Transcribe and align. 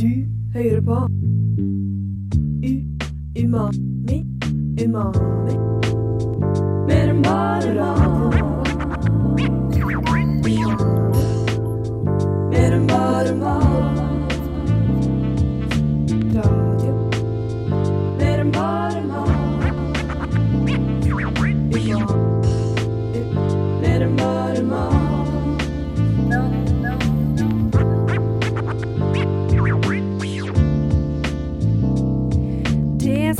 Du 0.00 0.08
hører 0.54 0.80
på 0.80 0.94
U 2.64 2.74
Umami 3.42 4.24
Umami. 4.84 5.56
Mer 6.88 7.08
enn 7.08 7.22
bare 7.22 7.74
mat 7.74 8.01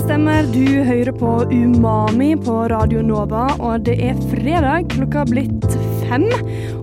stemmer, 0.02 0.46
du 0.50 0.82
hører 0.82 1.12
på 1.14 1.30
Umami 1.52 2.32
på 2.40 2.54
Radio 2.70 3.02
Nova, 3.06 3.44
og 3.62 3.84
det 3.86 3.94
er 4.02 4.18
fredag, 4.30 4.88
klokka 4.90 5.22
er 5.22 5.30
blitt 5.30 5.76
fem. 6.08 6.24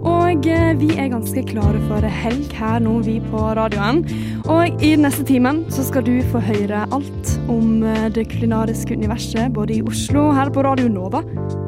Og 0.07 0.47
eh, 0.47 0.71
vi 0.79 0.89
er 0.95 1.11
ganske 1.11 1.43
klare 1.49 1.81
for 1.89 2.05
helg 2.21 2.53
her 2.55 2.79
nå, 2.83 2.95
vi 3.03 3.17
på 3.23 3.41
radioen. 3.59 4.03
Og 4.47 4.83
i 4.85 4.93
neste 4.99 5.25
timen 5.27 5.65
så 5.73 5.83
skal 5.87 6.05
du 6.07 6.15
få 6.31 6.41
høre 6.43 6.85
alt 6.95 7.33
om 7.51 7.83
eh, 7.83 8.07
det 8.15 8.29
kulinariske 8.31 8.95
universet, 8.95 9.51
både 9.55 9.79
i 9.79 9.83
Oslo, 9.83 10.29
her 10.35 10.53
på 10.53 10.63
Radio 10.67 10.87
Nova, 10.91 11.23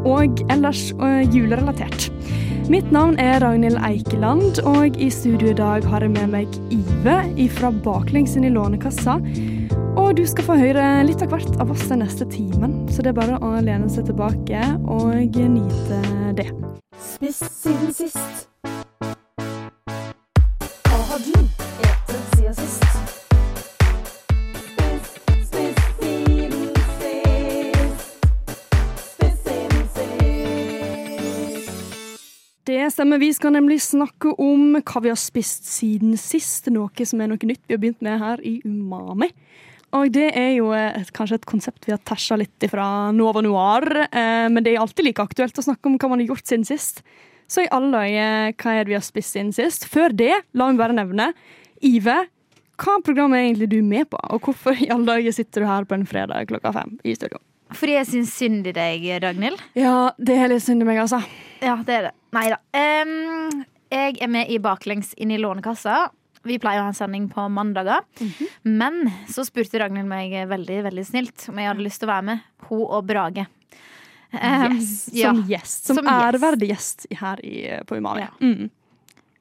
og 0.08 0.44
ellers 0.54 0.90
eh, 1.02 1.24
julerelatert. 1.36 2.12
Mitt 2.72 2.91
navn 2.94 3.18
er 3.20 3.41
Ragnhild 3.44 3.82
Eikeland, 3.84 4.62
og 4.70 4.96
i 4.96 5.10
studio 5.12 5.52
i 5.52 5.58
dag 5.58 5.84
har 5.91 6.05
jeg 6.05 6.13
med 6.13 6.32
meg 6.32 6.62
Ive 6.72 7.18
fra 7.58 7.74
Baklengs 7.84 8.38
inn 8.40 8.48
i 8.48 8.54
Lånekassa. 8.54 9.18
Og 9.98 10.18
du 10.18 10.26
skal 10.27 10.45
få 10.48 10.55
høre 10.55 10.84
litt 11.04 11.22
av 11.23 11.34
hvert 11.34 11.57
av 11.60 11.71
oss 11.74 11.84
den 11.90 11.99
neste 12.04 12.26
timen, 12.32 12.74
så 12.91 13.04
det 13.04 13.12
er 13.12 13.18
bare 13.18 13.40
å 13.43 13.52
lene 13.63 13.90
seg 13.91 14.05
tilbake 14.07 14.60
og 14.88 15.35
nyte 15.35 15.99
det. 16.38 16.48
Spist 16.96 17.48
siden 17.63 17.91
sist. 17.96 18.48
Hva 20.88 20.99
har 21.12 21.20
du. 21.26 21.35
Spist 22.07 22.38
siden 22.38 22.55
sist. 22.60 22.88
Det 32.71 32.91
stemmer, 32.94 33.20
vi 33.20 33.34
skal 33.35 33.51
nemlig 33.57 33.82
snakke 33.84 34.32
om 34.40 34.77
hva 34.77 35.01
vi 35.04 35.12
har 35.12 35.20
spist 35.20 35.68
siden 35.68 36.16
sist, 36.20 36.70
noe 36.71 37.05
som 37.07 37.20
er 37.20 37.27
noe 37.32 37.49
nytt 37.49 37.63
vi 37.68 37.76
har 37.76 37.82
begynt 37.82 38.05
med 38.05 38.21
her 38.21 38.40
i 38.48 38.62
Umami. 38.63 39.32
Og 39.98 40.12
det 40.16 40.30
er 40.40 40.54
jo 40.56 40.70
et, 40.76 41.10
kanskje 41.16 41.42
et 41.42 41.48
konsept 41.50 41.88
vi 41.88 41.94
har 41.94 42.02
tæsja 42.08 42.38
litt 42.40 42.68
fra 42.72 42.86
Nova 43.16 43.44
Noir, 43.44 43.86
eh, 44.08 44.48
men 44.48 44.64
det 44.64 44.76
er 44.76 44.84
alltid 44.84 45.10
like 45.10 45.26
aktuelt 45.26 45.58
å 45.60 45.66
snakke 45.66 45.90
om 45.90 45.98
hva 46.00 46.14
man 46.14 46.24
har 46.24 46.32
gjort 46.32 46.48
siden 46.48 46.68
sist. 46.68 47.02
Så 47.52 47.66
i 47.66 47.72
alle 47.76 47.92
dager, 47.92 48.54
hva 48.56 48.76
er 48.76 48.86
det 48.86 48.94
vi 48.94 48.96
har 48.96 49.04
spist 49.04 49.36
siden 49.36 49.52
sist? 49.56 49.84
Før 49.92 50.16
det, 50.16 50.32
la 50.56 50.70
meg 50.70 50.80
bare 50.80 50.96
nevne, 50.96 51.32
Ive, 51.84 52.22
hva 52.82 52.98
program 53.04 53.36
er 53.36 53.50
egentlig 53.50 53.68
du 53.74 53.82
med 53.86 54.08
på, 54.14 54.20
og 54.32 54.48
hvorfor 54.48 54.78
i 54.80 54.88
alle 54.94 55.18
dager 55.18 55.36
sitter 55.36 55.66
du 55.66 55.68
her 55.70 55.88
på 55.90 55.98
en 55.98 56.08
fredag 56.08 56.48
klokka 56.50 56.72
fem 56.78 56.96
i 57.04 57.18
studio? 57.18 57.42
Fordi 57.76 57.98
jeg 57.98 58.08
syns 58.10 58.32
synd 58.36 58.68
i 58.68 58.74
deg, 58.76 59.06
Ragnhild. 59.24 59.60
Ja, 59.80 60.12
det 60.20 60.38
er 60.40 60.52
litt 60.52 60.64
synd 60.66 60.84
i 60.84 60.88
meg, 60.88 61.00
altså. 61.04 61.22
Ja, 61.64 61.78
det 61.88 61.98
er 61.98 62.08
det. 62.10 62.16
Nei 62.36 62.48
da. 62.52 62.58
Um, 62.76 63.64
jeg 63.92 64.18
er 64.24 64.31
med 64.31 64.52
i 64.52 64.59
Baklengs 64.64 65.14
inn 65.19 65.31
i 65.36 65.40
Lånekassa. 65.40 66.06
Vi 66.47 66.58
pleier 66.62 66.81
å 66.81 66.88
ha 66.88 66.92
en 66.92 66.97
sending 66.97 67.28
på 67.31 67.46
mandager. 67.53 68.02
Men 68.66 69.03
så 69.30 69.46
spurte 69.46 69.81
Ragnhild 69.81 70.09
meg 70.09 70.34
veldig 70.50 70.80
veldig 70.88 71.08
snilt 71.08 71.50
om 71.52 71.59
jeg 71.62 71.70
hadde 71.70 71.86
lyst 71.86 72.02
til 72.02 72.09
å 72.09 72.14
være 72.16 72.28
med. 72.31 72.46
Hun 72.70 72.86
og 72.88 73.03
Brage. 73.09 73.47
Um, 74.31 74.78
Yes, 74.78 75.09
ja, 75.12 75.34
som 75.34 75.42
gjest. 75.50 75.90
Som, 75.90 76.00
som 76.00 76.07
ærverdig 76.07 76.72
gjest 76.72 77.06
her 77.19 77.41
i, 77.46 77.66
på 77.88 78.00
Umania. 78.00 78.30
Ja. 78.40 78.47
Mm. 78.47 78.72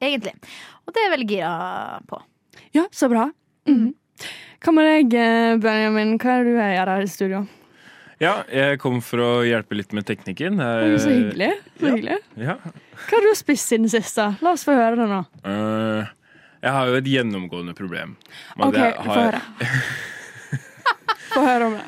egentlig. 0.01 0.35
Og 0.85 0.93
det 0.93 0.99
er 1.01 1.07
jeg 1.07 1.15
veldig 1.15 1.29
gira 1.31 1.55
på. 2.09 2.21
Ja, 2.75 2.85
så 2.91 3.09
bra. 3.11 3.29
Mm. 3.69 3.93
Hva 4.61 4.73
med 4.75 4.87
deg, 4.89 5.17
eh, 5.17 5.55
Benjamin? 5.61 6.17
Hva 6.21 6.35
er 6.35 6.43
det 6.45 6.51
du 6.51 6.59
gjør 6.59 6.93
her 6.93 7.05
i 7.05 7.09
studio? 7.09 7.41
Ja, 8.21 8.35
jeg 8.53 8.77
kom 8.83 8.99
for 9.01 9.23
å 9.23 9.29
hjelpe 9.47 9.73
litt 9.73 9.95
med 9.97 10.05
teknikken. 10.05 10.59
Oi, 10.61 10.97
så 11.01 11.09
hyggelig. 11.09 11.55
Så 11.79 11.87
ja. 11.87 11.93
hyggelig. 11.95 12.17
Ja. 12.37 12.57
Hva 13.07 13.15
har 13.15 13.25
du 13.25 13.31
spist 13.39 13.71
siden 13.71 13.89
sist? 13.89 14.19
da? 14.19 14.27
La 14.45 14.53
oss 14.53 14.65
få 14.67 14.75
høre 14.77 14.99
det 14.99 15.07
nå. 15.09 15.23
Øh, 15.49 16.11
jeg 16.61 16.75
har 16.75 16.91
jo 16.91 16.99
et 16.99 17.09
gjennomgående 17.09 17.73
problem. 17.77 18.15
Men 18.57 18.67
OK, 18.69 18.79
få 19.05 19.17
høre. 19.17 19.41
Få 21.31 21.41
høre 21.45 21.67
om 21.69 21.75
det. 21.77 21.83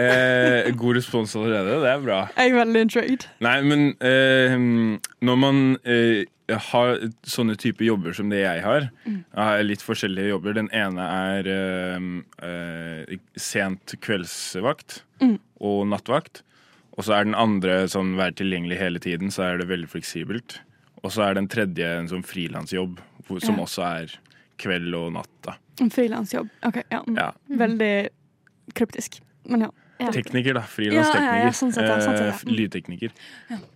Eh, 0.00 0.70
god 0.78 0.96
respons 0.96 1.34
allerede, 1.36 1.80
det 1.82 1.88
er 1.90 2.02
bra. 2.04 2.18
Jeg 2.38 2.52
er 2.52 2.58
veldig 2.60 2.82
intrigued. 2.86 3.24
Nei, 3.44 3.56
men 3.66 3.82
eh, 4.06 4.54
når 5.26 5.40
man 5.42 5.58
eh, 5.82 6.22
har 6.70 6.94
sånne 7.28 7.56
typer 7.60 7.86
jobber 7.88 8.14
som 8.16 8.30
det 8.32 8.40
jeg 8.42 8.62
har 8.64 8.88
Jeg 9.06 9.36
har 9.36 9.60
litt 9.66 9.82
forskjellige 9.84 10.30
jobber. 10.32 10.56
Den 10.56 10.70
ene 10.74 11.06
er 11.06 11.50
eh, 11.52 12.06
eh, 12.46 13.18
sent 13.38 13.96
kveldsvakt 14.02 15.02
og 15.60 15.82
nattvakt. 15.90 16.42
Og 16.96 17.06
så 17.06 17.18
er 17.18 17.28
den 17.28 17.36
andre 17.38 17.82
sånn 17.90 18.16
vær 18.18 18.32
tilgjengelig 18.36 18.80
hele 18.80 19.00
tiden, 19.02 19.30
så 19.32 19.46
er 19.50 19.60
det 19.60 19.68
veldig 19.70 19.88
fleksibelt. 19.92 20.58
Og 21.02 21.12
så 21.14 21.24
er 21.28 21.34
den 21.38 21.48
tredje 21.48 21.86
en 21.98 22.08
sånn 22.10 22.24
frilansjobb, 22.26 22.98
som 23.40 23.56
Ja. 23.56 23.62
også 23.64 23.84
er 23.86 24.14
kveld 24.60 24.94
og 24.94 25.12
natt. 25.14 25.30
da. 25.46 25.54
En 25.80 25.90
frilansjobb. 25.90 26.48
OK, 26.66 26.82
ja. 26.90 27.02
mm. 27.06 27.16
Ja. 27.16 27.30
Veldig 27.48 28.08
kryptisk. 28.74 29.20
Men 29.48 29.60
ja. 29.68 29.70
Ja. 30.00 30.10
Tekniker, 30.12 30.54
da. 30.56 30.62
Frilanstekniker. 30.64 31.36
ja, 31.36 31.44
ja, 31.44 31.52
sånn 31.52 31.72
ja, 31.76 31.96
sånn. 32.00 32.14
Eh, 32.16 32.44
Lydtekniker. 32.56 33.10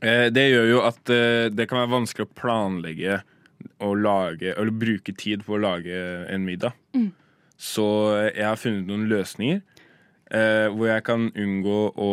Eh, 0.01 0.31
det 0.33 0.45
gjør 0.51 0.69
jo 0.71 0.79
at 0.89 1.11
eh, 1.13 1.49
det 1.53 1.67
kan 1.69 1.83
være 1.83 1.93
vanskelig 2.01 2.25
å 2.25 2.33
planlegge 2.41 3.19
og 3.84 3.99
lage, 4.01 4.55
eller 4.57 4.73
bruke 4.73 5.13
tid 5.17 5.45
på 5.45 5.57
å 5.57 5.61
lage 5.61 5.99
en 6.33 6.45
middag. 6.45 6.73
Mm. 6.97 7.11
Så 7.61 7.84
jeg 8.34 8.45
har 8.45 8.57
funnet 8.57 8.89
noen 8.89 9.05
løsninger 9.09 9.61
eh, 10.33 10.67
hvor 10.73 10.89
jeg 10.89 11.05
kan 11.05 11.29
unngå 11.37 11.79
å 11.93 12.11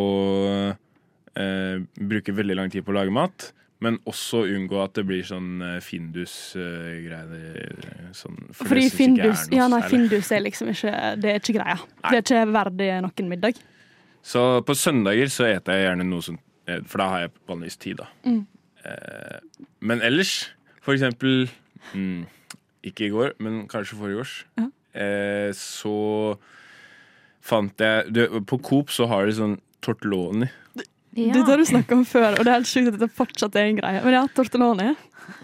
eh, 1.36 1.80
bruke 1.96 2.36
veldig 2.36 2.56
lang 2.60 2.70
tid 2.72 2.84
på 2.84 2.92
å 2.92 2.98
lage 3.00 3.12
mat. 3.16 3.48
Men 3.82 3.96
også 4.06 4.44
unngå 4.46 4.78
at 4.84 4.92
det 4.94 5.02
blir 5.08 5.24
sånn 5.26 5.56
eh, 5.66 5.78
Findus-greier. 5.82 8.12
sånn, 8.16 8.36
for 8.54 8.70
Fordi 8.70 8.84
Findus 8.92 9.46
er 9.48 9.50
noe 9.50 9.58
Ja, 9.58 9.66
nei. 9.72 9.80
Findus 9.90 10.30
er 10.34 10.44
liksom 10.44 10.70
ikke 10.72 10.92
Det 11.22 11.32
er 11.32 11.40
ikke 11.42 11.56
greia. 11.58 11.78
Det 12.06 12.20
er 12.20 12.22
ikke 12.22 12.44
verdig 12.54 12.90
noen 13.02 13.30
middag. 13.32 13.58
Så 14.22 14.44
på 14.66 14.76
søndager 14.78 15.30
så 15.34 15.48
eter 15.50 15.80
jeg 15.80 15.88
gjerne 15.88 16.06
noe 16.06 16.22
som 16.22 16.36
eh, 16.70 16.78
For 16.86 17.02
da 17.02 17.08
har 17.10 17.24
jeg 17.24 17.32
vanligvis 17.50 17.78
tid, 17.82 17.98
da. 18.02 18.06
Mm. 18.28 18.44
Eh, 18.86 19.66
men 19.80 20.02
ellers, 20.02 20.36
for 20.82 20.94
eksempel 20.94 21.48
mm, 21.94 22.22
Ikke 22.86 23.08
i 23.08 23.12
går, 23.14 23.34
men 23.42 23.64
kanskje 23.70 23.98
forrige 23.98 24.26
Ja. 24.58 24.68
eh, 24.94 25.50
så 25.58 25.96
fant 27.42 27.82
jeg 27.82 28.12
du, 28.14 28.22
På 28.46 28.58
Coop 28.62 28.90
så 28.94 29.08
har 29.10 29.26
de 29.26 29.34
sånn 29.38 29.58
tortelloni. 29.82 30.46
Ja. 31.14 31.32
Dette 31.34 31.50
har 31.52 31.60
du 31.60 31.64
snakka 31.68 31.92
om 31.98 32.04
før, 32.08 32.38
og 32.38 32.44
det 32.44 32.48
er 32.48 32.56
helt 32.56 32.70
sjukt 32.70 32.88
at 32.88 32.98
dette 33.00 33.12
fortsatt 33.18 33.56
er 33.60 33.66
en 33.68 33.76
greie. 33.82 33.98
Men 34.04 34.14
ja, 34.16 34.22
tortelloni. 34.32 34.90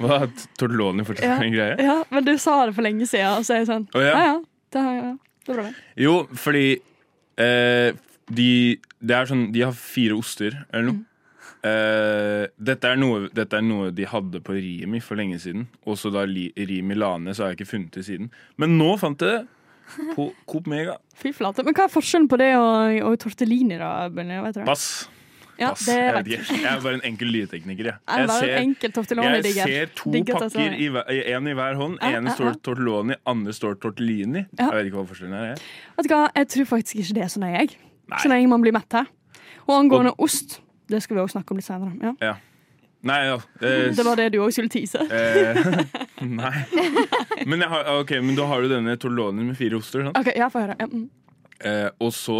Hva 0.00 0.20
tortelloni 0.56 1.04
fortsatt 1.04 1.34
er 1.42 1.44
en 1.44 1.52
greie? 1.52 1.74
Ja, 1.84 1.96
men 2.10 2.24
du 2.24 2.32
sa 2.40 2.54
det 2.66 2.74
for 2.78 2.86
lenge 2.86 3.04
siden, 3.10 3.34
og 3.36 3.44
så 3.44 3.54
er 3.54 3.60
jeg 3.62 3.68
sånn 3.68 3.84
Å, 3.92 4.00
ja. 4.04 4.14
Ja, 4.14 4.22
ja. 4.30 4.38
Det, 4.72 4.84
har- 4.86 4.96
ja, 4.96 5.10
det 5.44 5.52
er 5.52 5.58
bra, 5.58 5.66
det. 5.68 5.74
Jo, 6.04 6.14
fordi 6.40 6.64
eh, 7.36 7.90
de, 8.32 8.48
det 9.00 9.14
er 9.18 9.28
sånn, 9.30 9.44
de 9.52 9.62
har 9.66 9.76
fire 9.76 10.16
oster, 10.16 10.56
eller 10.72 10.88
noe. 10.92 11.04
Eh, 11.68 12.46
dette, 12.62 12.86
er 12.92 12.98
noe 13.00 13.28
dette 13.34 13.58
er 13.58 13.64
noe 13.66 13.90
de 13.92 14.04
hadde 14.08 14.40
på 14.46 14.54
Rimi 14.56 15.00
for 15.04 15.18
lenge 15.18 15.40
siden. 15.42 15.66
Og 15.88 15.96
så 15.98 16.12
da 16.14 16.22
Li- 16.28 16.52
Rimi 16.56 16.94
la 16.96 17.16
ned, 17.18 17.34
så 17.36 17.44
har 17.44 17.52
jeg 17.52 17.60
ikke 17.60 17.70
funnet 17.72 17.96
det 17.98 18.04
siden. 18.06 18.28
Men 18.56 18.76
nå 18.78 18.92
fant 19.00 19.20
jeg 19.24 19.40
det 19.42 20.12
på 20.14 20.28
Coop 20.48 20.68
Mega. 20.70 20.96
Fy 21.18 21.32
flate. 21.34 21.64
Men 21.66 21.74
hva 21.74 21.86
er 21.88 21.92
forskjellen 21.92 22.28
på 22.30 22.38
det 22.40 22.50
og, 22.60 22.98
og 23.08 23.16
tortellini, 23.24 23.78
da? 23.80 24.08
Du? 24.12 24.60
Pass. 24.68 25.08
Ja, 25.58 25.72
Pass. 25.74 25.86
det 25.88 25.94
jeg, 25.98 26.14
vet 26.14 26.28
ikke. 26.38 26.56
jeg 26.62 26.70
er 26.70 26.82
bare 26.84 26.94
en 27.00 27.04
enkel 27.08 27.30
lydtekniker. 27.34 27.88
Jeg, 27.90 27.96
Jeg 28.08 28.14
er 28.14 28.20
jeg, 28.20 28.30
ser, 28.30 29.54
jeg 29.58 29.68
ser 29.72 29.92
to 29.98 30.12
pakker, 30.14 30.48
ser- 30.54 30.76
i, 30.78 30.88
hver- 30.94 31.10
en 31.36 31.48
i 31.50 31.54
hver 31.58 31.74
hånd. 31.80 31.96
Ja, 32.02 32.12
ene 32.20 32.30
ja, 32.30 32.34
står 32.38 32.50
ja. 32.52 32.56
tortelloni, 32.68 33.16
andre 33.26 33.54
står 33.56 33.78
tortellini. 33.82 34.44
Ja. 34.58 34.68
Jeg 34.68 34.74
vet 34.78 34.90
ikke 34.92 35.00
hva 35.00 35.06
forskjellen 35.10 35.34
er. 35.40 35.46
Jeg. 35.52 35.62
Vet 35.98 36.08
du 36.08 36.14
hva, 36.14 36.20
jeg 36.38 36.48
tror 36.54 36.68
faktisk 36.76 37.00
ikke 37.02 37.16
det 37.18 37.24
er 37.26 37.32
så 37.34 37.42
nøye, 37.42 37.54
jeg. 37.64 37.78
Så 38.22 38.30
lenge 38.30 38.48
man 38.54 38.62
blir 38.64 38.72
mett 38.76 38.92
her. 39.00 39.10
Og 39.68 39.74
angående 39.80 40.14
ost, 40.22 40.60
det 40.88 41.02
skal 41.04 41.18
vi 41.18 41.24
også 41.26 41.36
snakke 41.40 41.52
om 41.52 41.58
litt 41.60 41.66
senere. 41.66 42.14
Ja. 42.24 42.36
Nei, 43.08 43.18
ja. 43.28 43.34
eh, 43.62 43.90
Det 43.94 44.02
var 44.06 44.16
det 44.18 44.30
du 44.34 44.40
òg 44.42 44.50
skulle 44.54 44.70
tise? 44.72 44.98
Eh, 44.98 45.58
nei. 46.40 46.54
Men, 47.46 47.60
jeg 47.62 47.68
har, 47.70 47.90
okay, 48.00 48.18
men 48.24 48.34
da 48.38 48.46
har 48.50 48.64
du 48.64 48.70
denne 48.72 48.96
tortellonien 48.98 49.46
med 49.52 49.58
fire 49.58 49.78
oster. 49.78 50.02
Sant? 50.08 50.18
OK, 50.18 50.32
ja, 50.34 50.48
får 50.50 50.64
høre. 50.66 50.78
Ja, 50.80 50.88
mm. 50.90 51.04
Eh, 51.68 51.86
og 52.02 52.10
så 52.14 52.38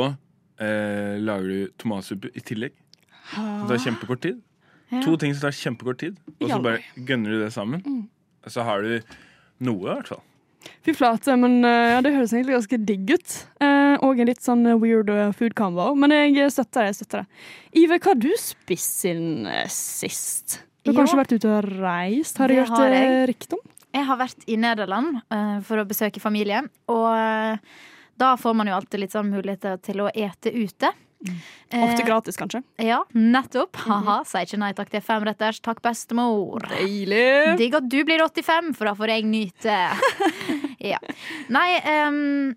eh, 0.62 1.14
lager 1.23 1.47
du 1.53 1.71
tomatsuppe 1.79 2.31
i 2.35 2.43
tillegg. 2.43 2.75
Det 3.34 3.69
tar 3.70 3.82
kjempekort 3.84 4.22
tid. 4.25 4.40
Ja. 4.88 5.02
To 5.04 5.16
ting 5.20 5.34
som 5.34 5.48
tar 5.48 5.56
kjempekort 5.56 5.98
tid. 6.00 6.16
Og 6.40 6.48
så 6.48 6.60
bare 6.64 6.80
gønner 6.96 7.34
du 7.34 7.42
det 7.42 7.52
sammen. 7.52 8.08
Så 8.48 8.64
har 8.64 8.82
du 8.86 8.94
noe, 9.60 9.82
i 9.84 9.94
hvert 9.98 10.08
fall. 10.14 10.22
Fy 10.84 10.92
flate, 10.96 11.34
men 11.38 11.60
eh, 11.64 11.92
ja, 11.94 11.98
det 12.02 12.14
høres 12.16 12.32
egentlig 12.34 12.56
ganske 12.56 12.78
digg 12.88 13.10
ut. 13.14 13.34
Eh, 13.62 13.94
og 14.04 14.19
en 14.20 14.28
litt 14.30 14.42
sånn 14.42 14.64
weird 14.82 15.10
eh, 15.12 15.28
food 15.36 15.54
combo. 15.58 15.90
Men 15.98 16.14
jeg 16.14 16.48
støtter 16.54 16.82
det. 16.82 16.86
jeg 16.90 16.98
støtter 17.02 17.22
det. 17.22 17.42
Ive, 17.82 17.98
hva 17.98 18.12
har 18.14 18.20
du 18.25 18.30
spist 18.40 19.02
siden 19.04 19.46
eh, 19.50 19.66
sist? 19.72 20.60
Du 20.82 20.90
har 20.90 20.96
Ja. 20.96 21.00
kanskje 21.02 21.20
vært 21.20 21.34
ute 21.36 21.52
og 21.52 21.69
reist? 21.82 22.38
Har 22.40 22.48
jeg 22.48 22.62
Det 22.62 22.69
hørt 22.69 22.78
har 22.78 22.96
eh, 22.96 23.26
rykte 23.28 23.58
om? 23.58 23.64
Jeg 23.94 24.04
har 24.04 24.19
vært 24.20 24.44
i 24.46 24.56
Nederland 24.60 25.20
uh, 25.32 25.60
for 25.64 25.80
å 25.80 25.86
besøke 25.88 26.20
familie, 26.20 26.60
og 26.92 27.06
uh, 27.08 27.56
da 28.20 28.34
får 28.36 28.54
man 28.54 28.69
jo 28.69 28.75
alltid 28.76 29.00
litt 29.00 29.14
sånn 29.16 29.30
muligheter 29.32 29.78
til 29.80 30.02
å 30.04 30.10
ete 30.12 30.52
ute. 30.52 30.90
Eh, 31.26 31.82
Ofte 31.85 32.05
gratis, 32.06 32.37
kanskje. 32.38 32.62
Ja, 32.81 33.03
nettopp. 33.12 33.76
Haha, 33.85 34.20
sier 34.29 34.47
ikke 34.47 34.61
nei 34.62 34.70
takk 34.76 34.93
til 34.93 35.03
femretters. 35.05 35.61
Takk, 35.65 35.82
bestemor. 35.85 36.65
Deilig! 36.70 37.59
Digg 37.61 37.76
at 37.76 37.88
du 37.91 37.99
blir 38.09 38.23
85, 38.25 38.73
for 38.79 38.91
da 38.91 38.94
får 38.99 39.15
jeg 39.17 39.26
nyte. 39.29 39.79
ja. 40.93 41.00
Nei, 41.53 41.69
um, 42.09 42.55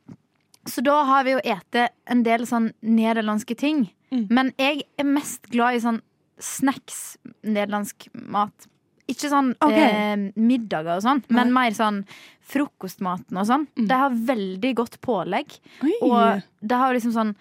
så 0.69 0.83
da 0.85 1.01
har 1.09 1.25
vi 1.27 1.35
jo 1.35 1.43
ete 1.43 1.89
en 2.11 2.23
del 2.27 2.45
sånn 2.49 2.71
nederlandske 2.85 3.57
ting. 3.59 3.87
Mm. 4.13 4.25
Men 4.29 4.51
jeg 4.61 4.85
er 4.99 5.07
mest 5.09 5.49
glad 5.51 5.77
i 5.79 5.83
sånn 5.83 6.01
snacks, 6.41 7.17
nederlandsk 7.45 8.09
mat. 8.13 8.67
Ikke 9.11 9.27
sånn 9.31 9.51
okay. 9.59 9.87
eh, 9.89 10.27
middager 10.39 10.99
og 10.99 11.03
sånn, 11.03 11.23
men 11.33 11.49
mer 11.51 11.73
sånn 11.75 12.03
frokostmaten 12.51 13.39
og 13.39 13.47
sånn. 13.49 13.65
Mm. 13.75 13.87
De 13.89 13.97
har 14.03 14.21
veldig 14.29 14.71
godt 14.77 14.99
pålegg. 15.03 15.57
Oi. 15.83 15.95
Og 16.07 16.45
det 16.61 16.79
har 16.79 16.95
liksom 16.95 17.15
sånn 17.15 17.33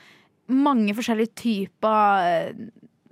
mange 0.53 0.95
forskjellige 0.99 1.35
typer 1.39 2.27
eh, 2.27 2.69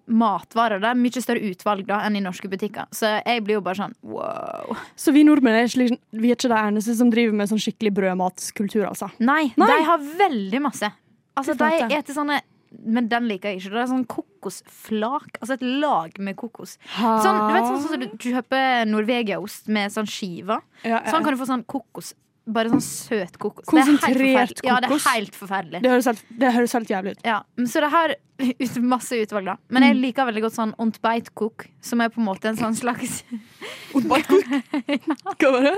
matvarer. 0.09 0.81
Det 0.81 0.91
er 0.91 0.99
mye 0.99 1.23
større 1.23 1.51
utvalg 1.51 1.87
da 1.89 2.01
enn 2.07 2.17
i 2.19 2.23
norske 2.25 2.49
butikker. 2.51 2.89
Så 2.97 3.11
jeg 3.19 3.43
blir 3.45 3.59
jo 3.59 3.65
bare 3.65 3.83
sånn 3.83 3.97
wow. 4.09 4.77
Så 4.99 5.13
vi 5.15 5.25
nordmenn 5.29 5.59
er 5.59 5.69
ikke, 5.69 5.99
vi 6.17 6.31
er 6.33 6.39
ikke 6.39 6.53
de 6.53 6.61
eneste 6.61 6.97
som 6.99 7.11
driver 7.13 7.37
med 7.37 7.51
sånn 7.51 7.61
skikkelig 7.63 7.93
brødmatskultur, 7.99 8.87
altså. 8.89 9.11
Nei, 9.21 9.51
Nei. 9.61 9.69
de 9.69 9.89
har 9.89 10.07
veldig 10.23 10.63
masse. 10.65 10.91
Altså, 11.39 11.55
de 11.55 11.75
eter 11.95 12.17
sånne 12.17 12.41
Men 12.69 13.07
den 13.09 13.29
liker 13.31 13.53
jeg 13.53 13.63
ikke. 13.63 13.71
Det 13.73 13.81
er 13.81 13.87
sånn 13.89 14.09
kokosflak. 14.11 15.39
Altså 15.39 15.55
et 15.55 15.63
lag 15.81 16.19
med 16.21 16.37
kokos. 16.37 16.75
Sånn, 16.99 17.39
du 17.49 17.55
vet 17.55 17.65
sånn 17.65 17.79
som 17.81 17.95
du, 18.03 18.09
du 18.13 18.27
kjøper 18.29 18.83
Norvegiaost 18.91 19.71
med 19.73 19.95
sånn 19.95 20.09
skiver? 20.11 20.61
ja, 20.83 20.99
ja. 20.99 21.05
Sånn 21.09 21.25
kan 21.25 21.33
du 21.33 21.41
få 21.41 21.49
sånn 21.49 21.65
kokos. 21.65 22.13
Bare 22.49 22.71
sånn 22.73 22.81
søt 22.81 23.35
kokos. 23.37 23.67
Det 23.69 23.77
er 23.77 23.85
helt 23.85 24.01
Konsentrert 24.01 24.23
forferdelig. 24.25 24.65
Ja, 24.65 24.77
det 24.81 24.89
er 24.89 25.03
helt 25.13 25.35
forferdelig. 25.37 25.81
det, 25.85 25.91
høres 25.93 26.07
helt, 26.09 26.23
det 26.41 26.53
høres 26.55 26.73
helt 26.79 26.89
jævlig 26.95 27.13
ut. 27.13 27.21
Ja, 27.29 27.43
Så 27.69 27.83
det 27.85 27.91
har 27.93 28.15
ut- 28.65 28.79
masse 28.89 29.19
utvalg, 29.21 29.45
da. 29.51 29.57
Men 29.69 29.85
jeg 29.85 29.99
liker 29.99 30.25
veldig 30.31 30.43
godt 30.47 30.57
sånn 30.57 30.73
ontbeitkok, 30.81 31.67
som 31.85 32.01
er 32.01 32.09
på 32.15 32.23
en 32.23 32.29
måte 32.31 32.49
en 32.49 32.57
sånn 32.57 32.77
slags 32.79 33.19
Hva 33.93 35.51
var 35.53 35.67
det? 35.69 35.75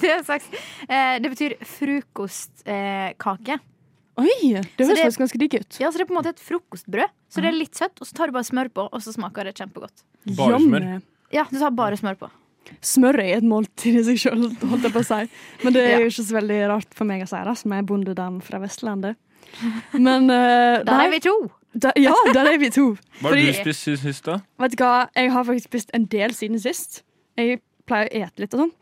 Det, 0.00 0.10
er 0.10 0.22
slags, 0.26 0.48
eh, 0.88 1.18
det 1.22 1.30
betyr 1.32 1.54
frokostkake. 1.78 3.58
Eh, 3.60 3.66
Oi, 4.20 4.50
det 4.76 4.84
høres 4.84 5.00
faktisk 5.00 5.22
ganske 5.22 5.38
digg 5.40 5.54
ut. 5.62 5.78
ja, 5.80 5.88
så 5.88 5.96
det 5.96 6.04
er 6.04 6.08
på 6.10 6.14
en 6.16 6.18
måte 6.18 6.32
et 6.34 6.42
frokostbrød. 6.44 7.12
Så 7.30 7.40
det 7.40 7.48
er 7.52 7.56
litt 7.56 7.78
søtt, 7.78 7.94
og 8.02 8.08
så 8.08 8.18
tar 8.18 8.28
du 8.28 8.34
bare 8.36 8.44
smør 8.50 8.68
på, 8.74 8.84
og 8.90 9.00
så 9.04 9.14
smaker 9.14 9.46
det 9.48 9.54
kjempegodt. 9.56 10.02
Bare 10.36 10.58
smør? 10.60 10.88
Ja, 11.32 11.46
du 11.48 11.56
tar 11.62 11.70
bare 11.78 11.96
smør 11.96 12.18
på. 12.20 12.28
Smør 12.84 13.20
er 13.20 13.38
et 13.38 13.46
måltid 13.46 14.00
i 14.00 14.04
seg 14.06 14.20
sjøl, 14.22 14.44
holdt 14.62 14.86
jeg 14.86 14.94
på 14.94 15.02
å 15.02 15.06
si. 15.06 15.22
Men 15.64 15.76
det 15.76 15.86
er 15.86 16.04
jo 16.04 16.10
ikke 16.12 16.26
så 16.26 16.36
veldig 16.38 16.60
rart 16.70 16.94
for 16.96 17.10
meg 17.10 17.24
å 17.24 17.30
si, 17.30 17.40
det, 17.48 17.56
som 17.60 17.74
er 17.76 17.86
bondedam 17.88 18.38
fra 18.44 18.60
Vestlandet. 18.62 19.18
Men 20.06 20.30
uh, 20.30 20.80
Der 20.86 21.06
er 21.06 21.10
vi 21.12 21.20
to! 21.24 21.34
da, 21.74 21.92
Ja, 21.98 22.14
der 22.34 22.52
er 22.52 22.58
vi 22.58 22.70
to. 22.74 22.92
Hva 23.20 23.32
har 23.32 23.38
du 23.38 23.52
spist 23.54 23.86
siden 23.86 24.00
sist, 24.02 24.24
da? 24.26 24.40
Vet 24.62 24.74
du 24.76 24.82
hva, 24.82 25.08
jeg 25.16 25.32
har 25.34 25.46
faktisk 25.46 25.70
spist 25.70 25.92
en 25.96 26.06
del 26.10 26.34
siden 26.34 26.60
sist. 26.62 27.02
Jeg 27.38 27.60
pleier 27.90 28.10
å 28.10 28.24
ete 28.24 28.44
litt 28.44 28.56
og 28.56 28.64
sånn. 28.64 28.74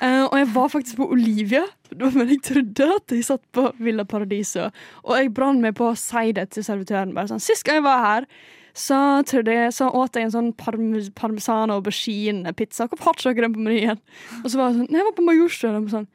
Uh, 0.00 0.24
og 0.30 0.36
jeg 0.38 0.48
var 0.54 0.70
faktisk 0.72 1.00
på 1.00 1.10
Olivia, 1.12 1.64
men 1.92 2.30
jeg 2.32 2.40
trodde 2.46 2.86
at 2.94 3.12
jeg 3.12 3.26
satt 3.26 3.42
på 3.56 3.66
Villa 3.82 4.06
Paradiso. 4.08 4.70
Og 5.04 5.18
jeg 5.18 5.32
brann 5.36 5.60
meg 5.60 5.76
på 5.76 5.90
å 5.90 5.98
si 5.98 6.30
det 6.36 6.46
til 6.54 6.64
servitøren. 6.64 7.12
Bare 7.16 7.32
sånn, 7.32 7.42
Sist 7.42 7.66
gang 7.66 7.80
jeg 7.80 7.88
var 7.88 8.04
her, 8.06 8.28
så, 8.76 8.98
jeg, 9.26 9.72
så 9.74 9.88
åt 9.96 10.16
jeg 10.16 10.28
en 10.28 10.34
sånn 10.34 10.52
parm 10.58 10.92
parmesan 11.18 11.72
og 11.72 11.80
aubergine-pizza. 11.80 12.86
Hvorfor 12.90 13.10
har 13.10 13.18
ikke 13.18 13.34
dere 13.34 13.48
den 13.48 13.56
på 13.56 13.64
menyen? 13.66 14.00
Og 14.42 14.48
så 14.50 14.60
var 14.60 14.70
det 14.70 14.80
sånn 14.80 14.88
Nei, 14.90 15.00
jeg 15.00 15.08
var 15.08 15.16
på 15.16 15.26
Majorstuen. 15.26 15.78
Og 15.80 15.92
sånn, 15.94 16.08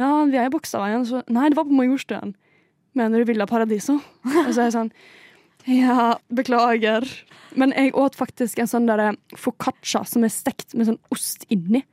ja, 0.00 0.12
vi 0.28 0.38
er 0.40 0.48
i 0.48 0.52
Bogstadveien. 0.52 1.08
Så 1.08 1.24
nei, 1.32 1.48
det 1.48 1.58
var 1.58 1.68
på 1.68 1.78
Majorstuen. 1.78 2.36
Mener 2.98 3.22
du 3.22 3.30
Villa 3.30 3.48
Paradiso? 3.48 3.98
Og 4.46 4.52
så 4.52 4.60
er 4.60 4.68
jeg 4.68 4.76
sånn 4.76 4.94
ja, 5.70 6.16
beklager. 6.34 7.06
Men 7.54 7.72
jeg 7.76 7.94
åt 7.98 8.16
faktisk 8.18 8.58
en 8.58 8.70
sånn 8.70 8.88
der 8.88 9.14
foccaccia 9.38 10.02
som 10.08 10.24
er 10.26 10.32
stekt 10.34 10.74
med 10.74 10.88
sånn 10.88 11.00
ost 11.14 11.46
inni. 11.52 11.84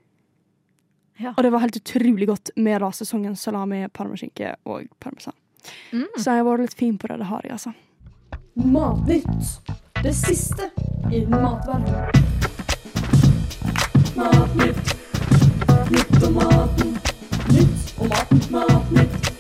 Ja. 1.20 1.34
Og 1.36 1.44
det 1.44 1.52
var 1.52 1.66
helt 1.66 1.78
utrolig 1.78 2.30
godt 2.30 2.54
med 2.56 2.80
rasesongen 2.82 3.36
salami, 3.38 3.84
parmaskinke 3.92 4.56
og 4.70 4.88
parmesan. 5.04 5.36
Mm. 5.92 6.08
Så 6.16 6.32
jeg 6.32 6.40
har 6.40 6.48
vært 6.48 6.64
litt 6.64 6.80
fin 6.80 6.98
på 6.98 7.12
det. 7.12 7.20
Det 7.20 7.28
har 7.30 7.46
jeg, 7.46 7.58
altså. 7.58 7.76
Matnytt. 8.56 9.80
Det 10.04 10.14
siste 10.14 10.70
innen 11.12 11.42
matverdenen. 11.42 12.12
Matnytt. 14.16 14.96
Nytt 15.92 16.24
om 16.28 16.34
maten. 16.34 16.98
Nytt 17.50 18.00
om 18.00 18.08
maten. 18.08 18.40
Matnytt. 18.50 19.32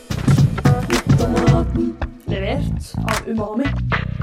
Nytt 0.89 1.23
om 1.25 1.31
maten. 1.31 1.95
Levert 2.25 2.91
av 2.97 3.29
Umami. 3.29 3.71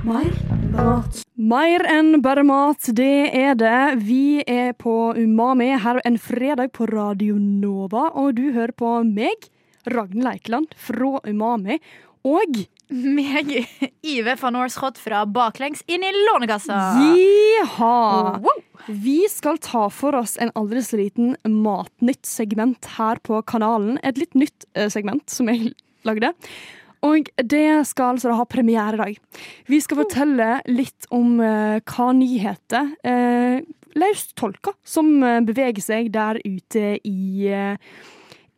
Bare 0.04 0.84
mat. 0.84 1.22
Mer 1.34 1.88
enn 1.88 2.20
bare 2.20 2.44
mat, 2.44 2.84
det 2.92 3.32
er 3.32 3.56
det. 3.56 4.04
Vi 4.04 4.44
er 4.46 4.74
på 4.76 5.14
Umami 5.16 5.72
her 5.80 6.02
en 6.04 6.18
fredag 6.20 6.72
på 6.76 6.86
Radio 6.92 7.40
Nova, 7.40 8.10
og 8.12 8.36
du 8.36 8.50
hører 8.52 8.76
på 8.76 8.98
meg, 9.08 9.48
Ragnhild 9.88 10.28
Eikeland 10.34 10.76
fra 10.76 11.16
Umami, 11.24 11.80
og 12.26 12.66
Meg, 12.88 13.50
Ive 14.06 14.36
van 14.38 14.56
Årschot 14.60 14.98
fra 15.02 15.24
Baklengs 15.26 15.82
inn 15.90 16.04
i 16.06 16.12
Lånekassa. 16.14 16.76
Jiha! 17.02 17.96
Wow. 18.44 18.62
Vi 18.86 19.24
skal 19.30 19.58
ta 19.58 19.88
for 19.90 20.14
oss 20.14 20.36
en 20.38 20.52
aldri 20.54 20.84
så 20.86 21.00
liten 21.00 21.34
Matnytt-segment 21.42 22.86
her 22.94 23.18
på 23.26 23.40
kanalen. 23.50 23.98
Et 24.06 24.20
litt 24.22 24.38
nytt 24.38 24.68
eh, 24.78 24.86
segment 24.92 25.26
som 25.30 25.50
jeg 25.50 25.72
lagde. 26.06 26.30
Og 27.06 27.26
det 27.42 27.66
skal 27.90 28.14
altså 28.14 28.36
ha 28.38 28.46
premiere 28.46 28.94
i 28.94 29.02
dag. 29.02 29.42
Vi 29.66 29.82
skal 29.82 30.04
fortelle 30.04 30.48
litt 30.70 31.10
om 31.14 31.36
uh, 31.42 31.82
hva 31.82 32.08
nyheter 32.16 32.94
uh, 33.02 33.58
løst 33.98 34.34
tolka 34.38 34.72
som 34.86 35.10
uh, 35.22 35.42
beveger 35.44 35.82
seg 35.82 36.10
der 36.14 36.40
ute 36.46 36.96
i, 37.02 37.50
uh, 37.50 37.76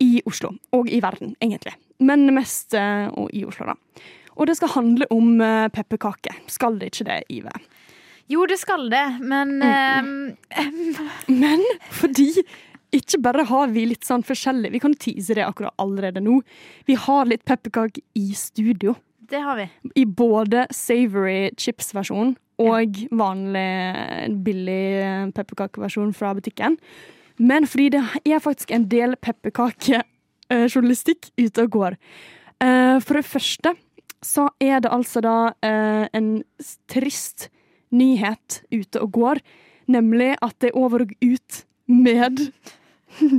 i 0.04 0.18
Oslo. 0.28 0.54
Og 0.76 0.92
i 0.92 1.00
verden, 1.04 1.34
egentlig. 1.42 1.74
Men 1.98 2.28
mest 2.34 2.74
eh, 2.78 3.08
i 3.34 3.44
Oslo, 3.44 3.72
da. 3.72 3.74
Og 4.38 4.46
det 4.46 4.54
skal 4.58 4.70
handle 4.76 5.04
om 5.14 5.40
eh, 5.42 5.68
pepperkaker. 5.74 6.34
Skal 6.46 6.78
det 6.78 6.86
ikke 6.92 7.04
det, 7.10 7.18
Ive? 7.34 7.50
Jo, 8.30 8.44
det 8.46 8.58
skal 8.60 8.90
det, 8.92 9.06
men 9.24 9.62
eh, 9.64 10.02
Men 11.42 11.60
fordi 11.90 12.30
ikke 12.94 13.18
bare 13.24 13.44
har 13.50 13.66
vi 13.74 13.82
litt 13.90 14.04
sånn 14.08 14.22
forskjellig 14.24 14.70
Vi 14.72 14.80
kan 14.80 14.94
tease 14.96 15.34
det 15.36 15.44
akkurat 15.44 15.74
allerede 15.82 16.20
nå. 16.24 16.38
Vi 16.88 16.94
har 16.96 17.26
litt 17.28 17.44
pepperkaker 17.48 18.00
i 18.16 18.30
studio. 18.36 18.94
det 19.28 19.40
har 19.44 19.56
vi. 19.58 19.66
I 20.00 20.04
både 20.06 20.66
savory 20.72 21.50
chips-versjon 21.60 22.36
og 22.58 22.96
vanlig 23.12 24.38
billig 24.44 24.84
eh, 25.02 25.26
pepperkakeversjon 25.36 26.12
fra 26.16 26.32
butikken. 26.34 26.76
Men 27.38 27.66
fordi 27.70 27.88
det 27.94 28.00
er 28.26 28.40
faktisk 28.42 28.70
en 28.74 28.88
del 28.90 29.14
pepperkakejournalistikk 29.22 31.28
ute 31.38 31.62
og 31.66 31.70
går. 31.76 31.92
Eh, 32.64 32.96
For 33.04 33.14
det 33.20 33.26
første 33.28 33.74
så 34.24 34.48
er 34.60 34.82
det 34.82 34.90
altså 34.92 35.22
da 35.24 35.36
eh, 35.64 36.06
en 36.12 36.30
trist 36.90 37.48
nyhet 37.94 38.62
ute 38.74 39.00
og 39.00 39.12
går, 39.16 39.40
nemlig 39.88 40.34
at 40.44 40.56
det 40.60 40.72
er 40.72 40.78
over 40.78 41.06
og 41.06 41.14
ut 41.22 41.64
med 41.88 42.48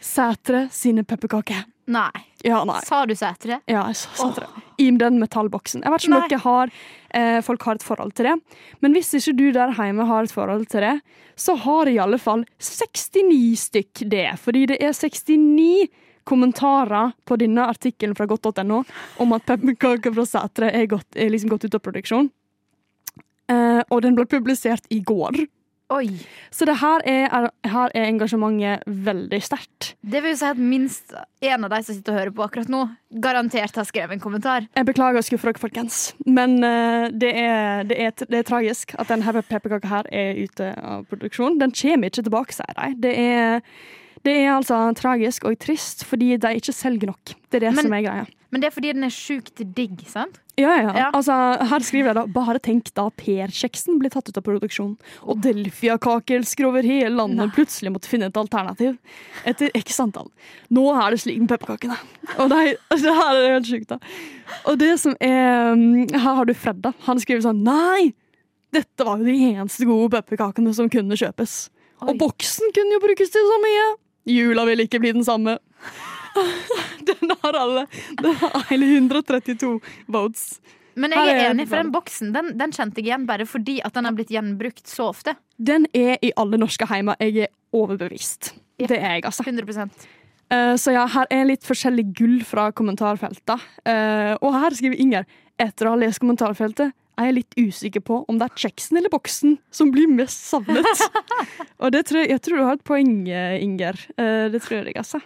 Sætre 0.00 0.68
sine 0.72 1.04
pepperkaker. 1.04 1.66
Nei. 1.90 2.26
Ja, 2.46 2.62
nei. 2.64 2.78
Sa 2.86 3.02
du 3.06 3.12
Sætre? 3.18 3.60
Ja, 3.68 3.82
jeg 3.90 3.98
sa 4.00 4.12
Sætre. 4.16 4.48
Oh. 4.48 4.66
I 4.80 4.88
den 4.96 5.18
metallboksen. 5.20 5.82
Jeg 5.84 5.92
vet 5.92 6.06
ikke 6.06 6.16
om 6.16 6.28
dere 6.30 6.42
har, 6.44 6.70
eh, 7.12 7.40
folk 7.44 7.66
har 7.68 7.76
et 7.76 7.84
forhold 7.84 8.14
til 8.16 8.30
det. 8.30 8.36
Men 8.80 8.94
hvis 8.96 9.12
ikke 9.18 9.34
du 9.36 9.50
der 9.52 9.74
hjemme 9.76 10.06
har 10.08 10.24
et 10.24 10.32
forhold 10.32 10.64
til 10.72 10.86
det, 10.86 10.94
så 11.36 11.56
har 11.56 11.90
i 11.90 11.98
alle 12.00 12.18
fall 12.18 12.46
69 12.58 13.66
stykk 13.66 14.04
det. 14.08 14.38
Fordi 14.40 14.66
det 14.72 14.78
er 14.80 14.94
69 14.96 15.90
kommentarer 16.28 17.14
på 17.28 17.38
denne 17.40 17.68
artikkelen 17.70 18.16
fra 18.18 18.28
godt.no 18.30 18.82
om 19.22 19.36
at 19.36 19.46
pepperkaker 19.48 20.14
fra 20.16 20.26
Sætre 20.28 20.72
er, 20.72 20.86
gått, 20.90 21.08
er 21.16 21.32
liksom 21.32 21.52
gått 21.54 21.68
ut 21.68 21.78
av 21.78 21.84
produksjon. 21.84 22.30
Eh, 23.50 23.80
og 23.88 24.04
den 24.04 24.18
ble 24.18 24.28
publisert 24.30 24.86
i 24.94 25.00
går. 25.02 25.42
Oi. 25.90 26.06
Så 26.54 26.66
det 26.68 26.76
her 26.78 27.02
er, 27.08 27.48
her 27.66 27.92
er 27.98 28.04
engasjementet 28.06 28.84
veldig 28.86 29.40
sterkt. 29.42 29.88
Det 30.06 30.20
vil 30.22 30.36
jo 30.36 30.38
si 30.38 30.46
at 30.46 30.58
minst 30.62 31.14
en 31.42 31.66
av 31.66 31.72
de 31.72 31.80
som 31.82 31.96
sitter 31.96 32.14
og 32.14 32.20
hører 32.20 32.34
på 32.36 32.44
akkurat 32.46 32.70
nå, 32.70 32.82
garantert 33.24 33.74
har 33.74 33.88
skrevet 33.88 34.14
en 34.14 34.22
kommentar. 34.22 34.68
Jeg 34.78 34.86
beklager 34.86 35.18
å 35.18 35.26
skuffe 35.26 35.50
dere, 35.50 35.62
folkens. 35.62 35.98
Men 36.30 36.60
uh, 36.62 37.10
det, 37.10 37.32
er, 37.42 37.82
det, 37.90 37.98
er, 37.98 38.14
det 38.22 38.38
er 38.38 38.46
tragisk 38.46 38.94
at 39.02 39.10
denne 39.10 39.42
pepperkaka 39.50 39.90
her 39.90 40.10
er 40.14 40.38
ute 40.38 40.70
av 40.78 41.08
produksjon. 41.10 41.58
Den 41.58 41.74
kommer 41.74 42.12
ikke 42.12 42.28
tilbake, 42.28 42.54
sier 42.60 42.78
de. 42.78 42.92
Det 43.08 43.16
er, 43.18 43.66
Det 44.26 44.34
er 44.36 44.50
altså 44.52 44.82
tragisk 44.98 45.46
og 45.48 45.56
trist 45.62 46.04
fordi 46.08 46.34
de 46.40 46.52
ikke 46.60 46.74
selger 46.76 47.12
nok. 47.12 47.32
Det 47.48 47.60
er 47.60 47.68
det 47.68 47.74
Men- 47.76 47.84
som 47.88 47.92
er 47.96 48.02
greia. 48.04 48.26
Men 48.50 48.60
det 48.60 48.66
er 48.66 48.74
fordi 48.74 48.92
den 48.92 49.04
er 49.06 49.12
sjukt 49.14 49.60
digg, 49.76 50.00
sant? 50.10 50.40
Ja, 50.58 50.74
ja. 50.82 50.92
Ja. 50.96 51.10
Altså, 51.14 51.32
her 51.70 51.78
skriver 51.86 52.10
jeg 52.10 52.16
da 52.18 52.24
Bare 52.26 52.58
tenk 52.58 52.92
da 52.98 53.08
Per-kjeksen 53.16 54.00
blir 54.00 54.10
tatt 54.10 54.28
ut 54.28 54.36
av 54.36 54.42
produksjon, 54.42 54.96
og 55.22 55.40
Delfia-kakeelskere 55.40 56.66
over 56.66 56.82
hele 56.82 57.14
landet 57.14 57.54
plutselig 57.54 57.92
måtte 57.94 58.10
finne 58.10 58.26
et 58.26 58.36
alternativ. 58.36 58.98
Etter 59.46 59.70
x 59.78 60.00
antall. 60.02 60.28
Nå 60.68 60.84
er 60.96 61.14
det 61.14 61.22
slik 61.22 61.38
med 61.38 61.48
pepperkakene. 61.54 61.96
Og 62.38 62.50
det, 62.50 62.76
det 62.90 63.14
her 63.22 63.38
er 63.38 63.54
helt 63.54 63.70
sjukt, 63.70 63.88
da. 63.94 64.00
Og 64.66 64.78
det 64.82 64.98
som 64.98 65.14
er 65.22 65.76
mm, 65.78 66.10
Her 66.10 66.34
har 66.42 66.44
du 66.44 66.54
Fred, 66.54 66.82
da. 66.82 66.92
Han 67.06 67.22
skriver 67.22 67.46
sånn 67.46 67.62
Nei! 67.62 68.12
Dette 68.74 69.06
var 69.06 69.18
jo 69.18 69.26
de 69.26 69.38
eneste 69.54 69.86
gode 69.86 70.10
pepperkakene 70.14 70.74
som 70.74 70.90
kunne 70.90 71.16
kjøpes. 71.18 71.70
Oi. 72.02 72.10
Og 72.10 72.18
boksen 72.18 72.70
kunne 72.74 72.98
jo 72.98 73.02
brukes 73.02 73.30
til 73.30 73.46
så 73.46 73.58
mye. 73.62 73.88
Jula 74.30 74.66
vil 74.68 74.84
ikke 74.86 75.00
bli 75.02 75.14
den 75.16 75.26
samme. 75.26 75.58
Den 77.08 77.32
har 77.42 77.56
alle. 77.58 77.86
Den 78.20 78.36
har 78.42 78.66
hele 78.70 78.86
132 78.98 79.78
votes. 80.06 80.60
Men 81.00 81.14
jeg 81.14 81.32
er 81.32 81.50
enig, 81.52 81.64
for 81.70 81.80
den 81.80 81.92
boksen 81.94 82.32
den, 82.34 82.50
den 82.58 82.72
kjente 82.74 82.98
jeg 83.00 83.06
igjen 83.08 83.22
bare 83.28 83.46
fordi 83.48 83.76
at 83.86 83.94
den 83.94 84.08
har 84.08 84.14
blitt 84.16 84.32
gjenbrukt 84.34 84.90
så 84.90 85.06
ofte. 85.14 85.36
Den 85.56 85.86
er 85.96 86.18
i 86.20 86.32
alle 86.36 86.58
norske 86.60 86.84
heimer. 86.90 87.16
Jeg 87.22 87.46
er 87.46 87.52
overbevist. 87.72 88.52
Ja. 88.80 88.90
Det 88.90 88.98
er 88.98 89.14
jeg, 89.16 89.24
altså. 89.30 89.46
100 89.46 89.88
Eh, 90.50 90.74
så 90.82 90.94
ja, 90.94 91.04
her 91.10 91.28
er 91.30 91.46
litt 91.46 91.66
forskjellig 91.66 92.08
gull 92.18 92.40
fra 92.46 92.70
kommentarfeltet. 92.74 93.66
Uh, 93.86 94.34
og 94.42 94.56
her 94.56 94.74
skriver 94.74 94.98
Inger 94.98 95.28
etter 95.60 95.88
å 95.88 95.94
ha 95.94 96.00
lest 96.00 96.22
kommentarfeltet 96.22 96.94
er 97.20 97.28
jeg 97.28 97.36
litt 97.36 97.58
usikker 97.58 98.04
på 98.04 98.22
om 98.30 98.38
det 98.40 98.48
er 98.48 98.62
kjeksen 98.64 99.00
eller 99.00 99.12
boksen 99.12 99.58
som 99.74 99.90
blir 99.92 100.08
mest 100.10 100.46
savnet. 100.48 100.86
og 101.82 101.92
det 101.94 102.06
tror 102.08 102.22
jeg, 102.22 102.30
jeg 102.32 102.42
tror 102.46 102.56
du 102.56 102.64
har 102.64 102.78
et 102.78 102.86
poeng, 102.86 103.12
eh, 103.28 103.58
Inger. 103.60 103.98
Eh, 104.16 104.46
det 104.52 104.62
tror 104.64 104.80
jeg, 104.80 104.96
altså. 104.96 105.20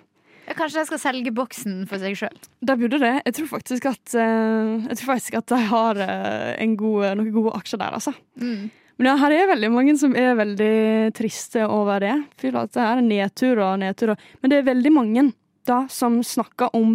Kanskje 0.45 0.83
jeg 0.83 0.89
skal 0.91 1.01
selge 1.01 1.33
boksen 1.33 1.85
for 1.89 2.03
seg 2.03 2.19
sjøl. 2.19 2.41
De 2.61 2.77
burde 2.81 2.99
det. 3.01 3.15
Jeg 3.23 3.37
tror 3.39 3.51
faktisk 3.55 3.87
at, 3.89 4.17
eh, 4.21 4.73
jeg 4.91 4.99
tror 5.01 5.13
faktisk 5.15 5.39
at 5.39 5.53
de 5.55 5.61
har 5.71 6.01
en 6.05 6.75
god, 6.81 7.07
noen 7.21 7.31
gode 7.37 7.55
aksjer 7.61 7.81
der, 7.81 7.97
altså. 8.01 8.13
Mm. 8.43 8.73
Men 8.99 9.11
ja, 9.11 9.15
her 9.19 9.35
er 9.35 9.49
veldig 9.51 9.71
mange 9.75 9.95
som 9.99 10.13
er 10.19 10.37
veldig 10.39 10.75
triste 11.19 11.65
over 11.67 12.03
det. 12.03 12.15
Føler 12.39 12.61
at 12.61 12.75
det 12.77 12.85
er 12.85 13.07
nedtur 13.07 13.63
og 13.65 13.81
nedtur. 13.83 14.15
Men 14.43 14.53
det 14.53 14.61
er 14.61 14.69
veldig 14.69 14.93
mange 14.95 15.25
da 15.67 15.81
som 15.91 16.21
snakker 16.23 16.75
om 16.77 16.95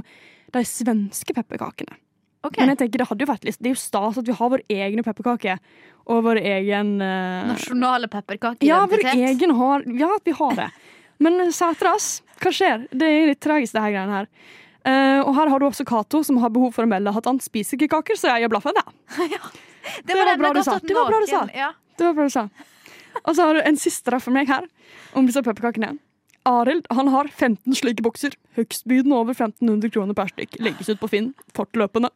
de 0.54 0.62
svenske 0.66 1.36
pepperkakene. 1.36 1.98
Ok, 2.48 2.56
Men 2.62 2.72
jeg 2.72 2.80
tenker 2.80 3.02
det 3.02 3.08
hadde 3.10 3.26
jo 3.26 3.28
vært 3.28 3.46
litt 3.48 3.58
Det 3.60 3.68
er 3.68 3.74
jo 3.74 3.80
stas 3.82 4.20
at 4.22 4.28
vi 4.28 4.36
har 4.38 4.52
vår 4.54 4.62
egne 4.72 5.04
pepperkake. 5.04 5.58
Og 6.10 6.22
vår 6.26 6.40
egen 6.40 6.96
uh... 7.04 7.50
Nasjonale 7.52 8.08
Ja, 8.08 8.80
vår 8.86 8.96
pepperkakeidentitet. 8.96 9.36
egen 9.36 9.56
har 9.60 9.84
Ja, 10.00 10.14
vi 10.24 10.36
har 10.40 10.56
det. 10.56 10.70
Men 11.20 11.52
Sætras, 11.52 12.22
hva 12.40 12.54
skjer? 12.56 12.88
Det 12.96 13.08
er 13.12 13.30
litt 13.34 13.42
tragisk, 13.44 13.76
det 13.76 13.84
her 13.84 13.92
greiene 13.92 14.22
her. 14.22 14.32
Uh, 14.88 15.20
og 15.28 15.34
her 15.36 15.52
har 15.52 15.60
du 15.60 15.68
også 15.68 15.84
Cato, 15.84 16.22
som 16.24 16.40
har 16.40 16.52
behov 16.56 16.72
for 16.78 16.88
å 16.88 16.90
melde 16.90 17.12
at 17.12 17.28
han 17.28 17.42
spiser 17.44 17.76
ikke 17.76 17.92
kaker, 17.98 18.16
så 18.16 18.32
jeg 18.32 18.46
gir 18.46 18.54
blaffen, 18.54 18.80
jeg. 19.36 19.50
det 20.08 20.16
var 20.16 20.32
den 20.32 20.40
bra 20.40 20.54
du 20.56 20.64
sa. 20.64 20.78
Det 20.80 20.96
var 20.96 21.12
bra 21.12 21.20
du 21.20 21.28
sa. 21.28 21.44
Ja. 21.52 21.74
Det 22.00 22.08
var 22.08 22.16
bra 22.16 22.30
du 22.30 22.34
sa. 22.38 22.48
Og 23.26 23.36
så 23.36 23.50
har 23.50 23.60
du 23.60 23.66
en 23.68 23.80
siste 23.80 24.16
da 24.16 24.22
for 24.24 24.32
meg 24.32 24.48
her, 24.48 24.64
om 25.12 25.28
disse 25.28 25.44
pepperkakene. 25.44 25.98
Arild 26.50 26.88
han 26.96 27.08
har 27.14 27.28
15 27.30 27.76
slike 27.78 28.04
bokser. 28.06 28.34
Høgstbydende 28.58 29.16
over 29.16 29.36
1500 29.38 29.92
kroner 29.94 30.18
per 30.18 30.32
stykk. 30.34 30.58
Legges 30.66 30.90
ut 30.90 31.00
på 31.02 31.10
Finn 31.12 31.30
fortløpende. 31.56 32.10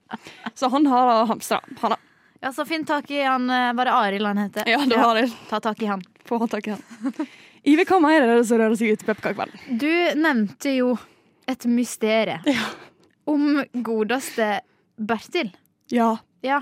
Så 0.58 0.70
han 0.74 0.88
har 0.90 1.26
hamstra. 1.30 1.60
Han 1.84 1.94
har, 1.96 2.02
ja, 2.44 2.52
så 2.52 2.66
finn 2.68 2.84
tak 2.90 3.08
i 3.14 3.22
han 3.24 3.46
eh, 3.54 3.70
Var 3.78 3.88
det 3.88 3.94
Arild 3.96 4.28
han 4.28 4.42
heter? 4.42 4.68
ja, 4.74 4.82
det 4.90 4.98
var 5.00 5.14
Arild. 5.16 5.36
Ta 5.50 5.62
tak 5.64 5.82
i 5.86 5.88
han. 5.92 6.02
Få 6.28 6.42
tak 6.52 6.68
i 6.68 6.74
han. 6.76 6.84
Ive, 7.64 7.86
hva 7.88 8.02
mer 8.04 8.20
er 8.26 8.34
det 8.42 8.48
som 8.50 8.60
rører 8.60 8.76
seg 8.76 8.92
ut 8.92 9.04
i 9.06 9.08
pepperkakeverdenen? 9.08 9.78
Du 9.80 10.20
nevnte 10.20 10.74
jo 10.76 10.94
et 11.48 11.64
mysterium 11.70 12.44
Ja. 12.50 12.66
om 13.30 13.62
godeste 13.86 14.58
Bertil. 15.00 15.54
Ja. 15.92 16.18
Ja. 16.44 16.62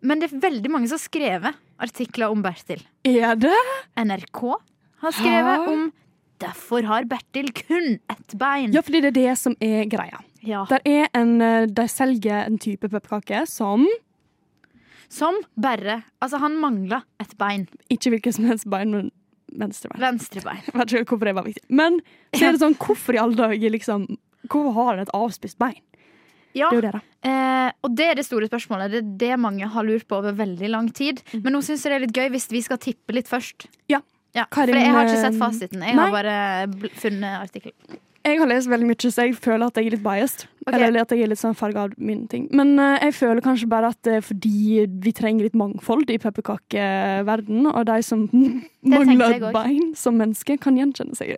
Men 0.00 0.20
det 0.22 0.30
er 0.32 0.40
veldig 0.46 0.70
mange 0.72 0.88
som 0.88 0.96
har 0.96 1.04
skrevet 1.04 1.58
artikler 1.84 2.32
om 2.32 2.40
Bertil. 2.44 2.80
Er 3.06 3.36
det? 3.38 3.52
NRK 4.00 4.40
har 5.04 5.14
skrevet 5.14 5.60
Hæ? 5.66 5.72
om 5.74 5.84
'Derfor 6.38 6.82
har 6.86 7.04
Bertil 7.04 7.52
kun 7.52 7.98
ett 8.10 8.34
bein'. 8.38 8.72
Ja, 8.74 8.80
fordi 8.80 9.00
det 9.02 9.16
er 9.16 9.20
det 9.22 9.38
som 9.38 9.56
er 9.60 9.84
greia. 9.90 10.20
Ja. 10.42 10.64
Der 10.70 10.80
er 10.86 11.08
en, 11.14 11.40
eh, 11.42 11.66
de 11.66 11.88
selger 11.88 12.46
en 12.46 12.58
type 12.58 12.88
pepperkake 12.88 13.46
som 13.48 13.86
Som 15.10 15.40
bare 15.58 16.02
Altså, 16.20 16.38
han 16.38 16.56
mangla 16.60 17.02
et 17.18 17.36
bein. 17.38 17.66
ikke 17.90 18.10
hvilket 18.10 18.34
som 18.34 18.44
helst 18.44 18.68
bein, 18.68 18.90
men 18.90 19.10
venstrebein. 19.56 20.00
Venstrebein. 20.00 20.60
Jeg 20.66 20.74
vet 20.74 20.92
ikke 20.92 21.16
hvorfor 21.16 21.24
det 21.24 21.34
var 21.34 21.44
viktig. 21.44 21.64
Men 21.70 22.00
så 22.34 22.48
er 22.48 22.52
det 22.52 22.60
sånn, 22.60 22.76
hvorfor 22.76 23.14
i 23.14 23.18
alle 23.22 23.34
dager 23.36 23.70
liksom 23.70 24.06
Hvorfor 24.48 24.72
har 24.74 24.90
han 24.94 25.00
et 25.00 25.10
avspist 25.14 25.58
bein? 25.58 25.80
Ja, 26.54 26.70
Det 26.70 26.80
det, 26.82 27.00
eh, 27.28 27.70
og 27.82 27.96
det 27.96 28.06
er 28.06 28.14
det 28.14 28.24
store 28.24 28.48
spørsmålet. 28.48 28.90
Det 28.90 29.00
er 29.02 29.16
det 29.18 29.40
mange 29.40 29.66
har 29.68 29.84
lurt 29.84 30.06
på 30.08 30.16
over 30.16 30.32
veldig 30.32 30.70
lang 30.70 30.88
tid. 30.94 31.20
Men 31.32 31.52
nå 31.52 31.60
syns 31.60 31.84
jeg 31.84 31.92
det 31.92 31.96
er 31.96 32.06
litt 32.06 32.16
gøy 32.16 32.30
hvis 32.30 32.48
vi 32.50 32.62
skal 32.62 32.78
tippe 32.78 33.12
litt 33.12 33.28
først. 33.28 33.66
Ja. 33.88 34.00
Ja, 34.36 34.44
er 34.44 34.68
for 34.68 34.76
jeg 34.76 34.92
har 34.92 35.08
ikke 35.08 35.16
eh, 35.16 35.24
sett 35.24 35.38
fasiten. 35.40 35.82
Jeg 35.82 35.96
nei? 35.96 36.04
har 36.04 36.12
bare 36.12 36.90
funnet 37.00 37.40
artikkelen. 37.40 37.98
Jeg 38.28 38.40
har 38.42 38.50
lest 38.50 38.68
veldig 38.68 38.88
mye, 38.90 39.10
så 39.10 39.24
jeg 39.24 39.36
føler 39.40 39.70
at 39.70 39.78
jeg 39.80 39.88
er 39.88 39.96
litt 39.96 40.04
biased. 40.04 40.46
Ok. 40.66 40.74
Eller 40.74 41.02
at 41.02 41.12
jeg 41.14 41.24
er 41.24 41.30
litt 41.30 41.40
sånn 41.40 41.56
farga 41.56 41.86
av 41.86 41.94
mine 41.96 42.26
ting. 42.30 42.48
Men 42.56 42.74
uh, 42.80 42.96
jeg 43.00 43.14
føler 43.18 43.44
kanskje 43.44 43.68
bare 43.70 43.92
at 43.92 44.00
det 44.06 44.18
er 44.18 44.24
fordi 44.24 44.84
vi 45.04 45.12
trenger 45.16 45.46
litt 45.46 45.56
mangfold 45.58 46.10
i 46.12 46.18
pepperkakeverdenen, 46.20 47.70
og 47.70 47.86
de 47.88 47.98
som 48.04 48.26
mangler 48.92 49.48
bein 49.54 49.92
som 49.98 50.18
menneske, 50.18 50.58
kan 50.62 50.78
gjenkjenne 50.78 51.16
seg. 51.18 51.34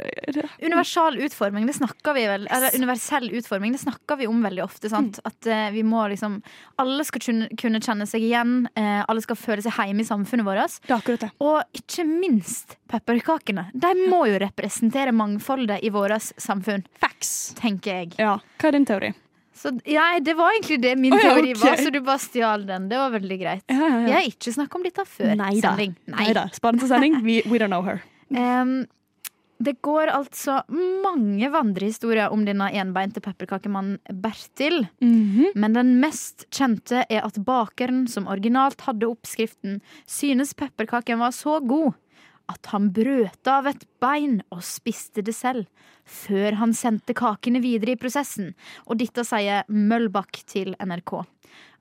Universal 0.63 1.19
utforming, 1.25 1.69
det 1.69 1.77
snakker 1.79 2.17
vi 2.17 2.27
vel 2.31 2.47
Eller 2.53 2.77
universell 2.77 3.31
utforming, 3.37 3.75
det 3.75 3.83
snakker 3.83 4.21
vi 4.21 4.29
om 4.31 4.43
veldig 4.45 4.65
ofte. 4.65 4.91
Sant? 4.93 5.21
Mm. 5.21 5.31
At 5.31 5.51
uh, 5.51 5.67
vi 5.75 5.85
må 5.87 6.07
liksom 6.13 6.41
Alle 6.81 7.05
skal 7.07 7.25
kunne 7.61 7.83
kjenne 7.83 8.09
seg 8.09 8.25
igjen. 8.27 8.65
Uh, 8.79 9.03
alle 9.07 9.25
skal 9.25 9.39
føle 9.39 9.65
seg 9.65 9.77
hjemme 9.77 10.05
i 10.05 10.09
samfunnet 10.09 10.47
vårt. 10.47 10.81
Det 10.85 10.95
er 10.95 10.99
akkurat 10.99 11.27
det. 11.27 11.33
Og 11.45 11.81
ikke 11.81 12.07
minst 12.09 12.77
pepperkakene. 12.91 13.69
De 13.75 13.93
må 14.11 14.25
jo 14.31 14.39
representere 14.43 15.15
mangfoldet 15.15 15.85
i 15.87 15.93
vårt 15.95 16.33
samfunn, 16.41 16.85
Facts. 17.01 17.55
tenker 17.61 18.03
jeg. 18.03 18.15
Ja. 18.19 18.39
Hva 18.61 18.71
er 18.71 18.79
din 18.79 18.89
teori? 18.89 19.13
Så 19.61 19.75
ja, 19.85 20.07
det 20.25 20.33
var 20.39 20.55
egentlig 20.55 20.79
det 20.81 20.95
min 20.97 21.13
oh, 21.13 21.21
ja, 21.21 21.35
teori 21.35 21.53
var, 21.61 21.77
så 21.77 21.91
du 21.93 21.99
bare 22.01 22.23
stjal 22.23 22.65
den. 22.69 22.87
Det 22.89 22.97
var 22.97 23.13
veldig 23.13 23.37
greit. 23.43 23.65
Ja, 23.69 23.81
ja, 23.83 23.99
Jeg 24.07 24.15
har 24.15 24.31
ikke 24.31 24.55
snakka 24.55 24.79
om 24.79 24.87
dette 24.87 25.05
før 25.05 25.35
Neida. 25.37 25.75
sending. 25.75 25.93
Nei. 26.15 26.31
Da. 26.37 26.47
Spar 26.57 26.73
den 26.73 26.81
til 26.81 26.89
sending. 26.89 27.19
We, 27.27 27.43
we 27.51 27.61
don't 27.61 27.73
know 27.73 27.85
her. 27.85 28.01
Um, 28.31 28.85
det 29.59 29.81
går 29.83 30.07
altså 30.15 30.61
mange 31.03 31.49
vandrehistorier 31.51 32.31
om 32.31 32.45
denne 32.47 32.69
enbeinte 32.79 33.19
pepperkakemannen 33.21 33.99
Bertil. 34.23 34.85
Mhm. 35.03 35.51
Men 35.59 35.75
den 35.75 35.91
mest 36.01 36.47
kjente 36.55 37.03
er 37.11 37.27
at 37.27 37.41
bakeren 37.45 38.07
som 38.09 38.31
originalt 38.31 38.87
hadde 38.87 39.11
oppskriften, 39.11 39.81
synes 40.07 40.55
pepperkaken 40.55 41.19
var 41.21 41.35
så 41.35 41.59
god 41.59 41.99
at 42.51 42.71
han 42.73 42.91
brøt 42.95 43.51
av 43.51 43.69
et 43.71 43.85
bein 44.03 44.41
og 44.51 44.65
spiste 44.67 45.25
det 45.27 45.35
selv, 45.37 45.69
før 46.05 46.59
han 46.61 46.75
sendte 46.77 47.15
kakene 47.17 47.63
videre 47.63 47.95
i 47.95 48.01
prosessen. 48.01 48.53
Og 48.87 48.99
dette 49.01 49.25
sier 49.27 49.69
Møllbakk 49.71 50.43
til 50.51 50.75
NRK. 50.83 51.15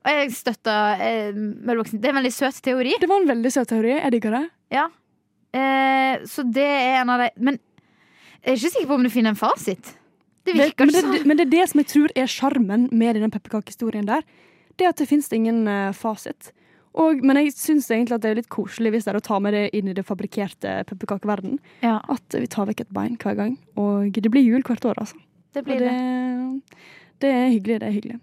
Og 0.00 0.16
jeg 0.16 0.32
støtter 0.36 1.02
eh, 1.04 1.34
Møllbakk. 1.36 1.92
Det 1.92 2.08
er 2.08 2.14
en 2.14 2.20
veldig 2.22 2.34
søt 2.34 2.60
teori. 2.64 2.94
Det 3.00 3.10
var 3.10 3.22
en 3.22 3.32
veldig 3.32 3.52
søt 3.52 3.70
teori. 3.72 3.96
Jeg 3.98 4.14
digger 4.16 4.38
det. 4.38 4.44
Ja. 4.72 4.86
Eh, 5.52 6.22
så 6.30 6.46
det 6.46 6.66
er 6.66 7.00
en 7.00 7.10
av 7.10 7.24
de 7.24 7.26
Men 7.42 7.56
jeg 8.40 8.52
er 8.54 8.56
ikke 8.56 8.70
sikker 8.72 8.86
på 8.88 8.96
om 8.96 9.02
du 9.04 9.10
finner 9.12 9.34
en 9.34 9.40
fasit. 9.40 9.90
Det 10.46 10.54
det 10.54 10.56
virker 10.56 10.86
men, 10.86 10.94
det, 10.94 11.02
sånn. 11.04 11.26
men 11.28 11.36
det 11.36 11.44
er 11.44 11.50
det 11.52 11.64
som 11.68 11.82
jeg 11.82 11.88
tror 11.90 12.14
er 12.16 12.30
sjarmen 12.30 12.86
med 12.88 13.18
denne 13.18 13.28
pepperkakehistorien 13.34 14.08
der. 14.08 14.24
Det 14.78 14.86
er 14.86 14.94
at 14.94 15.02
det 15.02 15.10
finnes 15.10 15.28
ingen 15.36 15.66
eh, 15.68 15.90
fasit. 15.96 16.54
Og, 16.98 17.20
men 17.22 17.38
jeg 17.38 17.52
syns 17.54 17.86
egentlig 17.90 18.16
at 18.16 18.24
det 18.24 18.30
er 18.32 18.38
litt 18.40 18.50
koselig 18.50 18.90
hvis 18.94 19.06
det 19.06 19.12
er 19.12 19.20
å 19.20 19.22
ta 19.24 19.38
med 19.42 19.54
det 19.54 19.66
inn 19.78 19.90
i 19.90 19.94
det 19.94 20.02
fabrikkerte 20.08 20.80
pepperkakeverden. 20.90 21.60
Ja, 21.86 22.00
At 22.10 22.34
vi 22.34 22.48
tar 22.50 22.66
vekk 22.70 22.82
et 22.86 22.94
bein 22.94 23.18
hver 23.20 23.36
gang. 23.38 23.54
Og 23.78 24.18
det 24.18 24.32
blir 24.32 24.42
jul 24.42 24.64
hvert 24.66 24.84
år, 24.84 24.98
altså. 24.98 25.20
det 25.54 25.64
blir 25.64 25.78
det, 25.84 25.94
det. 25.94 26.82
det 27.22 27.32
er 27.36 27.48
hyggelig. 27.54 27.80
Det 27.80 27.88
er 27.88 27.96
hyggelig. 27.98 28.18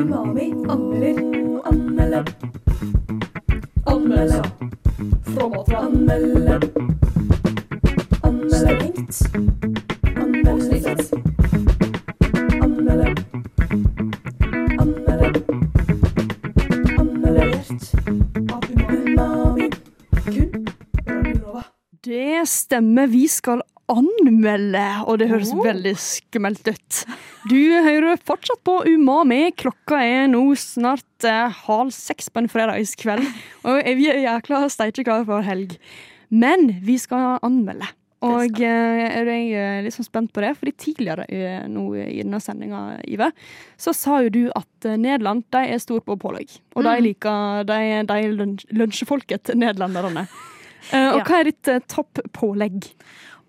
Umami 0.00 0.50
anmelder, 0.70 1.16
Anmelde. 1.70 2.24
Anmelde. 3.86 4.42
Fra 5.24 5.46
anmelde. 5.80 6.60
Anmelde. 8.22 8.92
Anmelder. 10.16 10.70
Stengt. 10.80 11.39
Det 22.10 22.40
stemmer. 22.50 23.06
Vi 23.12 23.26
skal 23.30 23.60
anmelde, 23.90 24.82
og 25.06 25.18
det 25.20 25.28
høres 25.30 25.50
Oh. 25.54 25.62
veldig 25.64 25.92
skummelt 25.98 26.66
ut. 26.70 27.04
Du 27.50 27.56
hører 27.82 28.18
fortsatt 28.22 28.62
på 28.66 28.80
Umami. 28.86 29.50
Klokka 29.58 29.98
er 30.02 30.26
nå 30.30 30.42
snart 30.58 31.26
eh, 31.26 31.50
halv 31.66 31.90
seks 31.94 32.28
på 32.30 32.42
en 32.42 32.48
fredagskveld, 32.50 33.26
og 33.66 33.80
vi 33.98 34.08
er 34.10 34.22
jækla 34.26 34.64
steike 34.70 35.04
klare 35.06 35.26
for 35.28 35.42
helg. 35.46 35.76
Men 36.30 36.68
vi 36.86 36.98
skal 37.02 37.38
anmelde. 37.46 37.88
Og 38.22 38.58
eh, 38.60 39.24
jeg 39.24 39.52
er 39.56 39.80
litt 39.86 39.94
sånn 39.96 40.04
spent 40.06 40.32
på 40.36 40.42
det, 40.44 40.52
fordi 40.58 40.74
tidligere 40.76 41.24
eh, 41.32 41.62
nå 41.72 41.86
i 41.96 42.18
denne 42.20 42.38
sendinga, 42.44 42.82
Ive, 43.08 43.30
så 43.80 43.94
sa 43.96 44.18
jo 44.26 44.28
du 44.34 44.42
at 44.54 44.84
eh, 44.90 44.98
Nederland 45.00 45.46
de 45.50 45.62
er 45.72 45.80
stor 45.80 46.02
på 46.04 46.18
pålegg. 46.20 46.58
Og 46.76 46.84
de 46.84 46.92
Mm. 46.98 47.04
liker 47.06 47.64
de, 47.70 47.80
de 48.10 48.18
lunsj- 48.36 48.68
lunsjefolket, 48.76 49.54
nederlenderne. 49.56 50.26
Eh, 50.92 51.08
og 51.12 51.20
Ja. 51.20 51.24
hva 51.24 51.40
er 51.40 51.50
ditt 51.50 51.68
uh, 51.68 51.80
topp 51.86 52.22
pålegg 52.36 52.92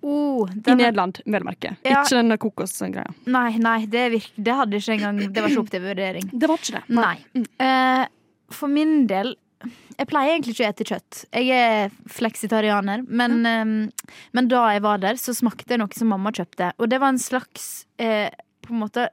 Oh, 0.02 0.50
i 0.50 0.74
Nederland, 0.74 1.20
vel 1.30 1.44
merke? 1.46 1.76
Ja. 1.86 2.00
Ikke 2.02 2.18
den 2.18 2.34
kokosgreia. 2.42 3.12
Nei, 3.30 3.52
nei, 3.62 3.86
det, 3.86 4.08
virk, 4.16 4.32
det 4.36 4.56
hadde 4.58 4.80
ikke 4.80 4.96
engang 4.96 5.20
Det 5.28 5.44
var 5.44 5.54
ikke 5.54 5.62
opp 5.62 5.70
til 5.70 5.84
vurdering. 5.84 6.32
Det 6.34 6.50
var 6.50 6.58
ikke 6.58 6.80
det. 6.80 6.82
Nei. 6.98 7.12
nei. 7.38 7.44
Uh, 7.62 8.08
for 8.52 8.72
min 8.74 9.06
del 9.08 9.36
Jeg 9.62 10.08
pleier 10.10 10.34
egentlig 10.34 10.56
ikke 10.56 10.66
å 10.66 10.70
ete 10.72 10.88
kjøtt. 10.90 11.20
Jeg 11.38 11.54
er 11.54 11.92
fleksitarianer. 12.10 13.04
Men, 13.06 13.46
eh, 13.46 14.16
men 14.34 14.48
da 14.50 14.64
jeg 14.74 14.82
var 14.82 14.98
der, 15.04 15.20
så 15.22 15.36
smakte 15.38 15.70
jeg 15.70 15.78
noe 15.84 15.94
som 15.94 16.10
mamma 16.10 16.32
kjøpte. 16.34 16.72
Og 16.82 16.90
det 16.90 16.98
var 17.04 17.14
en 17.14 17.22
slags 17.22 17.86
eh, 18.02 18.32
På 18.66 18.74
en 18.74 18.82
måte 18.82 19.06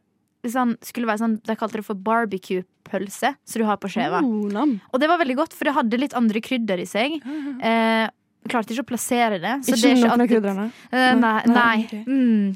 sånn, 0.46 0.76
skulle 0.84 1.08
være 1.08 1.22
sånn, 1.24 1.38
De 1.44 1.56
kalte 1.58 1.80
det 1.80 1.86
for 1.86 1.98
barbecue-pølse, 1.98 3.32
som 3.44 3.62
du 3.62 3.66
har 3.66 3.80
på 3.82 3.90
skjeva. 3.90 4.22
Oh. 4.22 4.76
Og 4.92 5.02
det 5.02 5.08
var 5.10 5.18
veldig 5.18 5.38
godt, 5.40 5.56
for 5.56 5.68
det 5.68 5.74
hadde 5.76 6.00
litt 6.00 6.14
andre 6.18 6.42
krydder 6.44 6.82
i 6.82 6.86
seg. 6.88 7.18
Eh, 7.58 8.06
klarte 8.48 8.74
ikke 8.74 8.86
å 8.86 8.90
plassere 8.92 9.40
det. 9.42 9.54
Så 9.66 9.76
Ikke 9.76 9.90
det 9.90 10.04
noen 10.04 10.24
av 10.24 10.30
krydderne. 10.30 10.68
Eh, 10.90 11.10
nei. 11.18 11.32
Nei, 11.46 11.54
nei. 11.54 11.76
Okay. 11.84 12.04
Mm. 12.06 12.54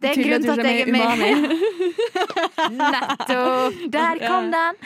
Det 0.00 0.10
er 0.10 0.18
en 0.18 0.28
grunn 0.28 0.44
til 0.44 0.52
at 0.54 0.68
jeg 0.68 0.84
er 0.84 0.92
med. 0.94 1.04
Nettopp! 2.80 3.84
Der 3.96 4.24
kom 4.24 4.50
den! 4.54 4.80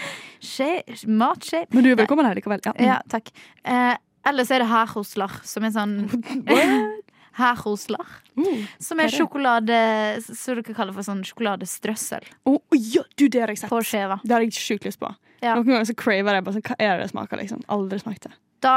Matskje. 1.19 1.64
Men 1.75 1.85
du 1.85 1.93
er 1.93 1.99
velkommen 1.99 2.28
her 2.28 2.38
likevel. 2.38 2.62
Ja. 2.64 2.75
Ja, 2.78 2.99
takk. 3.11 3.31
Eh, 3.67 3.95
ellers 4.28 4.52
er 4.55 4.62
det 4.62 4.71
herhoslar, 4.71 5.40
som 5.49 5.67
er 5.67 5.75
sånn 5.75 5.99
Herhoslar. 7.38 8.07
Mm. 8.38 8.66
Som 8.83 9.00
er 9.02 9.11
sjokolade 9.14 9.78
Som 10.26 10.59
dere 10.61 10.75
kaller 10.76 10.95
for 10.95 11.07
sånn 11.07 11.25
sjokoladestrøssel 11.26 12.26
Oh, 12.47 12.61
ja, 12.75 13.02
du, 13.18 13.28
det 13.28 13.40
har 13.42 13.49
jeg 13.54 13.62
sett. 13.64 13.71
på 13.73 13.80
skjeva. 13.87 14.21
Det 14.23 14.35
har 14.37 14.45
jeg 14.47 14.52
sjukt 14.59 14.87
lyst 14.87 15.00
på. 15.02 15.11
Ja. 15.42 15.54
Noen 15.54 15.66
ganger 15.71 15.88
så 15.88 15.95
craver 15.99 16.35
jeg 16.38 16.45
bare 16.47 16.59
sånn, 16.59 16.66
hva 16.68 16.76
er 16.83 16.97
det 16.99 17.07
det 17.09 17.11
smaker, 17.14 17.38
liksom. 17.42 17.64
Aldri 17.71 17.99
smakt 18.02 18.26
det. 18.28 18.35
Da, 18.59 18.73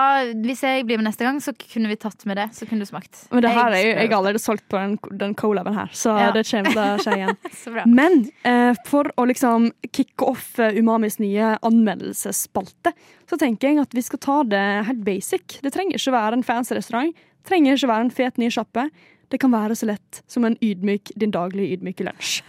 hvis 0.45 0.59
jeg 0.61 0.83
blir 0.85 0.99
med 1.01 1.07
neste 1.07 1.25
gang, 1.25 1.39
så 1.41 1.55
kunne 1.57 1.89
vi 1.89 1.95
tatt 1.97 2.21
med 2.29 2.37
det. 2.37 2.43
Så 2.53 2.67
kunne 2.69 2.85
du 2.85 2.89
smakt. 2.89 3.23
Men 3.31 3.41
det 3.41 3.49
her 3.55 3.73
er 3.73 3.81
jo, 3.81 3.93
jeg 3.97 4.09
har 4.11 4.17
allerede 4.19 4.41
solgt 4.43 4.67
på 4.69 4.77
den, 4.77 4.93
den 5.17 5.33
colaben 5.33 5.73
her, 5.73 5.89
så 5.97 6.13
Ja. 6.19 6.27
det 6.35 6.43
kommer 6.45 6.69
til 6.69 6.81
å 6.83 6.99
skje 7.01 7.15
igjen. 7.17 7.87
Men 7.99 8.19
eh, 8.45 8.75
for 8.85 9.09
å 9.17 9.25
liksom 9.25 9.71
kicke 9.89 10.27
off 10.29 10.59
eh, 10.61 10.77
Umamis 10.77 11.17
nye 11.17 11.55
anmeldelsesspalte, 11.65 12.93
så 13.29 13.37
tenker 13.41 13.71
jeg 13.71 13.81
at 13.81 13.93
vi 13.95 14.03
skal 14.05 14.19
ta 14.21 14.37
det 14.43 14.61
helt 14.87 15.03
basic. 15.05 15.57
Det 15.63 15.73
trenger 15.73 15.97
ikke 15.97 16.13
være 16.13 16.37
en 16.39 16.43
fancy 16.45 16.75
restaurant. 16.77 17.15
Trenger 17.47 17.73
ikke 17.77 17.87
være 17.89 18.05
en 18.07 18.11
fet 18.11 18.37
ny 18.37 18.49
sjappe. 18.53 18.89
Det 19.31 19.39
kan 19.39 19.51
være 19.53 19.75
så 19.79 19.87
lett 19.87 20.21
som 20.27 20.45
en 20.45 20.57
ydmyk, 20.61 21.11
din 21.17 21.31
daglige 21.31 21.77
ydmyke 21.77 22.03
lunsj. 22.05 22.41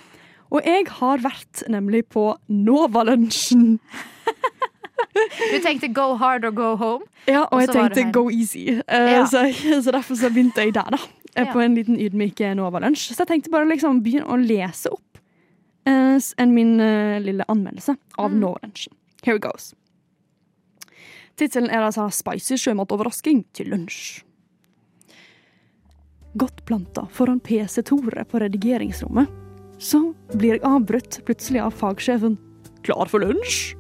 Og 0.53 0.61
jeg 0.67 0.85
har 0.99 1.23
vært 1.25 1.63
nemlig 1.73 2.03
på 2.13 2.27
Nova-lunsjen. 2.53 3.79
Du 5.53 5.59
tenkte 5.65 5.89
go 5.93 6.15
hard 6.17 6.45
or 6.45 6.51
go 6.57 6.75
home. 6.77 7.05
Ja, 7.29 7.43
og 7.45 7.53
Og 7.53 7.61
jeg 7.61 7.69
tenkte 7.73 8.13
go 8.13 8.29
easy. 8.31 8.67
Eh, 8.89 9.11
Ja. 9.13 9.25
så, 9.27 9.47
så 9.85 9.93
derfor 9.93 10.15
så 10.17 10.29
begynte 10.33 10.61
jeg 10.65 10.75
der, 10.75 10.91
da. 10.91 10.99
eh. 11.37 11.53
På 11.53 11.61
en 11.61 11.75
liten 11.75 11.97
ydmyk 12.01 12.41
Nova-lunsj. 12.57 13.13
Så 13.15 13.23
jeg 13.25 13.29
tenkte 13.29 13.51
bare 13.51 13.69
liksom 13.69 14.03
begynne 14.05 14.27
å 14.29 14.37
lese 14.41 14.91
opp 14.93 15.19
eh, 15.87 16.19
en 16.39 16.55
min 16.55 16.75
uh, 16.81 17.19
lille 17.21 17.45
anmeldelse 17.49 17.97
av 18.19 18.31
Mm. 18.31 18.41
Nova-lunsjen. 18.41 18.93
Here 19.25 19.37
it 19.37 19.43
goes. 19.43 19.75
Tittelen 21.37 21.71
er 21.71 21.81
altså 21.87 22.09
'Spicy 22.11 22.57
sjømatoverrasking 22.61 23.45
til 23.55 23.67
lunsj'. 23.73 24.23
Godt 26.35 26.65
planta 26.65 27.07
foran 27.13 27.41
PC-Tore 27.45 28.25
på 28.25 28.41
redigeringsrommet. 28.41 29.29
Så 29.83 30.15
blir 30.33 30.57
jeg 30.57 30.65
avbrutt 30.65 31.21
plutselig 31.27 31.61
av 31.61 31.75
fagsjefen 31.77 32.39
'Klar 32.83 33.09
for 33.09 33.21
lunsj?' 33.21 33.77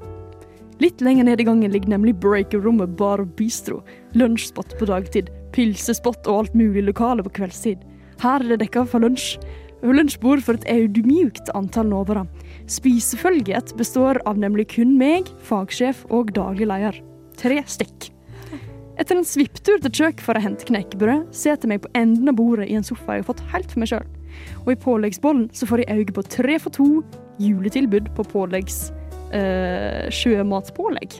Litt 0.82 1.00
lenger 1.00 1.24
ned 1.24 1.40
i 1.40 1.44
gangen 1.44 1.70
ligger 1.70 1.88
nemlig 1.88 2.16
breaker-rommet 2.18 2.96
Bar 2.96 3.20
og 3.22 3.36
Bistro. 3.36 3.82
Lunsjspot 4.18 4.74
på 4.78 4.88
dagtid, 4.90 5.28
pilsespot 5.52 6.26
og 6.26 6.38
alt 6.38 6.54
mulig 6.58 6.82
lokale 6.82 7.22
på 7.22 7.30
kveldstid. 7.38 7.78
Her 8.22 8.42
er 8.42 8.48
det 8.48 8.64
dekka 8.64 8.84
for 8.90 9.04
lunsj. 9.04 9.36
Lunsjbord 9.82 10.42
for 10.42 10.58
et 10.58 10.66
audmjukt 10.70 11.50
antall 11.54 11.88
novere. 11.90 12.26
Spisefølget 12.66 13.76
består 13.78 14.18
av 14.26 14.38
nemlig 14.38 14.68
kun 14.74 14.96
meg, 14.98 15.30
fagsjef 15.46 16.04
og 16.10 16.34
daglig 16.34 16.66
leder. 16.70 16.98
Tre 17.38 17.62
stykk. 17.66 18.10
Etter 19.00 19.16
en 19.16 19.26
svipptur 19.26 19.80
til 19.80 19.94
kjøk 20.02 20.20
for 20.20 20.36
å 20.36 20.42
hente 20.44 20.66
knekkebrød, 20.68 21.30
setter 21.32 21.64
jeg 21.64 21.72
meg 21.72 21.84
på 21.84 21.90
enden 21.96 22.28
av 22.28 22.36
bordet 22.36 22.68
i 22.68 22.76
en 22.76 22.84
sofa 22.84 23.16
jeg 23.16 23.24
har 23.24 23.30
fått 23.30 23.44
helt 23.52 23.72
for 23.72 23.82
meg 23.82 23.92
sjøl. 23.92 24.08
Og 24.64 24.72
i 24.74 24.80
påleggsbollen 24.80 25.46
så 25.56 25.68
får 25.68 25.84
jeg 25.84 26.02
øye 26.02 26.16
på 26.16 26.24
tre 26.28 26.58
for 26.60 26.76
to 26.76 26.88
juletilbud 27.40 28.10
på 28.16 28.26
påleggs 28.32 28.90
øh, 29.32 30.08
sjømatspålegg. 30.12 31.16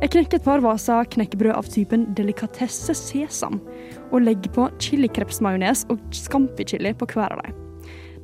Jeg 0.00 0.10
knekker 0.10 0.40
et 0.40 0.46
par 0.46 0.64
vaser 0.64 1.06
knekkebrød 1.14 1.54
av 1.54 1.68
typen 1.70 2.08
delikatesse 2.18 2.96
sesam, 2.98 3.60
og 4.10 4.24
legger 4.26 4.50
på 4.56 4.66
chilikrepsmajones 4.82 5.86
og 5.94 6.02
scampi-chili 6.14 6.92
på 6.98 7.08
hver 7.14 7.36
av 7.36 7.44
dem. 7.44 7.60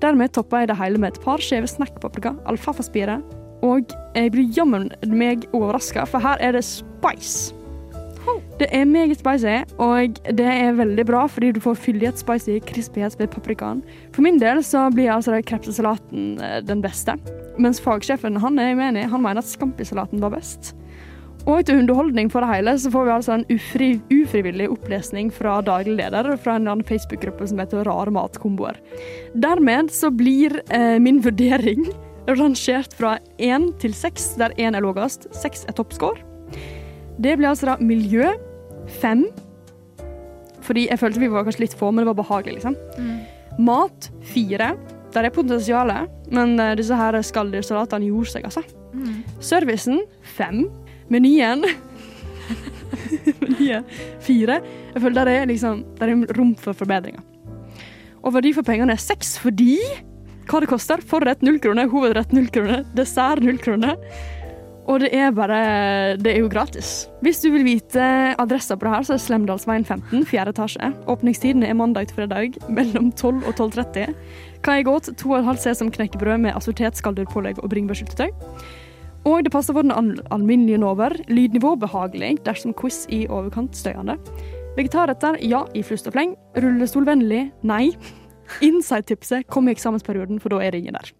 Dermed 0.02 0.34
topper 0.34 0.64
jeg 0.64 0.72
det 0.72 0.80
hele 0.80 0.98
med 0.98 1.14
et 1.14 1.22
par 1.22 1.42
skjeve 1.44 1.70
snackpaprika, 1.70 2.34
alfafaspire, 2.50 3.20
og 3.62 3.94
jeg 4.16 4.34
blir 4.34 4.52
jammen 4.56 4.90
meg 5.06 5.46
overraska, 5.54 6.08
for 6.08 6.24
her 6.24 6.40
er 6.42 6.56
det 6.56 6.66
spice. 6.66 7.59
Det 8.60 8.68
er 8.76 8.84
meget 8.84 9.16
spicy, 9.16 9.54
og 9.80 10.18
det 10.36 10.46
er 10.46 10.76
veldig 10.76 11.06
bra 11.08 11.22
fordi 11.30 11.52
du 11.56 11.60
får 11.64 11.78
fyldighet, 11.80 12.20
spicy, 12.20 12.58
krispighet 12.68 13.16
ved 13.16 13.30
paprikaen. 13.32 13.80
For 14.12 14.24
min 14.26 14.40
del 14.42 14.60
så 14.66 14.88
blir 14.92 15.14
altså 15.14 15.38
krepsesalaten 15.48 16.34
eh, 16.44 16.58
den 16.68 16.82
beste, 16.84 17.16
mens 17.56 17.80
fagsjefen 17.80 18.36
han 18.42 18.60
er 18.60 18.76
uenig. 18.76 19.06
Han 19.08 19.24
mener 19.24 19.40
at 19.40 19.48
scampi-salaten 19.48 20.20
var 20.20 20.34
best. 20.36 20.74
Og 21.48 21.64
til 21.64 21.80
underholdning 21.80 22.28
for 22.28 22.44
det 22.44 22.52
hele 22.52 22.76
så 22.76 22.92
får 22.92 23.06
vi 23.06 23.12
altså 23.14 23.36
en 23.38 23.46
ufri, 23.54 23.90
ufrivillig 24.12 24.68
opplesning 24.74 25.32
fra 25.32 25.56
daglig 25.64 25.96
leder 26.02 26.34
fra 26.36 26.58
en 26.58 26.68
annen 26.68 26.84
Facebook-gruppe 26.84 27.48
som 27.48 27.62
heter 27.62 27.88
Rare 27.88 28.12
matkomboer. 28.12 28.76
Dermed 29.32 29.88
så 29.94 30.12
blir 30.12 30.60
eh, 30.68 30.98
min 31.00 31.22
vurdering 31.24 31.88
rangert 32.28 32.92
fra 32.98 33.16
én 33.40 33.70
til 33.80 33.96
seks, 33.96 34.34
der 34.36 34.52
én 34.60 34.76
er 34.76 34.84
lavest. 34.84 35.30
Seks 35.32 35.64
er 35.64 35.80
toppscore. 35.80 36.29
Det 37.20 37.36
blir 37.36 37.50
altså 37.50 37.68
da 37.70 37.76
miljø 37.84 38.30
fem. 39.00 39.26
Fordi 40.64 40.86
jeg 40.88 41.00
følte 41.00 41.20
vi 41.22 41.30
var 41.32 41.44
kanskje 41.46 41.64
litt 41.66 41.76
få, 41.76 41.90
men 41.90 42.04
det 42.04 42.10
var 42.10 42.18
behagelig, 42.22 42.60
liksom. 42.60 42.76
Mat 43.60 44.10
fire. 44.32 44.74
Der 45.14 45.26
er 45.26 45.34
potensialet, 45.34 46.10
men 46.30 46.54
eh, 46.62 46.76
disse 46.78 46.94
her 46.96 47.16
skalldyrsalatene 47.26 48.06
gjorde 48.10 48.34
seg, 48.36 48.46
altså. 48.46 48.62
Servicen 49.42 50.02
fem. 50.36 50.64
Menyen 51.10 51.64
Menyen 53.42 53.84
fire. 54.22 54.60
Jeg 54.94 55.02
føler 55.02 55.16
der 55.20 55.30
er 55.32 55.48
liksom 55.50 55.84
Der 55.98 56.12
er 56.12 56.36
rom 56.38 56.54
for 56.58 56.72
forbedringer. 56.78 57.22
Og 58.22 58.34
verdi 58.34 58.52
for 58.54 58.66
pengene 58.66 58.94
er 58.94 59.00
seks 59.02 59.36
fordi 59.40 59.78
hva 60.50 60.60
det 60.62 60.68
koster. 60.70 61.00
Forrett 61.06 61.42
null 61.46 61.60
kroner, 61.62 61.88
hovedrett 61.90 62.32
null 62.34 62.48
kroner, 62.52 62.84
dessert 62.98 63.42
null 63.42 63.58
kroner. 63.62 63.96
Og 64.88 65.00
det 65.00 65.10
er 65.14 65.30
bare 65.30 66.16
Det 66.16 66.32
er 66.32 66.40
jo 66.40 66.48
gratis. 66.48 67.08
Hvis 67.20 67.40
du 67.40 67.50
vil 67.52 67.64
vite 67.64 68.34
adressa 68.40 68.76
på 68.76 68.86
det 68.86 68.94
her, 68.94 69.02
så 69.02 69.14
er 69.14 69.22
Slemdalsveien 69.22 69.84
15, 69.84 70.24
4 70.26 70.48
etasje. 70.54 70.92
Åpningstiden 71.06 71.62
er 71.62 71.74
mandag 71.74 72.08
til 72.08 72.16
fredag 72.16 72.56
mellom 72.68 73.12
12 73.12 73.44
og 73.46 73.54
12.30. 73.54 74.14
Kan 74.62 74.80
jeg 74.80 74.88
åt 74.88 75.10
2,5 75.20 75.56
sesam 75.56 75.90
knekkebrød 75.90 76.38
med 76.38 76.56
assortert 76.56 76.96
skalldyrpålegg 76.96 77.62
og 77.62 77.70
bringebærsyltetøy. 77.70 78.30
Og 79.24 79.44
det 79.44 79.52
passer 79.52 79.76
for 79.76 79.84
den 79.84 79.92
al 79.92 80.14
alminnelige 80.32 80.80
nover. 80.80 81.12
Lydnivå 81.28 81.74
behagelig 81.76 82.38
dersom 82.46 82.72
quiz 82.74 83.04
i 83.12 83.26
overkant 83.28 83.76
støyende. 83.76 84.16
Vegetarretter 84.78 85.36
ja 85.44 85.64
i 85.74 85.82
flust 85.84 86.08
og 86.08 86.16
fleng. 86.16 86.34
Rullestolvennlig 86.56 87.50
nei. 87.62 87.90
Inside-tipset 88.64 89.46
kom 89.52 89.68
i 89.68 89.74
eksamensperioden, 89.74 90.40
for 90.40 90.50
da 90.50 90.60
er 90.64 90.72
det 90.72 90.80
ingen 90.82 90.96
der. 90.96 91.12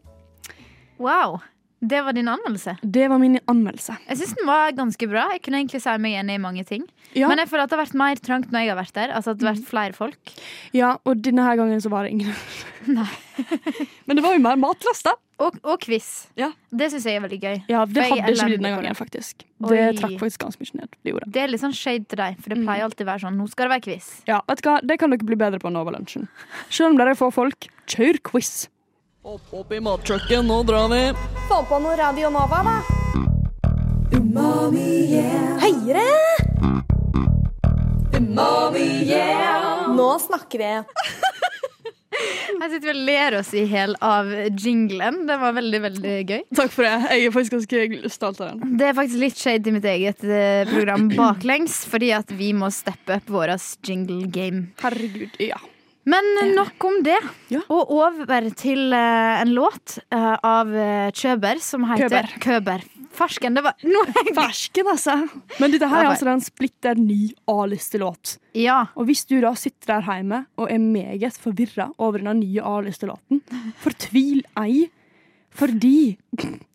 Wow. 0.98 1.38
Det 1.80 2.02
var 2.04 2.12
din 2.12 2.28
anmeldelse. 2.28 2.74
Det 2.84 3.06
var 3.08 3.18
min 3.18 3.38
anmeldelse. 3.48 3.94
Jeg 4.08 4.18
syns 4.20 4.34
den 4.36 4.46
var 4.46 4.72
ganske 4.76 5.06
bra. 5.08 5.22
Jeg 5.32 5.40
kunne 5.46 5.62
egentlig 5.62 5.80
si 5.80 5.94
meg 6.04 6.18
enig 6.20 6.34
i 6.36 6.42
mange 6.42 6.64
ting. 6.68 6.84
Ja. 7.16 7.30
Men 7.30 7.40
jeg 7.40 7.48
føler 7.48 7.64
at 7.64 7.70
det 7.72 7.78
har 7.78 7.84
vært 7.86 7.96
mer 7.96 8.20
trangt 8.20 8.52
når 8.52 8.66
jeg 8.66 8.72
har 8.74 8.78
vært 8.82 8.94
der. 8.98 9.14
Altså 9.16 9.32
at 9.32 9.40
det 9.40 9.48
har 9.48 9.56
vært 9.56 9.70
flere 9.70 9.96
folk. 9.96 10.34
Ja, 10.76 10.90
og 11.08 11.22
denne 11.24 11.46
her 11.46 11.56
gangen 11.56 11.80
så 11.80 11.88
var 11.92 12.04
det 12.04 12.12
ingen. 12.12 12.34
Nei. 12.98 13.08
Men 14.06 14.20
det 14.20 14.24
var 14.26 14.36
jo 14.36 14.42
mer 14.44 14.60
matlast, 14.60 15.08
da. 15.08 15.14
Og, 15.40 15.56
og 15.64 15.80
quiz. 15.80 16.28
Ja. 16.36 16.50
Det 16.68 16.90
syns 16.92 17.06
jeg 17.08 17.16
er 17.16 17.24
veldig 17.24 17.38
gøy. 17.40 17.56
Ja, 17.72 17.86
det 17.88 18.04
hadde 18.10 18.34
ikke 18.34 18.48
vi 18.50 18.56
denne 18.58 18.74
gangen, 18.74 18.96
faktisk. 18.98 19.46
Oi. 19.64 19.70
Det 19.72 19.86
trakk 20.02 20.18
faktisk 20.20 20.42
ganske 20.44 20.66
mye 20.66 20.82
ned. 20.82 20.98
Det 21.00 21.14
det. 21.32 21.44
Er 21.46 21.54
litt 21.54 21.62
sånn 21.64 21.72
shade 21.76 22.04
til 22.12 22.20
deg, 22.20 22.36
for 22.44 22.52
det 22.52 22.58
Mm. 22.60 22.66
pleier 22.68 22.84
alltid 22.84 23.06
å 23.06 23.08
være 23.14 23.24
sånn. 23.24 23.38
Nå 23.40 23.48
skal 23.48 23.68
det 23.70 23.72
være 23.78 23.86
quiz. 23.88 24.10
Ja, 24.28 24.42
vet 24.48 24.60
du 24.60 24.68
hva? 24.68 24.76
Det 24.84 24.98
kan 25.00 25.08
dere 25.16 25.24
bli 25.24 25.40
bedre 25.40 25.58
på 25.62 25.72
Nova 25.72 25.96
Lunsjen. 25.96 26.28
Selv 26.68 26.90
om 26.92 27.00
dere 27.00 27.16
får 27.16 27.32
folk, 27.32 27.70
kjør 27.88 28.20
quiz. 28.20 28.68
Opp, 29.22 29.42
opp 29.52 29.72
i 29.72 29.80
mattrucken, 29.80 30.46
nå 30.46 30.62
drar 30.64 30.88
vi. 30.88 31.12
Få 31.48 31.58
på 31.68 31.76
noe 31.84 31.92
Radio 32.00 32.30
Nova, 32.32 32.62
da. 32.64 32.76
Umami, 34.16 34.84
yeah. 35.12 35.58
Høyere! 35.60 36.06
Umami, 38.16 38.86
yeah. 39.04 39.90
Nå 39.92 40.06
snakker 40.24 40.62
vi. 40.62 40.70
Her 42.60 42.72
sitter 42.72 42.86
vi 42.86 42.94
og 42.94 43.02
ler 43.10 43.36
oss 43.42 43.50
i 43.52 43.66
hjel 43.68 43.92
av 44.00 44.30
jinglen. 44.56 45.26
Det 45.28 45.36
var 45.42 45.52
veldig, 45.58 45.80
veldig 45.84 46.14
gøy. 46.24 46.40
Takk 46.56 46.72
for 46.72 46.88
det. 46.88 46.94
Jeg 47.12 47.26
er 47.26 47.34
faktisk 47.34 47.56
ganske 47.58 48.12
stolt 48.16 48.40
av 48.40 48.54
den. 48.54 48.78
Det 48.80 48.88
er 48.88 48.96
faktisk 48.96 49.20
litt 49.20 49.42
shade 49.42 49.68
i 49.68 49.74
mitt 49.76 49.90
eget 49.92 50.24
eh, 50.24 50.62
program 50.72 51.10
baklengs, 51.12 51.82
fordi 51.92 52.14
at 52.16 52.32
vi 52.40 52.54
må 52.56 52.72
steppe 52.72 53.20
opp 53.20 53.28
vårt 53.36 53.84
jingle 53.84 54.32
game. 54.32 54.70
Herregud, 54.80 55.36
ja. 55.44 55.60
Men 56.08 56.54
nok 56.54 56.84
om 56.84 57.02
det. 57.04 57.18
Ja. 57.52 57.60
Og 57.68 57.90
over 57.92 58.48
til 58.56 58.92
eh, 58.96 59.40
en 59.42 59.52
låt 59.52 59.98
eh, 60.08 60.36
av 60.46 60.70
eh, 60.72 61.10
Kjøber 61.12 61.60
som 61.62 61.84
heter 61.90 62.08
Køber. 62.08 62.38
Køber. 62.40 62.86
Farsken. 63.12 63.58
Det 63.58 63.64
var 63.66 63.74
nå 63.94 64.04
Fersken, 64.36 64.88
altså. 64.88 65.16
Men 65.60 65.74
dette 65.74 65.88
her 65.90 66.06
er 66.06 66.12
altså 66.12 66.30
en 66.32 66.44
splitter 66.44 66.96
ny 67.00 67.34
A-listelåt. 67.50 68.38
Ja. 68.56 68.84
Og 68.96 69.10
hvis 69.10 69.26
du 69.28 69.36
da 69.42 69.52
sitter 69.58 69.96
der 69.96 70.08
hjemme 70.08 70.44
og 70.56 70.70
er 70.72 70.80
meget 70.80 71.36
forvirra 71.42 71.90
over 71.98 72.22
den 72.24 72.40
nye 72.44 72.64
A-listelåten, 72.64 73.42
fortvil 73.84 74.42
ei, 74.60 74.88
fordi 75.50 76.16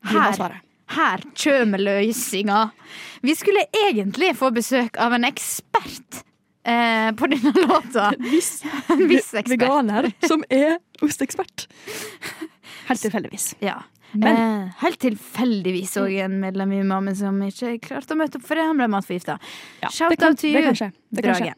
Her. 0.06 0.62
Her 0.96 1.24
kjømer 1.34 1.82
løysinga. 1.82 2.68
Vi 3.26 3.34
skulle 3.34 3.64
egentlig 3.88 4.36
få 4.38 4.52
besøk 4.54 5.00
av 5.02 5.16
en 5.18 5.26
ekspert 5.26 6.25
eh, 6.66 7.12
på 7.18 7.30
denne 7.32 7.54
låta. 7.68 8.12
Hvis 8.32 8.64
En 8.90 9.08
viss 9.10 9.32
ekspert. 9.34 9.52
veganer 9.56 10.12
som 10.28 10.44
er 10.50 10.78
ostekspert. 11.06 11.68
Helt 12.90 13.02
tilfeldigvis. 13.02 13.54
Ja. 13.66 13.80
Men- 14.16 14.38
eh, 14.38 14.68
helt 14.80 15.00
tilfeldigvis 15.02 15.98
òg 16.00 16.14
en 16.24 16.38
medlem 16.40 16.72
i 16.78 16.84
Mammen 16.88 17.16
som 17.20 17.36
ikke 17.44 17.74
klarte 17.84 18.14
å 18.16 18.20
møte 18.20 18.38
opp 18.40 18.46
fordi 18.48 18.64
han 18.64 18.78
ble 18.80 18.88
matforgifta. 18.94 19.36
Ja, 19.82 19.90
Shout 19.92 20.14
kan- 20.20 20.30
out 20.32 20.40
to 20.40 20.48
you, 20.48 20.62
kan 20.64 20.78
skje. 20.78 20.92
Det 21.12 21.24
kan 21.26 21.34
Drage. 21.36 21.56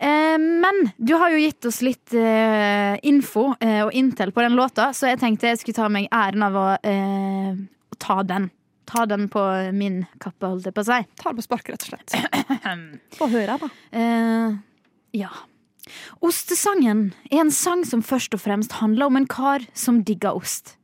Eh, 0.00 0.38
men 0.38 0.78
du 0.96 1.12
har 1.20 1.30
jo 1.34 1.42
gitt 1.42 1.66
oss 1.68 1.82
litt 1.84 2.14
eh, 2.16 2.96
info 3.02 3.50
eh, 3.60 3.82
og 3.84 3.92
intel 3.98 4.32
på 4.32 4.40
den 4.46 4.56
låta, 4.56 4.88
så 4.96 5.10
jeg 5.10 5.20
tenkte 5.20 5.50
jeg 5.52 5.60
skulle 5.60 5.76
ta 5.82 5.90
meg 5.92 6.08
æren 6.10 6.46
av 6.48 6.56
å, 6.56 6.64
eh, 6.80 7.52
å 7.92 7.98
ta 8.00 8.22
den. 8.24 8.48
Ta 8.88 9.06
den 9.06 9.28
på 9.32 9.40
min 9.76 10.02
kappe, 10.22 10.48
holdt 10.48 10.66
jeg 10.68 10.74
på 10.76 10.82
å 10.82 10.88
si. 10.88 10.98
Ta 11.20 11.30
den 11.30 11.38
på 11.38 11.46
spark, 11.46 11.72
rett 11.72 11.86
og 11.86 11.92
slett. 11.92 12.14
Få 13.18 13.30
høre, 13.32 13.56
da. 13.62 13.70
Uh, 13.94 14.60
ja. 15.16 15.30
Ostesangen 16.22 17.10
er 17.30 17.42
en 17.42 17.52
sang 17.54 17.84
som 17.86 18.04
først 18.06 18.34
og 18.36 18.42
fremst 18.44 18.78
handler 18.80 19.10
om 19.10 19.18
en 19.18 19.28
kar 19.30 19.64
som 19.74 20.02
digger 20.06 20.38
ost. 20.38 20.76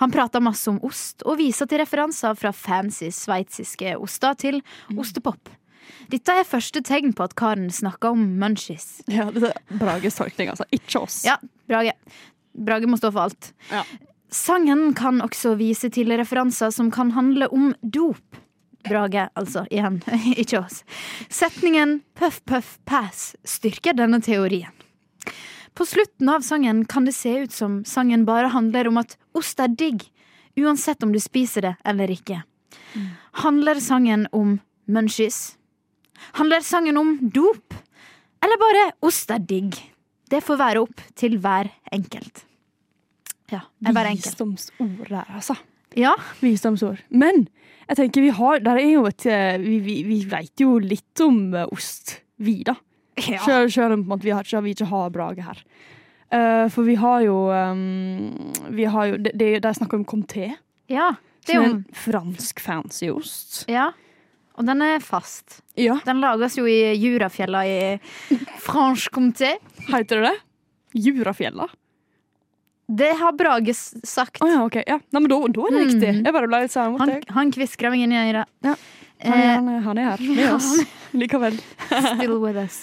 Han 0.00 0.12
prater 0.14 0.42
masse 0.42 0.66
om 0.70 0.80
ost, 0.86 1.22
og 1.28 1.38
viser 1.38 1.68
til 1.70 1.82
referanser 1.82 2.36
fra 2.38 2.54
fancy 2.56 3.10
sveitsiske 3.14 3.96
oster 4.00 4.38
til 4.40 4.62
ostepop. 4.96 5.52
Dette 6.12 6.36
er 6.40 6.48
første 6.48 6.80
tegn 6.84 7.12
på 7.16 7.26
at 7.26 7.34
karen 7.38 7.68
snakker 7.72 8.14
om 8.14 8.22
munchies. 8.40 9.02
Ja, 9.10 9.28
det 9.32 9.50
er 9.50 9.78
Brages 9.80 10.16
tolkning, 10.18 10.50
altså. 10.52 10.66
Ikke 10.74 11.04
oss. 11.04 11.22
Ja, 11.26 11.36
Brage. 11.68 11.94
Brage 12.54 12.88
må 12.88 12.98
stå 13.00 13.10
for 13.12 13.28
alt. 13.28 13.52
Ja. 13.70 13.84
Sangen 14.34 14.94
kan 14.98 15.20
også 15.22 15.52
vise 15.60 15.86
til 15.94 16.10
referanser 16.18 16.72
som 16.74 16.88
kan 16.90 17.12
handle 17.14 17.46
om 17.54 17.68
dop. 17.82 18.40
Brage, 18.84 19.28
altså. 19.38 19.62
Igjen, 19.70 20.00
ikke 20.42 20.58
oss. 20.58 20.80
Setningen 21.30 22.00
puff, 22.18 22.40
puff, 22.44 22.74
pass 22.84 23.32
styrker 23.46 23.94
denne 23.94 24.18
teorien. 24.24 24.74
På 25.74 25.86
slutten 25.86 26.28
av 26.30 26.42
sangen 26.46 26.82
kan 26.90 27.06
det 27.06 27.14
se 27.14 27.32
ut 27.46 27.54
som 27.54 27.80
sangen 27.86 28.26
bare 28.26 28.50
handler 28.50 28.90
om 28.90 28.98
at 29.00 29.16
ost 29.34 29.62
er 29.62 29.70
digg, 29.70 30.02
uansett 30.58 31.02
om 31.02 31.14
du 31.14 31.18
spiser 31.22 31.66
det 31.66 31.72
eller 31.86 32.10
ikke. 32.14 32.40
Handler 33.42 33.80
sangen 33.82 34.28
om 34.32 34.56
munchies? 34.86 35.56
Handler 36.38 36.62
sangen 36.62 36.98
om 36.98 37.16
dop? 37.34 37.74
Eller 38.42 38.60
bare 38.60 38.88
ost 39.02 39.30
er 39.34 39.42
digg? 39.42 39.78
Det 40.30 40.42
får 40.42 40.60
være 40.60 40.84
opp 40.86 41.06
til 41.18 41.38
hver 41.42 41.70
enkelt. 41.94 42.44
Ja, 43.54 43.62
er 43.86 43.96
bare 43.96 44.12
enkelt. 44.14 44.32
Visdomsord 44.32 45.08
der, 45.08 45.30
altså. 45.30 45.56
Ja, 45.98 46.14
Visdomsord. 46.42 47.02
Men 47.10 47.46
jeg 47.84 47.98
tenker 48.00 48.24
vi 48.24 48.32
har 48.34 48.62
Der 48.64 48.80
er 48.80 48.88
jo 48.88 49.04
et 49.06 49.26
eh, 49.30 49.58
Vi, 49.62 49.78
vi, 49.84 49.98
vi 50.08 50.22
veit 50.26 50.58
jo 50.58 50.78
litt 50.82 51.20
om 51.22 51.54
eh, 51.54 51.68
ost, 51.70 52.16
vi, 52.42 52.62
da. 52.66 52.74
ja. 53.20 53.42
Selv, 53.44 53.70
selv 53.70 53.98
om 53.98 54.18
vi, 54.20 54.32
har, 54.34 54.48
vi 54.64 54.74
ikke 54.74 54.88
har 54.90 55.12
Brage 55.14 55.44
her. 55.46 55.60
Uh, 56.34 56.66
for 56.72 56.82
vi 56.82 56.96
har 56.98 57.20
jo 57.22 57.36
um, 57.52 58.32
Vi 58.74 58.88
har 58.90 59.10
jo 59.12 59.18
Det, 59.22 59.34
det, 59.38 59.50
de 59.62 59.74
snakker 59.76 60.00
om 60.00 60.06
comté, 60.08 60.48
ja. 60.90 61.12
Det 61.44 61.52
er 61.52 61.60
som 61.60 61.66
jo 61.68 61.74
en 61.76 61.84
fransk 61.92 62.60
fancy 62.64 63.10
ost. 63.12 63.66
Ja. 63.68 63.90
Og 64.56 64.64
den 64.66 64.80
er 64.82 65.02
fast. 65.04 65.60
Ja, 65.76 65.98
Den 66.06 66.22
lages 66.22 66.56
jo 66.56 66.64
i 66.70 66.94
Jurafjella 66.96 67.64
i 67.68 67.78
Franche-Comté. 68.64 69.50
heter 69.90 70.22
det 70.22 70.30
det? 70.30 70.36
Jurafjella? 71.04 71.68
Det 72.86 73.12
har 73.16 73.32
Brage 73.32 73.72
sagt. 74.04 74.42
Oh, 74.44 74.50
ja, 74.50 74.64
OK. 74.66 74.76
Ja. 74.86 74.98
Nei, 75.12 75.20
men 75.24 75.30
da, 75.32 75.38
da 75.48 75.64
er 75.68 75.72
det 75.76 75.84
riktig. 75.86 76.10
Mm. 76.18 76.24
Jeg 76.26 76.34
bare 76.36 76.48
ble 76.50 76.60
litt 76.66 76.72
sånn 76.74 76.98
Han, 77.00 77.08
Han, 77.14 77.22
han 77.38 77.52
kviskra 77.54 77.90
meg 77.94 78.04
inn 78.04 78.12
i 78.12 78.18
øret. 78.20 78.50
Ja. 78.66 78.74
han, 79.24 79.32
er, 79.32 79.44
Eh, 79.44 79.54
han, 79.56 79.68
er, 79.72 79.80
han 79.86 79.98
er 80.02 80.08
her 80.10 80.24
med 80.36 80.52
oss 80.52 80.70
likevel. 81.16 81.56
still 81.88 82.38
with 82.42 82.58
us. 82.60 82.82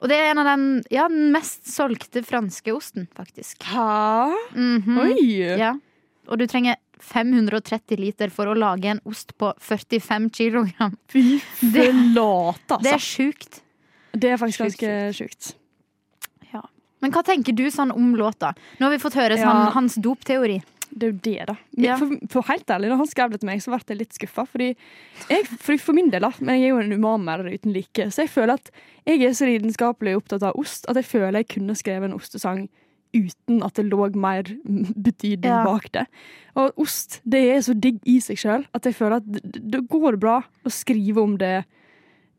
Og 0.00 0.08
det 0.08 0.16
er 0.20 0.30
en 0.32 0.38
av 0.42 0.48
den, 0.48 0.64
ja, 0.92 1.06
den 1.08 1.30
mest 1.32 1.66
solgte 1.68 2.22
franske 2.24 2.72
osten, 2.76 3.06
faktisk. 3.16 3.62
Hæ? 3.68 4.32
Mhm. 4.54 4.98
Oi! 5.00 5.28
Ja. 5.60 5.74
Og 6.28 6.40
du 6.40 6.46
trenger 6.48 6.76
530 7.04 7.98
liter 8.00 8.30
for 8.32 8.48
å 8.48 8.54
lage 8.56 8.88
en 8.94 9.00
ost 9.08 9.34
på 9.40 9.50
45 9.60 10.30
kg. 10.32 10.72
Fy 11.12 11.22
Det- 11.60 11.90
altså. 11.92 12.80
Det 12.80 12.88
er 12.88 12.96
altså. 12.96 12.98
sjukt. 13.00 13.60
Det 14.14 14.30
er 14.30 14.36
faktisk 14.40 14.62
ganske 14.64 14.92
sjukt. 15.18 15.54
Men 17.04 17.12
hva 17.14 17.22
tenker 17.26 17.52
du 17.56 17.66
sånn 17.72 17.92
om 17.92 18.14
låta? 18.18 18.54
Nå 18.80 18.88
har 18.88 18.94
vi 18.94 19.02
fått 19.02 19.18
høre 19.20 19.36
sånn, 19.40 19.66
hans 19.76 19.98
dopteori. 20.00 20.62
Det 20.94 21.08
er 21.08 21.10
jo 21.10 21.18
det, 21.24 21.44
da. 21.48 21.54
Ja. 21.82 21.94
For, 21.98 22.12
for 22.30 22.46
helt 22.46 22.68
ærlig, 22.70 22.88
da 22.92 22.96
han 23.00 23.08
skrev 23.10 23.32
det 23.32 23.40
til 23.42 23.48
meg, 23.48 23.62
så 23.64 23.72
ble 23.72 23.80
jeg 23.90 23.98
litt 23.98 24.14
skuffa. 24.14 24.44
Fordi 24.46 24.68
jeg, 25.32 25.46
for, 25.58 25.74
for 25.82 25.96
min 25.96 26.10
del, 26.12 26.22
da, 26.22 26.30
men 26.38 26.60
jeg 26.60 26.68
er 26.68 26.70
jo 26.70 26.82
en 26.84 26.94
umamer 26.94 27.42
uten 27.50 27.74
like, 27.74 28.06
så 28.14 28.22
jeg 28.22 28.30
føler 28.30 28.60
at 28.60 28.70
jeg 29.10 29.24
er 29.26 29.34
så 29.34 29.48
lidenskapelig 29.48 30.14
opptatt 30.20 30.46
av 30.46 30.56
ost 30.60 30.86
at 30.88 31.00
jeg 31.00 31.08
føler 31.08 31.40
jeg 31.42 31.50
kunne 31.56 31.74
skrevet 31.78 32.08
en 32.08 32.14
ostesang 32.16 32.64
uten 33.14 33.60
at 33.62 33.76
det 33.78 33.84
lå 33.90 34.06
mer 34.18 34.48
betydning 34.66 35.50
Ja. 35.50 35.60
bak 35.66 35.90
det. 35.94 36.06
Og 36.58 36.78
ost 36.82 37.20
det 37.26 37.42
er 37.56 37.60
så 37.66 37.74
digg 37.78 37.98
i 38.10 38.16
seg 38.22 38.38
sjøl 38.40 38.64
at 38.74 38.86
jeg 38.86 38.94
føler 38.98 39.18
at 39.20 39.26
det, 39.28 39.42
det 39.74 39.82
går 39.90 40.16
bra 40.22 40.40
å 40.66 40.72
skrive 40.72 41.22
om 41.22 41.36
det 41.42 41.64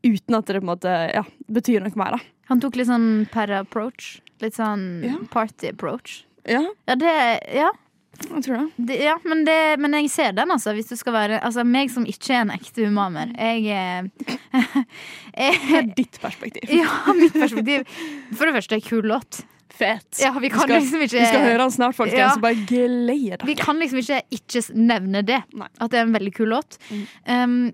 uten 0.05 0.35
at 0.37 0.47
det 0.47 0.59
på 0.59 0.65
en 0.65 0.71
måte 0.73 0.95
ja, 1.11 1.23
betyr 1.51 1.83
noe 1.83 1.95
mer. 1.99 2.17
da. 2.17 2.23
Han 2.51 2.59
tok 2.61 2.75
litt 2.77 2.87
sånn 2.91 3.25
per 3.33 3.51
approach. 3.57 4.19
Litt 4.41 4.53
sånn 4.57 5.03
Ja. 5.03 5.17
party 5.31 5.69
approach. 5.71 6.23
Ja, 6.47 6.61
Ja, 6.87 6.95
det 6.95 7.13
Ja, 7.55 7.69
jeg 8.31 8.43
tror 8.43 8.57
det. 8.77 8.85
det, 8.87 8.99
ja 9.03 9.17
men, 9.25 9.43
det, 9.45 9.79
men 9.79 9.91
jeg 9.93 10.09
ser 10.09 10.31
den, 10.33 10.49
altså. 10.51 10.73
Hvis 10.75 10.87
du 10.89 10.95
skal 10.95 11.13
være 11.13 11.39
Altså, 11.43 11.63
meg 11.65 11.89
som 11.89 12.05
ikke 12.05 12.29
er 12.35 12.41
en 12.45 12.51
ekte 12.51 12.85
umamer. 12.87 13.31
Jeg 13.37 13.65
er 13.75 14.09
Det 15.35 15.73
er 15.75 15.89
ditt 15.95 16.19
perspektiv. 16.21 16.69
Ja, 16.69 17.13
mitt 17.13 17.33
perspektiv. 17.33 17.83
For 18.35 18.45
det 18.45 18.55
første, 18.61 18.81
kul 18.85 19.03
låt. 19.11 19.43
Fet. 19.75 20.21
Ja, 20.21 20.29
vi 20.39 20.47
kan 20.47 20.61
skal, 20.63 20.77
liksom 20.79 21.01
ikke 21.03 21.19
Vi 21.19 21.25
skal 21.27 21.41
høre 21.43 21.57
den 21.65 21.71
snart, 21.75 21.95
folkens. 21.97 22.15
Ja. 22.21 22.29
Så 22.31 22.39
bare 22.39 22.55
gled 22.69 23.09
dere. 23.41 23.45
Vi 23.49 23.55
kan 23.59 23.75
liksom 23.81 23.99
ikke 23.99 24.21
ikke 24.31 24.61
s- 24.63 24.71
nevne 24.71 25.19
det. 25.27 25.41
Nei. 25.53 25.67
At 25.81 25.91
det 25.91 25.99
er 25.99 26.05
en 26.07 26.13
veldig 26.15 26.31
kul 26.37 26.47
låt. 26.53 26.77
Um, 27.27 27.73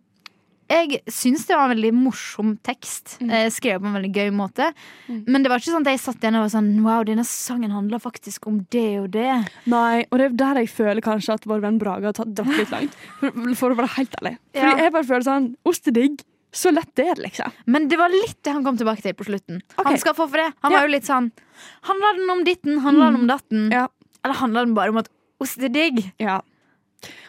jeg 0.72 1.02
syns 1.12 1.44
det 1.50 1.56
var 1.58 1.68
en 1.68 1.74
veldig 1.76 1.92
morsom 1.98 2.54
tekst. 2.66 3.18
Mm. 3.22 3.30
Eh, 3.38 3.50
skrevet 3.54 3.84
på 3.84 3.90
en 3.92 3.98
veldig 4.00 4.12
gøy 4.16 4.32
måte. 4.36 4.70
Mm. 5.10 5.20
Men 5.28 5.44
det 5.44 5.52
var 5.52 5.60
ikke 5.62 5.74
sånn 5.76 5.86
at 5.86 5.92
jeg 5.94 6.02
satt 6.06 6.24
igjen 6.24 6.40
og 6.40 6.46
var 6.48 6.54
sånn 6.56 6.72
Wow, 6.86 7.04
denne 7.08 7.26
sangen 7.28 7.72
handler 7.76 8.00
faktisk 8.04 8.48
om 8.48 8.62
det 8.74 8.88
og 9.02 9.12
det. 9.14 9.28
Nei, 9.72 10.06
og 10.10 10.18
det 10.22 10.26
er 10.32 10.36
der 10.42 10.62
jeg 10.64 10.72
føler 10.74 11.04
kanskje 11.06 11.36
at 11.38 11.48
vår 11.50 11.62
venn 11.68 11.80
Brage 11.82 12.08
har 12.10 12.16
tatt 12.18 12.34
dratt 12.38 12.56
litt 12.58 12.72
langt. 12.74 12.96
For, 13.22 13.56
for 13.60 13.76
å 13.76 13.80
være 13.84 13.94
helt 14.00 14.16
ærlig. 14.22 14.36
Fordi 14.56 14.72
Ja. 14.72 14.84
jeg 14.88 14.94
bare 14.98 15.10
føler 15.12 15.28
sånn 15.28 15.50
Ost 15.68 15.88
er 15.92 15.98
digg. 16.00 16.22
Så 16.52 16.68
lett 16.76 16.90
det 17.00 17.06
er 17.08 17.16
liksom. 17.24 17.52
Men 17.72 17.86
det 17.88 17.96
var 18.00 18.12
litt 18.12 18.36
det 18.44 18.52
han 18.52 18.64
kom 18.66 18.76
tilbake 18.76 19.00
til 19.06 19.14
på 19.16 19.24
slutten. 19.24 19.62
Okay. 19.78 19.86
Han 19.94 20.00
skal 20.02 20.16
få 20.18 20.26
for 20.28 20.36
det. 20.42 20.50
Han 20.66 20.72
Ja. 20.72 20.78
var 20.80 20.88
jo 20.88 20.92
litt 20.98 21.08
sånn 21.08 21.32
Handler 21.88 22.18
den 22.18 22.30
om 22.34 22.44
ditten? 22.44 22.80
Handler 22.84 23.12
den 23.12 23.22
om 23.22 23.28
datten? 23.30 23.70
Ja. 23.72 23.88
Eller 24.26 24.36
handler 24.36 24.66
den 24.66 24.74
bare 24.76 24.90
om 24.92 24.98
at 25.00 25.08
ost 25.40 25.64
er 25.64 25.70
digg? 25.70 26.12
Ja. 26.20 26.42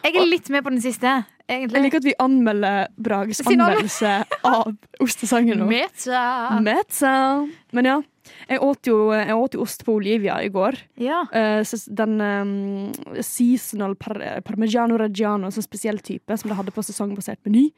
Jeg 0.03 0.15
er 0.19 0.25
litt 0.27 0.49
med 0.53 0.63
på 0.65 0.69
den 0.69 0.81
siste, 0.83 1.25
Jeg 1.51 1.69
liker 1.73 1.99
at 1.99 2.07
vi 2.07 2.13
anmelder 2.23 2.87
Brages 3.03 3.41
anmeldelse 3.43 4.13
av 4.47 4.71
ostesangen 5.03 5.59
nå. 5.59 5.67
Meta. 5.67 6.23
Meta. 6.63 7.13
Men 7.75 7.89
ja, 7.89 7.97
jeg 8.47 8.61
åt, 8.63 8.87
jo, 8.87 8.97
jeg 9.11 9.35
åt 9.35 9.57
jo 9.57 9.65
ost 9.65 9.83
på 9.83 9.97
Olivia 9.99 10.37
i 10.43 10.49
går. 10.53 10.79
Ja. 11.03 11.23
Eh, 11.35 11.75
den 11.99 12.15
um, 12.23 13.19
seasonal 13.19 13.97
par 13.99 14.19
parmigiano 14.47 14.97
reggiano, 15.01 15.49
en 15.49 15.55
sånn 15.55 15.67
spesiell 15.67 15.99
type, 16.03 16.37
som 16.39 16.51
de 16.51 16.57
hadde 16.59 16.75
på 16.75 16.85
sesongbasert 16.85 17.43
meny. 17.47 17.69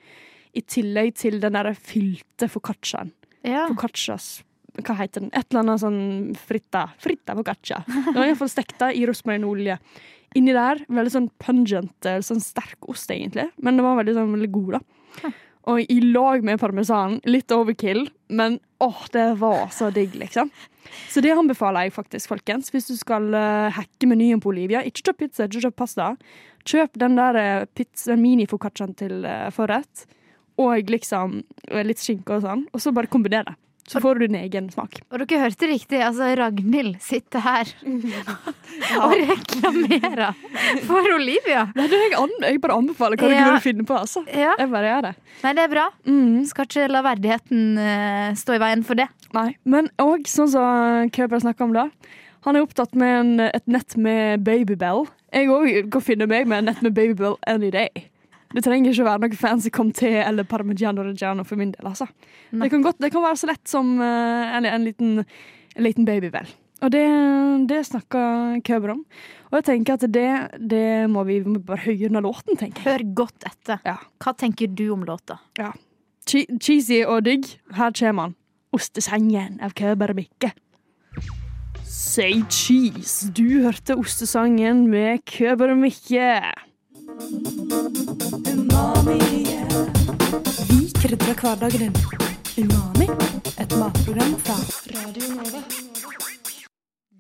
I 0.56 0.62
tillegg 0.62 1.16
til 1.20 1.42
den 1.44 1.58
der 1.58 1.74
fylte 1.74 2.50
foccacciaen. 2.52 3.12
ja. 3.44 3.66
Foccaccias 3.72 4.38
Hva 4.82 4.98
heter 5.00 5.24
den? 5.24 5.32
Et 5.32 5.46
eller 5.50 5.64
annet 5.64 5.84
sånn 5.84 6.02
fritta. 6.36 6.90
Fritta 7.02 7.36
focaccia. 7.38 7.82
Det 7.88 8.18
var 8.18 8.28
iallfall 8.28 8.52
stekta 8.52 8.92
i 8.92 9.06
rosmarinolje. 9.08 9.78
Inni 10.36 10.56
der, 10.56 10.82
veldig 10.92 11.14
sånn 11.14 11.30
pungent, 11.40 11.96
eh, 12.10 12.20
sånn 12.26 12.44
sterk 12.44 12.90
ost, 12.92 13.12
egentlig. 13.14 13.48
Men 13.64 13.80
det 13.80 13.86
var 13.86 13.96
veldig, 14.02 14.16
sånn, 14.18 14.34
veldig 14.36 14.52
god, 14.52 14.78
da. 14.78 15.32
Og 15.72 15.90
i 15.90 16.00
lag 16.04 16.44
med 16.46 16.60
parmesan. 16.62 17.22
Litt 17.26 17.54
overkill, 17.56 18.04
men 18.28 18.60
åh, 18.84 19.06
det 19.16 19.30
var 19.40 19.70
så 19.74 19.90
digg, 19.96 20.14
liksom. 20.20 20.52
Så 21.10 21.24
det 21.26 21.34
anbefaler 21.34 21.88
jeg 21.88 21.96
faktisk, 21.96 22.30
folkens. 22.30 22.70
Hvis 22.74 22.92
du 22.92 22.98
skal 23.00 23.32
uh, 23.34 23.72
hacke 23.74 24.10
menyen 24.10 24.42
på 24.44 24.52
Olivia. 24.52 24.84
Ikke 24.86 25.08
kjøp 25.08 25.24
pizza, 25.24 25.48
ikke 25.48 25.64
kjøp 25.66 25.80
pasta. 25.82 26.12
Kjøp 26.70 27.00
den 27.02 27.18
der 27.18 27.40
uh, 27.40 27.66
pizza, 27.78 28.18
mini-foccacciaen 28.20 28.94
til 29.00 29.26
uh, 29.26 29.50
forrett. 29.56 30.06
Og 30.62 30.88
liksom 30.88 31.42
eh, 31.68 31.84
litt 31.84 32.00
skinke 32.00 32.38
og 32.38 32.46
sånn. 32.46 32.68
Og 32.72 32.84
så 32.84 32.94
bare 32.96 33.12
kombiner 33.12 33.44
det. 33.48 33.56
Så 33.86 34.00
får 34.02 34.18
du 34.18 34.24
din 34.26 34.36
egen 34.40 34.72
smak. 34.74 34.96
Og 35.14 35.20
dere 35.22 35.44
hørte 35.44 35.68
riktig, 35.70 36.00
altså 36.02 36.32
Ragnhild 36.40 36.96
sitter 37.06 37.44
her 37.46 37.70
og 39.06 39.14
reklamerer 39.14 40.34
for 40.88 41.10
Olivia. 41.14 41.68
Nei, 41.78 41.86
det 41.92 42.00
er 42.00 42.16
jeg, 42.16 42.30
jeg 42.48 42.62
bare 42.64 42.78
anbefaler 42.80 43.22
hva 43.22 43.30
Ja. 43.30 43.36
dere 43.44 43.52
vil 43.60 43.64
finne 43.68 43.86
på, 43.86 43.98
altså. 44.00 44.24
Ja, 44.34 44.56
Jeg 44.58 44.72
bare 44.74 44.90
gjør 44.90 45.06
det. 45.10 45.14
Nei, 45.44 45.54
det 45.54 45.64
er 45.68 45.72
bra. 45.76 45.86
Mm. 46.10 46.40
Skal 46.50 46.66
ikke 46.70 46.88
la 46.90 47.04
verdigheten 47.06 47.62
uh, 47.78 48.34
stå 48.42 48.58
i 48.58 48.64
veien 48.66 48.84
for 48.88 48.98
det. 48.98 49.08
Nei, 49.38 49.52
men 49.70 49.92
òg 50.02 50.26
sånn 50.32 50.50
som 50.50 51.14
Køber 51.14 51.44
snakka 51.46 51.68
om 51.68 51.76
da. 51.78 51.88
Han 52.46 52.58
er 52.58 52.66
opptatt 52.66 52.94
med 52.98 53.20
en, 53.20 53.32
et 53.48 53.66
nett 53.70 53.96
med 53.98 54.42
babybell. 54.46 55.06
Jeg 55.34 55.50
òg 55.54 55.92
kan 55.94 56.02
finne 56.06 56.28
meg 56.30 56.50
med 56.50 56.64
et 56.64 56.72
nett 56.72 56.82
med 56.86 56.94
babybell 56.98 57.38
any 57.50 57.70
day. 57.74 58.10
Det 58.56 58.64
trenger 58.64 58.94
ikke 58.94 59.08
være 59.08 59.24
noe 59.26 59.38
fancy 59.40 59.72
comté 59.74 60.12
eller 60.24 60.48
parmigiano 60.48 61.04
reggiano 61.04 61.44
for 61.44 61.60
min 61.60 61.74
del. 61.76 61.88
altså. 61.88 62.08
Det 62.52 62.70
kan, 62.72 62.84
godt, 62.86 63.02
det 63.04 63.12
kan 63.12 63.26
være 63.26 63.40
så 63.42 63.50
lett 63.50 63.68
som 63.68 63.98
uh, 64.00 64.56
en, 64.56 64.66
en, 64.70 64.86
liten, 64.86 65.26
en 65.76 65.84
liten 65.84 66.08
vel. 66.08 66.54
Og 66.84 66.92
det, 66.92 67.04
det 67.70 67.82
snakker 67.88 68.62
Køber 68.68 68.96
om. 68.96 69.04
Og 69.52 69.60
jeg 69.60 69.66
tenker 69.70 69.96
at 69.96 70.06
det, 70.12 70.30
det 70.60 71.10
må 71.10 71.24
vi 71.28 71.40
må 71.44 71.60
bare 71.60 71.84
høre 71.86 72.10
under 72.10 72.22
låten, 72.22 72.58
tenker 72.60 72.84
jeg. 72.84 72.92
Hør 72.92 73.06
godt 73.24 73.48
etter. 73.48 73.80
Ja. 73.88 73.98
Hva 74.24 74.34
tenker 74.36 74.68
du 74.68 74.90
om 74.94 75.04
låta? 75.08 75.40
Che 76.26 76.46
cheesy 76.60 77.04
og 77.06 77.26
digg. 77.26 77.48
Her 77.76 77.92
kommer 77.96 78.30
han. 78.30 78.36
Ostesangen 78.76 79.60
av 79.64 79.76
Køber 79.78 80.14
Mikke. 80.18 80.52
Say 81.86 82.44
cheese. 82.50 83.32
Du 83.32 83.62
hørte 83.64 83.96
ostesangen 83.96 84.88
med 84.92 85.24
Køber 85.30 85.76
Mikke. 85.80 86.42
Vi 87.16 87.22
krydrer 91.00 91.36
hverdagen 91.40 91.80
din. 91.80 91.94
Umami, 92.58 93.08
et 93.56 93.76
matprogram 93.80 94.34
fra 94.44 94.56
Radio 94.92 95.30
Nova. 95.38 95.62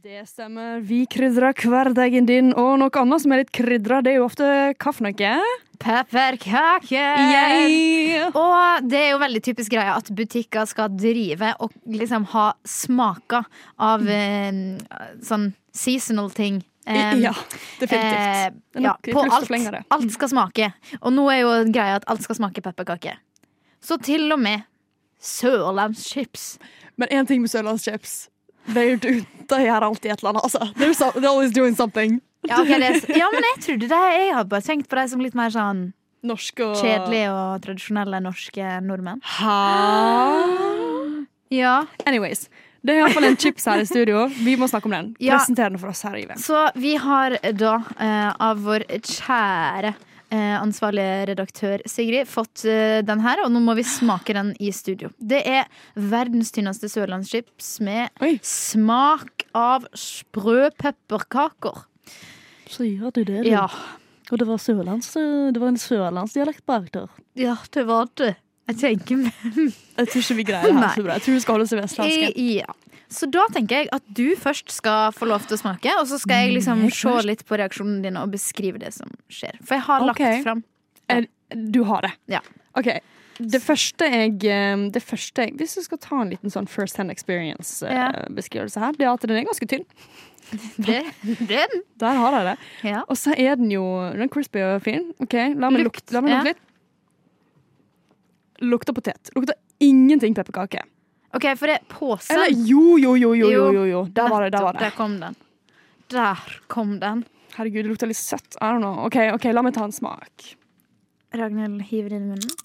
Det 0.03 0.25
stemmer. 0.27 0.83
Vi 0.83 1.05
krydrer 1.07 1.55
hverdagen 1.55 2.27
din, 2.27 2.51
og 2.59 2.75
noe 2.81 2.91
annet 2.99 3.23
som 3.23 3.31
er 3.31 3.45
litt 3.45 3.55
krydra, 3.55 4.01
det 4.03 4.11
er 4.11 4.19
jo 4.19 4.27
ofte 4.27 4.43
hva 4.75 4.91
for 4.91 5.07
noe? 5.07 5.31
Pepperkaker! 5.79 7.15
Yeah. 7.31 8.35
Og 8.35 8.91
det 8.91 8.99
er 8.99 9.09
jo 9.13 9.23
veldig 9.23 9.43
typisk 9.47 9.77
greie 9.77 9.95
at 9.95 10.11
butikker 10.11 10.67
skal 10.67 10.91
drive 10.91 11.55
og 11.63 11.71
liksom 11.87 12.27
ha 12.35 12.51
smaker 12.67 13.47
av 13.79 14.03
eh, 14.11 14.75
sånn 15.23 15.53
seasonal 15.71 16.35
ting. 16.35 16.65
Eh, 16.85 17.17
ja, 17.19 17.33
definitivt. 17.79 18.13
eh, 18.13 18.51
Det 18.73 18.83
ja, 18.83 18.93
på 19.13 19.19
alt. 19.25 19.51
Alt 19.89 20.11
skal 20.13 20.29
smake. 20.29 20.71
Og 21.01 21.13
nå 21.13 21.25
er 21.33 21.41
jo 21.41 21.53
greia 21.71 21.97
at 21.97 22.05
alt 22.07 22.21
skal 22.21 22.37
smake 22.37 22.61
pepperkake. 22.61 23.17
Så 23.81 23.97
til 24.01 24.31
og 24.31 24.39
med 24.39 24.65
sørlandschips. 25.21 26.57
Men 26.97 27.09
én 27.09 27.27
ting 27.27 27.41
med 27.41 27.49
sørlandschips. 27.49 28.29
De, 28.73 28.95
de, 29.03 29.25
gjør 29.49 29.89
alltid 29.89 30.11
et 30.11 30.21
eller 30.21 30.29
annet, 30.29 30.43
altså. 30.43 30.69
They're, 30.77 31.27
always 31.27 31.51
doing 31.51 31.75
something. 31.75 32.21
Ja, 32.45 32.61
okay, 32.61 32.77
ja, 33.17 33.27
men 33.33 33.45
jeg 33.55 33.61
trodde 33.65 33.89
det. 33.89 34.01
Jeg 34.13 34.33
hadde 34.35 34.49
bare 34.49 34.61
tenkt 34.61 34.89
på 34.89 34.95
dem 34.99 35.07
som 35.09 35.21
litt 35.23 35.37
mer 35.37 35.49
sånn 35.53 35.87
Norsk 36.25 36.61
og 36.65 36.77
kjedelige 36.79 37.29
og 37.29 37.61
tradisjonelle 37.65 38.19
norske 38.21 38.77
nordmenn. 38.85 39.21
Hæ? 39.37 39.57
Ja, 41.53 41.85
Anyways. 42.05 42.47
Det 42.85 42.93
er 42.93 42.99
iallfall 43.01 43.25
en 43.31 43.37
chips 43.41 43.65
her 43.65 43.81
i 43.81 43.85
studio. 43.89 44.27
Vi 44.45 44.53
må 44.61 44.67
snakke 44.69 44.85
om 44.85 44.93
den. 44.93 45.07
Ja. 45.23 45.39
Presenter 45.39 45.71
den 45.73 45.81
for 45.81 45.89
oss 45.89 46.03
her, 46.05 46.17
Iven. 46.19 46.37
Så 46.37 46.59
vi 46.77 46.91
har 47.01 47.37
da 47.57 47.79
eh, 47.97 48.27
av 48.45 48.61
vår 48.61 48.85
kjære 49.01 49.93
eh, 50.29 50.53
ansvarlige 50.59 51.23
redaktør 51.31 51.81
Sigrid 51.89 52.29
fått 52.29 52.61
eh, 52.69 52.99
den 53.07 53.23
her, 53.25 53.41
og 53.45 53.49
nå 53.55 53.63
må 53.65 53.73
vi 53.79 53.85
smake 53.89 54.35
den 54.37 54.53
i 54.61 54.69
studio. 54.75 55.09
Det 55.17 55.41
er 55.49 55.65
verdens 55.97 56.53
tynneste 56.53 56.89
sørlandschips 56.93 57.79
med 57.85 58.21
Oi. 58.21 58.35
smak 58.45 59.47
av 59.57 59.89
sprø 59.97 60.69
pepperkaker. 60.77 61.85
Sier 62.69 63.09
du 63.13 63.23
det, 63.25 63.43
Ja, 63.49 63.65
Og 64.31 64.39
det 64.41 64.45
var, 64.49 64.57
sørlands, 64.61 65.11
det 65.13 65.57
var 65.61 65.69
en 65.69 65.77
sørlandsdialekt 65.77 66.65
bak 66.65 66.91
der. 66.93 67.09
ja 67.37 67.57
det 67.73 67.83
var 67.85 68.07
det. 68.17 68.35
Jeg 68.67 68.77
tenker 68.81 69.19
Jeg 69.25 70.07
tror 70.09 70.21
ikke 70.23 70.35
vi 70.39 70.43
greier 70.47 70.71
det 70.71 70.79
her 70.81 70.95
så 70.97 71.03
bra. 71.05 71.13
Jeg 71.19 71.21
tror 71.27 71.33
vi 71.37 71.39
skal 71.43 71.53
holde 71.57 71.63
oss 71.67 71.73
til 71.75 71.81
vestlandske. 71.81 72.31
I- 72.35 72.57
Ja. 72.59 72.73
Så 73.15 73.27
da 73.29 73.43
tenker 73.53 73.83
jeg 73.83 73.89
at 73.93 74.01
du 74.17 74.35
først 74.35 74.71
skal 74.73 75.11
få 75.13 75.27
lov 75.29 75.43
til 75.45 75.55
å 75.55 75.59
smake, 75.61 75.91
og 76.01 76.07
så 76.09 76.17
skal 76.19 76.47
jeg 76.47 76.55
liksom 76.55 76.79
se 76.91 77.13
litt 77.27 77.43
på 77.45 77.55
reaksjonen 77.61 78.01
din 78.01 78.17
og 78.17 78.31
beskrive 78.33 78.79
det 78.81 78.93
som 78.95 79.11
skjer. 79.29 79.53
For 79.63 79.75
jeg 79.77 79.83
har 79.85 80.05
lagt 80.07 80.19
lagt 80.19 80.43
fram 80.43 80.63
Eh, 81.07 81.21
Du 81.53 81.83
har 81.85 82.01
det? 82.01 82.11
Ja. 82.27 82.39
OK. 82.75 82.89
Det 83.37 83.61
første 83.61 84.09
jeg, 84.09 84.43
eh, 84.49 84.89
det 84.89 85.03
første 85.03 85.43
jeg 85.45 85.53
Hvis 85.59 85.75
du 85.75 85.81
skal 85.83 85.97
ta 85.99 86.21
en 86.21 86.31
liten 86.31 86.49
sånn 86.49 86.67
first 86.67 86.97
hand 86.97 87.11
experience-beskrivelse 87.11 88.79
her, 88.81 88.91
det 88.97 89.05
er 89.05 89.13
at 89.13 89.21
den 89.27 89.37
er 89.37 89.45
ganske 89.45 89.67
tynn. 89.69 89.85
det. 90.87 91.03
den. 91.47 91.81
Der 92.01 92.13
har 92.19 92.31
jeg 92.39 92.45
det. 92.49 92.57
Ja. 92.89 93.01
Og 93.09 93.17
så 93.17 93.33
er 93.37 93.55
den 93.57 93.69
jo 93.73 93.83
Den 94.17 94.29
crispy 94.29 94.61
og 94.61 94.81
fin. 94.85 95.11
OK, 95.21 95.33
la 95.55 95.69
meg 95.73 95.85
lukte, 95.85 96.13
lukt, 96.13 96.29
lukt 96.29 96.49
litt. 96.51 96.64
Lukter 98.63 98.93
potet. 98.95 99.29
Lukter 99.35 99.55
ingenting 99.83 100.35
pepperkake. 100.35 100.83
OK, 101.35 101.47
for 101.59 101.67
det 101.67 101.79
er 101.81 101.87
posen. 101.91 102.35
Eller 102.35 102.53
jo, 102.67 102.95
jo, 103.01 103.15
jo, 103.19 103.33
jo, 103.35 103.49
jo, 103.51 103.65
jo, 103.75 103.85
jo. 103.89 104.03
Der 104.15 104.29
var 104.31 104.45
det. 104.45 104.53
Der 104.55 104.63
var 104.63 104.77
det. 104.77 104.85
Der 104.85 104.95
kom 104.95 105.17
den. 105.19 105.35
Der 106.13 106.43
kom 106.71 106.99
den. 107.01 107.25
Herregud, 107.55 107.83
det 107.83 107.91
lukter 107.91 108.07
litt 108.11 108.19
søtt. 108.19 108.55
I 108.61 108.69
don't 108.71 108.83
know. 108.83 109.01
OK, 109.07 109.17
ok, 109.35 109.49
la 109.55 109.63
meg 109.65 109.75
ta 109.75 109.83
en 109.87 109.95
smak. 109.95 110.53
Ragnhild 111.35 111.83
hiver 111.89 112.15
inn 112.15 112.29
i 112.29 112.35
munnen. 112.35 112.55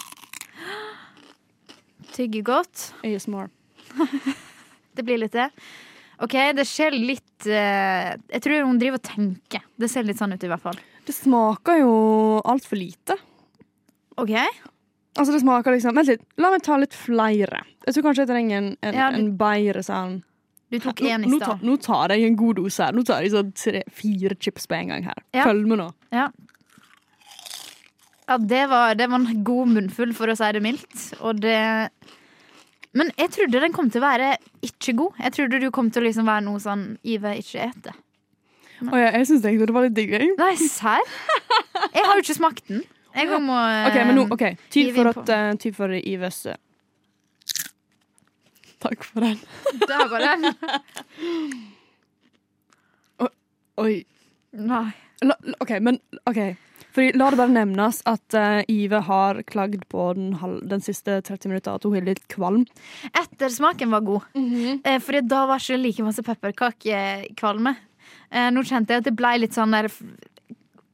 Tygger 2.15 2.43
godt. 2.47 2.93
ASMR. 3.07 3.51
Det 4.95 5.05
blir 5.07 5.21
litt 5.23 5.33
det. 5.33 5.47
OK, 6.21 6.35
det 6.53 6.65
ser 6.69 6.93
litt 6.93 7.47
eh, 7.47 8.11
Jeg 8.35 8.43
tror 8.45 8.67
hun 8.67 8.81
driver 8.81 8.99
og 8.99 9.05
tenker. 9.07 9.63
Det 9.79 9.89
ser 9.89 10.05
litt 10.05 10.19
sånn 10.19 10.35
ut, 10.35 10.43
i 10.45 10.51
hvert 10.51 10.61
fall. 10.65 10.81
Det 11.07 11.15
smaker 11.17 11.79
jo 11.81 11.93
altfor 12.45 12.77
lite. 12.77 13.17
OK? 14.21 14.35
Altså 15.19 15.33
det 15.35 15.41
smaker 15.43 15.75
liksom 15.75 15.97
Vent 15.97 16.07
litt, 16.13 16.23
la 16.39 16.51
meg 16.53 16.63
ta 16.63 16.77
litt 16.79 16.95
flere. 16.95 17.65
Jeg 17.87 17.95
tror 17.97 18.05
kanskje 18.07 18.23
jeg 18.27 18.29
trenger 18.31 18.59
en, 18.61 18.69
en, 18.87 18.95
Ja, 18.95 19.09
du- 19.11 19.19
en 19.19 19.33
bedre 19.37 19.83
sånn 19.83 20.21
Du 20.71 20.79
tok 20.79 21.01
én 21.03 21.25
i 21.27 21.31
stad. 21.41 21.65
nå 21.67 21.75
tar 21.83 22.09
jeg 22.15 22.29
en 22.29 22.37
god 22.39 22.57
dose 22.61 22.79
her. 22.85 22.93
Nå 22.95 23.03
tar 23.05 23.23
jeg 23.25 23.33
sånn 23.33 23.51
tre-fire 23.59 24.37
chips 24.39 24.67
på 24.71 24.77
en 24.79 24.89
gang 24.95 25.03
her. 25.09 25.19
Ja. 25.35 25.45
Følg 25.49 25.67
med 25.67 25.79
nå. 25.83 25.89
Ja. 26.15 26.29
Ja, 28.29 28.37
det 28.39 28.67
var, 28.71 28.95
det 28.95 29.09
var 29.11 29.19
en 29.19 29.43
god 29.45 29.69
munnfull, 29.75 30.13
for 30.15 30.31
å 30.31 30.37
si 30.39 30.51
det 30.55 30.63
mildt. 30.63 31.09
Og 31.27 31.41
det 31.43 31.91
Men 32.95 33.11
jeg 33.19 33.31
trodde 33.35 33.61
den 33.63 33.73
kom 33.75 33.91
til 33.91 34.03
å 34.03 34.07
være 34.07 34.37
ikke 34.67 34.95
god. 34.99 35.19
Jeg 35.19 35.33
trodde 35.35 35.61
du 35.63 35.69
kom 35.75 35.91
til 35.91 36.03
å 36.03 36.07
liksom 36.07 36.27
være 36.31 36.45
noe 36.47 36.63
sånn 36.63 36.85
Ive 37.07 37.35
ikke 37.43 37.67
ete. 37.69 37.93
Og 38.87 38.95
jeg, 38.97 39.11
jeg 39.19 39.27
syns 39.29 39.45
egentlig 39.45 39.67
det 39.69 39.75
var 39.77 39.85
litt 39.89 39.95
digg. 39.99 40.15
Nei, 40.39 40.55
serr? 40.57 41.03
Jeg 41.93 42.07
har 42.07 42.15
jo 42.17 42.23
ikke 42.25 42.39
smakt 42.39 42.65
den. 42.71 42.81
Jeg 43.15 43.41
må 43.43 43.57
OK, 43.59 43.97
men 44.07 44.15
nå, 44.17 44.27
ok, 44.37 44.45
tid 44.71 44.93
for, 44.95 45.11
at, 45.11 45.33
uh, 45.35 45.51
tid 45.59 45.75
for 45.77 45.95
Ives 45.99 46.45
uh, 46.47 46.55
Takk 48.81 49.05
for 49.05 49.21
den. 49.21 49.37
Der 49.85 50.07
var 50.09 50.23
den. 50.25 50.47
Oi. 53.81 54.03
Nei. 54.57 54.87
La, 55.25 55.37
OK, 55.61 55.75
men 55.85 55.99
OK. 56.29 56.39
Fordi, 56.91 57.13
la 57.15 57.29
det 57.31 57.39
bare 57.39 57.53
nevnes 57.55 58.01
at 58.09 58.35
uh, 58.35 58.63
Ive 58.73 59.03
har 59.07 59.43
klagd 59.47 59.85
på 59.93 60.07
den, 60.19 60.33
halv, 60.41 60.59
den 60.69 60.83
siste 60.83 61.21
30 61.23 61.53
minutter 61.53 61.77
at 61.77 61.85
hun 61.87 61.99
er 62.01 62.09
litt 62.09 62.25
kvalm. 62.33 62.65
Ettersmaken 63.13 63.93
var 63.95 64.03
god. 64.09 64.27
eh, 64.35 64.99
Fordi 65.05 65.21
da 65.31 65.45
var 65.53 65.63
ikke 65.63 65.79
like 65.79 66.07
masse 66.09 66.25
pepperkakekvalme. 66.27 67.77
Eh, 68.33 68.49
nå 68.51 68.65
kjente 68.67 68.97
jeg 68.97 69.05
at 69.05 69.07
det 69.11 69.15
ble 69.19 69.37
litt 69.45 69.55
sånn 69.55 69.77
der 69.77 69.87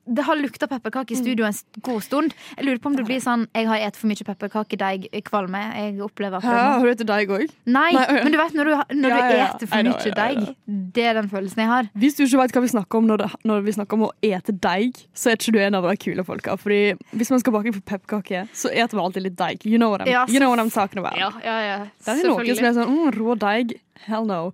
Det 0.07 0.23
har 0.27 0.39
lukta 0.39 0.69
pepperkake 0.71 1.13
i 1.13 1.19
studio 1.19 1.47
en 1.49 1.55
god 1.83 2.03
stund. 2.07 2.35
Jeg 2.57 2.65
lurer 2.69 2.79
på 2.79 2.91
om 2.93 2.97
det 2.97 3.05
blir 3.09 3.19
sånn 3.23 3.47
jeg 3.53 3.67
har 3.67 3.81
spist 3.91 4.01
for 4.01 4.11
mye 4.13 4.27
pepperkakedeig-kvalme. 4.29 5.63
Jeg 5.77 5.95
opplever 6.05 6.39
akkurat 6.39 6.63
nå. 6.63 6.73
har 6.79 6.87
du 6.87 6.93
etter 6.93 7.09
deg 7.09 7.33
òg? 7.37 7.55
Nei, 7.67 7.91
men 7.97 8.33
du 8.35 8.39
vet 8.39 8.55
når 8.57 8.65
du, 8.71 8.75
når 9.01 9.11
Ja, 9.11 9.17
du 9.17 9.23
ja, 9.23 9.39
ja. 9.41 9.47
eter 9.55 9.71
for 9.71 9.89
mye 9.89 10.13
deig. 10.19 10.57
Det 10.97 11.07
er 11.11 11.15
den 11.19 11.31
følelsen 11.33 11.63
jeg 11.65 11.71
har. 11.71 11.89
Hvis 11.95 12.17
du 12.19 12.25
ikke 12.27 12.43
vet 12.43 12.57
hva 12.57 12.63
vi 12.67 12.73
snakker 12.73 13.01
om 13.01 13.09
når, 13.11 13.23
det, 13.25 13.31
når 13.51 13.65
vi 13.67 13.77
snakker 13.79 13.99
om 13.99 14.07
å 14.09 14.13
ete 14.23 14.53
deig, 14.53 15.01
så 15.17 15.33
er 15.33 15.41
ikke 15.41 15.57
du 15.57 15.61
en 15.63 15.79
av 15.81 15.89
de 15.91 15.97
kule 16.07 16.25
folka. 16.27 16.57
Fordi 16.61 16.81
hvis 17.17 17.33
man 17.35 17.43
skal 17.43 17.57
bake 17.59 17.75
pepperkake, 17.81 18.45
så 18.57 18.71
eter 18.73 18.99
man 18.99 19.09
alltid 19.09 19.27
litt 19.27 19.39
deig. 19.39 19.67
You 19.67 19.81
know 19.81 19.91
what 19.91 20.05
I'm, 20.07 20.11
Ja, 20.13 20.27
you 20.29 20.39
know 20.43 20.51
what 20.53 20.61
I'm 20.63 20.71
talking 20.73 21.03
about. 21.03 21.17
ja, 21.19 21.31
ja. 21.43 21.79
Det 22.05 22.15
er 22.15 22.29
noen 22.31 22.55
som 22.57 22.71
er 22.71 22.79
sånn 22.79 22.93
mm, 22.95 23.11
rå 23.19 23.35
deig. 23.41 23.77
Hell 24.07 24.27
no. 24.29 24.53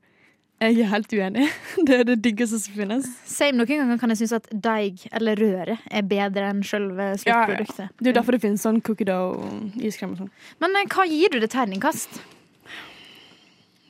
Jeg 0.63 0.79
er 0.85 0.91
helt 0.93 1.13
uenig. 1.17 1.47
Det 1.89 1.97
er 1.97 2.05
det 2.07 2.19
diggeste 2.23 2.61
som 2.63 2.75
finnes. 2.77 3.07
Same 3.27 3.57
noen 3.59 3.67
ganger 3.73 3.99
kan 3.99 4.13
jeg 4.15 4.21
synes 4.23 4.37
at 4.39 4.47
deig 4.63 5.01
eller 5.11 5.41
røre 5.41 5.79
er 5.91 6.05
bedre 6.07 6.53
enn 6.53 6.61
selve 6.67 7.09
sluttproduktet. 7.23 7.91
Det 7.99 8.07
er 8.07 8.13
jo 8.13 8.19
derfor 8.21 8.37
det 8.37 8.43
finnes 8.45 8.63
sånn 8.63 8.79
cookie 8.87 9.09
dough-iskrem 9.09 10.15
og 10.15 10.23
sånn. 10.23 10.31
Men 10.63 10.79
eh, 10.79 10.87
hva 10.93 11.09
gir 11.11 11.35
du 11.35 11.41
det 11.43 11.51
terningkast? 11.57 12.21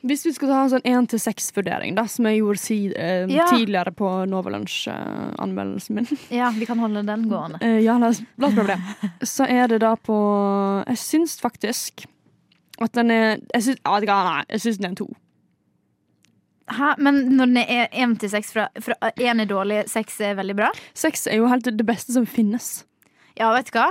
Hvis 0.03 0.25
vi 0.27 0.33
skal 0.35 0.49
ta 0.51 0.61
en 0.65 0.71
sånn 0.73 0.87
én 0.89 1.05
til 1.07 1.21
seks-vurdering, 1.23 1.95
som 2.11 2.25
jeg 2.27 2.41
gjorde 2.41 2.59
si, 2.59 2.77
eh, 2.91 3.23
Ja. 3.31 3.45
tidligere 3.47 3.93
på 3.95 4.09
Nova 4.27 4.51
Lunch-anmeldelsen 4.51 5.95
min 5.95 6.07
Ja, 6.39 6.49
vi 6.51 6.65
kan 6.67 6.79
holde 6.79 7.05
den 7.07 7.29
gående. 7.29 7.61
Eh, 7.61 7.79
Ja, 7.85 7.95
la 7.97 8.09
oss, 8.11 8.19
la 8.37 8.47
oss 8.49 8.57
prøve 8.57 8.75
det. 8.75 9.11
Så 9.29 9.45
er 9.47 9.67
det 9.71 9.79
da 9.85 9.93
på 9.95 10.17
Jeg 10.89 10.97
syns 10.97 11.37
faktisk 11.39 12.05
at 12.81 12.91
den 12.97 13.11
er 13.11 13.37
Jeg 13.53 13.61
syns, 13.69 13.79
ja, 13.85 13.99
nei, 14.01 14.43
jeg 14.49 14.59
syns 14.65 14.77
den 14.81 14.85
er 14.85 14.89
en 14.89 14.95
to. 15.05 15.09
Hæ? 16.71 16.93
Men 16.97 17.17
når 17.37 17.45
den 17.51 17.57
er 17.57 17.87
én 17.91 18.13
til 18.19 18.29
seks, 18.31 18.53
fra 18.53 18.67
én 19.17 19.41
er 19.41 19.45
dårlig, 19.49 19.81
seks 19.91 20.19
er 20.21 20.35
veldig 20.39 20.55
bra? 20.55 20.69
Seks 20.95 21.27
er 21.27 21.37
jo 21.41 21.47
helt 21.51 21.63
det 21.65 21.85
beste 21.85 22.13
som 22.15 22.25
finnes. 22.25 22.83
Ja, 23.37 23.51
vet 23.53 23.71
du 23.71 23.77
hva? 23.79 23.89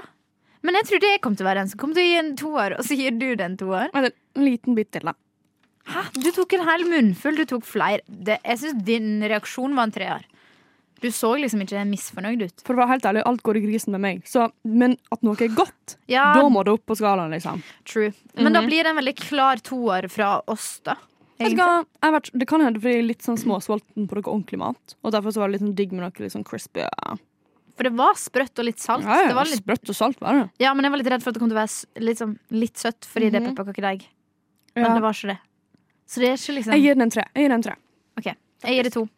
Men 0.63 0.75
jeg 0.79 0.87
trodde 0.87 1.11
jeg 1.11 1.21
kom 1.21 1.35
til 1.37 1.45
å 1.45 1.51
være 1.51 1.61
den 1.65 1.69
som 1.73 1.79
kom 1.83 1.93
til 1.93 2.05
å 2.05 2.07
gi 2.09 2.19
en 2.21 2.37
toer, 2.39 2.77
og 2.79 2.85
så 2.87 2.97
gir 2.97 3.11
du 3.19 3.35
det 3.37 3.45
en 3.45 3.57
toer. 3.59 3.91
En 3.93 4.09
liten 4.39 4.75
bit 4.79 4.93
til, 4.95 5.03
da. 5.11 5.13
Hæ? 5.91 6.05
Du 6.15 6.31
tok 6.31 6.53
en 6.55 6.63
hel 6.69 6.85
munnfull, 6.87 7.35
du 7.37 7.45
tok 7.51 7.65
flere. 7.67 8.01
Det, 8.07 8.39
jeg 8.47 8.61
syns 8.63 8.85
din 8.87 9.17
reaksjon 9.27 9.75
var 9.75 9.89
en 9.91 9.95
treer. 9.97 10.29
Du 11.03 11.09
så 11.11 11.33
liksom 11.35 11.65
ikke 11.65 11.83
misfornøyd 11.91 12.45
ut. 12.47 12.63
For 12.63 12.77
å 12.77 12.85
være 12.85 12.93
helt 12.95 13.07
ærlig, 13.11 13.25
alt 13.27 13.43
går 13.43 13.59
i 13.59 13.65
grisen 13.65 13.91
med 13.91 14.05
meg. 14.05 14.21
Så, 14.31 14.45
men 14.63 14.95
at 15.11 15.25
noe 15.27 15.35
er 15.43 15.51
godt, 15.51 15.97
Ja, 16.07 16.29
da 16.39 16.45
må 16.49 16.63
det 16.63 16.77
opp 16.77 16.87
på 16.87 16.95
skalaen, 16.95 17.35
liksom. 17.35 17.59
true. 17.85 18.13
Men 18.39 18.53
da 18.55 18.61
Mhm. 18.63 18.69
blir 18.71 18.85
det 18.85 18.91
en 18.95 18.97
veldig 19.03 19.17
klar 19.19 19.57
toer 19.67 20.09
fra 20.09 20.41
oss, 20.47 20.79
da. 20.85 20.95
Har 21.41 22.13
vært, 22.13 22.31
det 22.39 22.47
kan 22.49 22.61
hende 22.61 22.79
fordi 22.81 22.93
jeg 22.95 23.03
er 23.03 23.09
litt 23.09 23.23
sånn 23.23 23.39
småsulten 23.41 24.07
på 24.09 24.15
noe 24.19 24.23
ordentlig 24.31 24.59
mat. 24.59 24.95
Og 25.03 25.13
derfor 25.13 25.33
så 25.33 25.41
var 25.43 25.49
det 25.49 25.59
litt 25.61 25.65
sånn 25.69 25.75
digg 25.75 25.93
med 25.93 26.03
noe 26.05 26.13
litt 26.23 26.33
sånn 26.33 26.45
crispy. 26.45 26.81
Ja, 26.85 27.17
For 27.77 27.85
det 27.89 27.93
var 27.97 28.15
sprøtt 28.15 28.59
og 28.59 28.65
litt 28.69 28.79
salt. 28.79 29.03
ja, 29.05 29.27
Det 29.29 29.35
var 29.35 29.45
litt, 29.49 29.63
Sprøtt 29.65 29.89
og 29.89 29.97
salt 29.97 30.21
var 30.21 30.33
det. 30.43 30.51
ja, 30.61 30.75
men 30.75 30.85
jeg 30.85 30.91
var 30.93 30.99
litt 30.99 31.11
redd 31.11 31.23
for 31.23 31.31
at 31.31 31.35
det 31.35 31.41
kom 31.41 31.49
til 31.49 31.57
å 31.57 31.63
være 31.65 32.05
litt, 32.05 32.19
sånn, 32.19 32.39
litt 32.51 32.77
søtt 32.77 33.01
fordi 33.09 33.31
det 33.31 33.43
er 33.43 33.47
Mhm. 33.49 33.55
pepperkakedeig. 33.57 34.03
Men 34.77 34.85
Ja. 34.85 34.95
det 34.95 35.03
var 35.03 35.13
ikke 35.13 35.29
det. 35.29 35.39
Så 36.07 36.21
det 36.21 36.29
er 36.29 36.35
ikke 36.37 36.55
liksom 36.59 36.73
Jeg 36.75 36.83
gir 36.83 36.95
den 36.95 37.03
en 37.03 37.11
tre. 37.11 37.25
Jeg 37.35 37.43
gir 37.43 37.49
den 37.49 37.53
en 37.53 37.63
tre. 37.63 37.75
OK, 38.19 38.25
jeg 38.65 38.75
gir 38.77 38.83
det 38.85 38.93
to. 38.93 39.09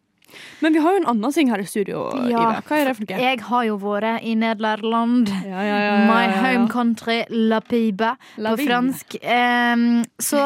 Men 0.64 0.76
vi 0.76 0.82
har 0.84 0.94
jo 0.96 1.02
en 1.02 1.08
annen 1.12 1.34
ting 1.34 1.50
her 1.52 1.62
i 1.62 1.66
studio, 1.68 2.06
Ja. 2.28 2.44
Ive. 2.44 2.62
Hva 2.68 2.78
er 2.78 2.90
det 2.90 2.94
for 2.98 3.06
noe? 3.08 3.20
Jeg 3.24 3.40
har 3.48 3.64
jo 3.68 3.76
vært 3.82 4.22
i 4.22 4.34
Nederland. 4.38 5.28
Ja, 5.28 5.50
ja, 5.50 5.64
ja, 5.64 5.78
ja, 5.84 5.98
My 6.08 6.24
home 6.38 6.68
country, 6.72 7.20
La 7.30 7.60
Piba, 7.60 8.14
La 8.36 8.54
på 8.54 8.64
fransk. 8.66 9.18
Um, 9.22 10.04
så 10.18 10.40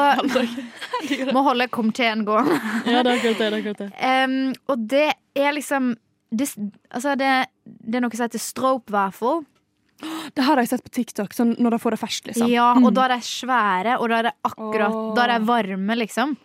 må 1.35 1.45
holde 1.47 1.69
komiteen 1.73 2.25
gående. 2.27 2.59
Ja, 2.85 3.03
det 3.03 3.15
er 3.15 3.17
akkurat 3.17 3.23
det. 3.23 3.37
det, 3.37 3.47
er 3.47 3.57
akkurat 3.61 3.83
det. 3.85 3.89
Um, 4.03 4.53
og 4.67 4.85
det 4.89 5.07
er 5.39 5.55
liksom 5.55 5.95
det, 6.29 6.51
altså 6.93 7.15
det, 7.17 7.31
det 7.65 7.97
er 7.97 8.03
noe 8.05 8.13
som 8.13 8.27
heter 8.27 8.41
strope 8.41 8.93
waffle. 8.93 9.41
Det 9.99 10.45
her 10.45 10.53
har 10.55 10.63
jeg 10.63 10.71
sett 10.71 10.85
på 10.85 10.93
TikTok, 10.95 11.33
sånn 11.35 11.55
når 11.59 11.75
de 11.75 11.81
får 11.83 11.95
det 11.95 11.99
ferskt, 11.99 12.29
liksom. 12.29 12.51
Ja, 12.51 12.69
og 12.77 12.93
da 12.95 13.07
er 13.07 13.17
de 13.17 13.25
svære, 13.27 13.97
og 13.99 14.11
da 14.11 14.19
er 14.21 14.29
det 14.29 14.35
akkurat 14.47 14.95
oh. 14.95 15.09
Da 15.17 15.25
er 15.25 15.33
de 15.33 15.49
varme, 15.49 15.97
liksom. 15.99 16.37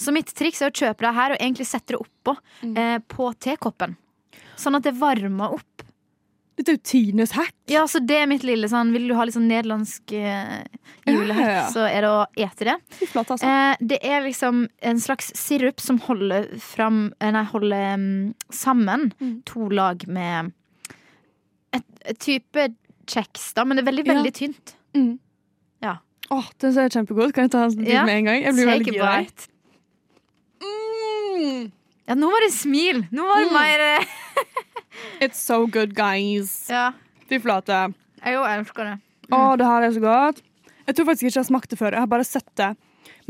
Så 0.00 0.12
mitt 0.16 0.30
triks 0.34 0.62
er 0.64 0.70
å 0.70 0.74
kjøpe 0.80 1.04
det 1.04 1.14
her 1.18 1.34
og 1.34 1.42
egentlig 1.42 1.66
sette 1.68 1.92
det 1.94 2.00
oppå 2.00 2.36
Mm. 2.64 2.76
eh, 2.78 2.98
på 3.10 3.30
tekoppen. 3.38 3.96
Sånn 4.56 4.76
at 4.76 4.82
det 4.86 4.94
varmer 4.96 5.52
opp. 5.58 5.82
Dette 6.56 6.72
er 6.72 6.76
jo 6.76 6.82
tidenes 6.84 7.30
hack. 7.32 7.54
Ja, 7.72 7.86
så 7.88 8.00
det 8.04 8.16
er 8.20 8.26
mitt 8.28 8.42
lille 8.44 8.68
sånn 8.68 8.90
Vil 8.92 9.06
du 9.08 9.14
ha 9.16 9.24
litt 9.24 9.32
sånn 9.34 9.46
nederlandsk 9.48 10.12
eh, 10.12 10.64
julehack, 11.06 11.38
Ja, 11.40 11.46
ja, 11.46 11.54
ja. 11.62 11.68
så 11.72 11.86
er 11.88 12.00
det 12.04 12.10
å 12.10 12.26
ete 12.36 12.66
det. 12.68 12.74
Flott, 13.08 13.30
altså. 13.32 13.46
Eh, 13.48 13.76
det 13.80 13.98
er 14.04 14.20
liksom 14.26 14.66
en 14.82 15.00
slags 15.00 15.30
sirup 15.40 15.80
som 15.80 15.98
holder 16.04 16.50
fram 16.60 17.14
eh, 17.20 17.30
Nei, 17.32 17.44
holder 17.44 17.94
um, 17.94 18.34
sammen 18.52 19.12
Mm. 19.20 19.42
to 19.48 19.68
lag 19.70 20.04
med 20.08 20.52
et, 21.72 21.84
et 22.04 22.18
type 22.18 22.68
kjeks, 23.06 23.54
da, 23.56 23.64
men 23.64 23.76
det 23.78 23.84
er 23.86 23.90
veldig, 23.92 24.04
veldig 24.10 24.32
tynt. 24.36 24.74
Mm. 24.94 25.18
Ja. 25.82 25.96
Åh, 26.30 26.46
den 26.62 26.72
ser 26.76 26.88
kjempegodt. 26.92 27.32
Kan 27.34 27.48
jeg 27.48 27.50
ta 27.56 27.64
en 27.64 27.74
bit 27.78 27.88
Ja. 27.88 28.04
med 28.04 28.18
en 28.20 28.24
gang? 28.28 28.42
Jeg 28.44 28.54
blir 28.54 28.66
Take 28.66 28.76
veldig 28.78 28.92
gira. 28.94 29.24
Mm. 31.40 31.70
Ja, 32.10 32.14
nå 32.18 32.28
var 32.32 32.42
det 32.44 32.52
smil! 32.52 33.04
Nå 33.14 33.24
var 33.28 33.40
det 33.40 33.48
Mm. 33.48 33.54
mer 33.54 33.80
eh, 33.86 34.04
It's 35.24 35.40
so 35.40 35.66
good, 35.66 35.94
guys. 35.94 36.66
Ja, 36.70 36.92
Fy 37.28 37.38
flate. 37.40 37.94
jeg 38.24 38.36
òg 38.36 38.48
elsker 38.58 38.84
det. 38.90 38.96
Å, 39.32 39.56
det 39.56 39.66
her 39.68 39.82
er 39.86 39.92
så 39.94 40.00
godt. 40.02 40.40
Jeg 40.86 40.96
tror 40.96 41.06
faktisk 41.06 41.22
ikke 41.28 41.36
jeg 41.38 41.44
har 41.44 41.48
smakt 41.48 41.70
det 41.70 41.78
før. 41.78 41.92
Jeg 41.94 42.00
har 42.02 42.10
bare 42.10 42.24
sett 42.26 42.48
det. 42.58 42.70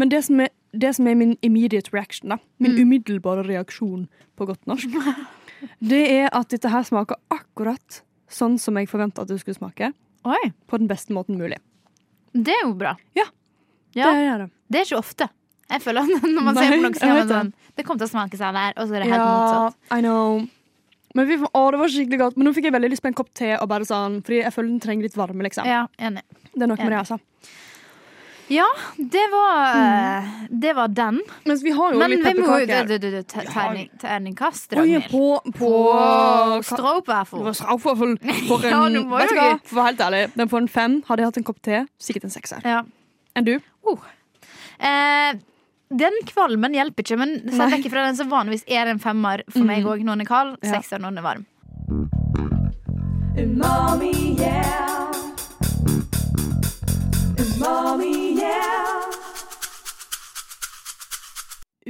Men 0.01 0.09
det 0.09 0.23
som 0.25 0.41
er, 0.41 0.49
det 0.73 0.95
som 0.97 1.07
er 1.11 1.15
min 1.19 1.37
immediate 1.45 1.93
reaction, 1.93 2.31
da, 2.33 2.39
min 2.59 2.73
Mm. 2.73 2.83
umiddelbare 2.87 3.45
reaksjon 3.47 4.09
på 4.39 4.47
godt 4.49 4.67
norsk, 4.67 4.89
det 5.93 6.01
er 6.11 6.29
at 6.33 6.49
dette 6.49 6.71
her 6.73 6.83
smaker 6.89 7.17
akkurat 7.31 8.01
sånn 8.31 8.57
som 8.59 8.79
jeg 8.81 8.89
forventa 8.89 9.23
at 9.23 9.29
det 9.29 9.41
skulle 9.43 9.59
smake. 9.59 9.93
Oi, 10.25 10.53
På 10.69 10.79
den 10.79 10.89
beste 10.89 11.13
måten 11.13 11.37
mulig. 11.39 11.59
det 12.33 12.55
er 12.55 12.65
jo 12.67 12.73
bra. 12.75 12.97
Ja. 13.15 13.25
Ja, 13.95 14.13
Det 14.13 14.25
er 14.31 14.39
det. 14.39 14.51
Det 14.71 14.79
er 14.81 14.85
ikke 14.87 14.99
ofte. 15.03 15.29
Jeg 15.71 15.83
føler 15.85 16.09
når 16.11 16.43
man 16.43 16.55
Nei, 16.57 16.65
ser 16.67 16.77
på 16.77 16.81
noe, 16.83 16.95
så 16.99 17.07
jeg 17.07 17.17
vet 17.21 17.29
man 17.29 17.35
sånn 17.35 17.53
Det 17.77 17.85
kommer 17.87 18.03
til 18.03 18.09
å 18.09 18.13
smake 18.15 18.41
seg 18.41 18.57
der, 18.57 18.75
og 18.77 18.89
så 18.89 18.97
er 18.97 19.05
det 19.05 19.11
helt 19.13 19.23
Ja, 19.23 19.29
motsatt. 19.31 19.79
I 19.97 20.01
know. 20.05 20.41
Men 21.15 21.27
vi, 21.27 21.39
å, 21.43 21.63
det 21.75 21.81
var 21.81 21.91
skikkelig 21.91 22.19
godt. 22.21 22.37
Men 22.39 22.47
nå 22.47 22.53
fikk 22.55 22.69
jeg 22.69 22.75
veldig 22.77 22.91
lyst 22.93 23.03
på 23.03 23.11
en 23.11 23.17
kopp 23.19 23.33
te, 23.35 23.55
og 23.59 23.67
bare 23.71 23.87
sånn, 23.89 24.21
fordi 24.27 24.45
jeg 24.45 24.55
føler 24.55 24.71
den 24.71 24.83
trenger 24.85 25.09
litt 25.09 25.19
varme. 25.19 25.43
liksom. 25.47 25.67
Ja, 25.67 25.85
enig. 25.99 26.23
Det 26.55 26.63
er 26.67 26.71
noe 26.71 26.79
med 26.79 26.93
det, 26.95 27.01
altså. 27.03 27.19
Ja, 28.51 28.67
det 28.99 29.23
var 29.31 29.75
mm. 29.79 30.31
Det 30.61 30.73
var 30.75 30.89
den. 30.89 31.21
Mens 31.47 31.63
vi 31.63 31.71
har 31.71 31.93
jo 31.93 31.99
Men 32.01 32.11
litt 32.11 32.25
pepperkaker. 32.25 32.89
terning- 33.47 33.91
Terningkast, 34.03 34.73
Ragnhild. 34.75 35.07
på, 35.11 35.41
på, 35.55 35.69
På 35.71 36.57
Det 36.59 36.67
stroopwaffle. 36.67 37.55
for 37.85 38.03
en 38.03 38.19
Ja, 38.27 38.89
Vet 39.23 39.31
du 39.31 39.37
hva, 39.39 39.51
for 39.63 39.77
å 39.77 39.79
være 39.79 39.87
helt 39.93 40.01
ærlig, 40.09 40.23
den 40.35 40.51
får 40.51 40.65
en 40.65 40.69
fem. 40.69 40.97
Hadde 41.07 41.23
jeg 41.23 41.31
hatt 41.31 41.39
en 41.43 41.47
kopp 41.47 41.63
te, 41.63 41.85
sikkert 42.03 42.27
en 42.27 42.35
sekser. 42.35 42.67
Ja. 42.67 42.83
Enn 43.39 43.47
du? 43.47 43.55
Eh, 44.81 45.10
den 45.91 46.13
kvalmen 46.27 46.75
hjelper 46.77 47.03
ikke, 47.03 47.19
men 47.19 47.33
se 47.51 47.67
vekk 47.75 47.89
fra 47.91 48.07
den 48.07 48.19
så 48.19 48.27
vanligvis 48.31 48.63
er 48.71 48.91
en 48.93 49.03
femmer 49.03 49.43
for 49.51 49.67
meg 49.67 49.87
òg 49.87 50.05
når 50.07 50.21
den 50.21 50.27
er 50.27 50.31
kald. 50.31 50.53
Ja. 50.63 50.77
Sekser 50.77 51.03
når 51.03 51.17
den 51.17 51.23
er 51.23 51.27
varm. 51.27 51.47
Umami, 53.41 54.15
yeah. 54.39 55.11
Umami, 57.41 58.15
yeah. 58.39 58.80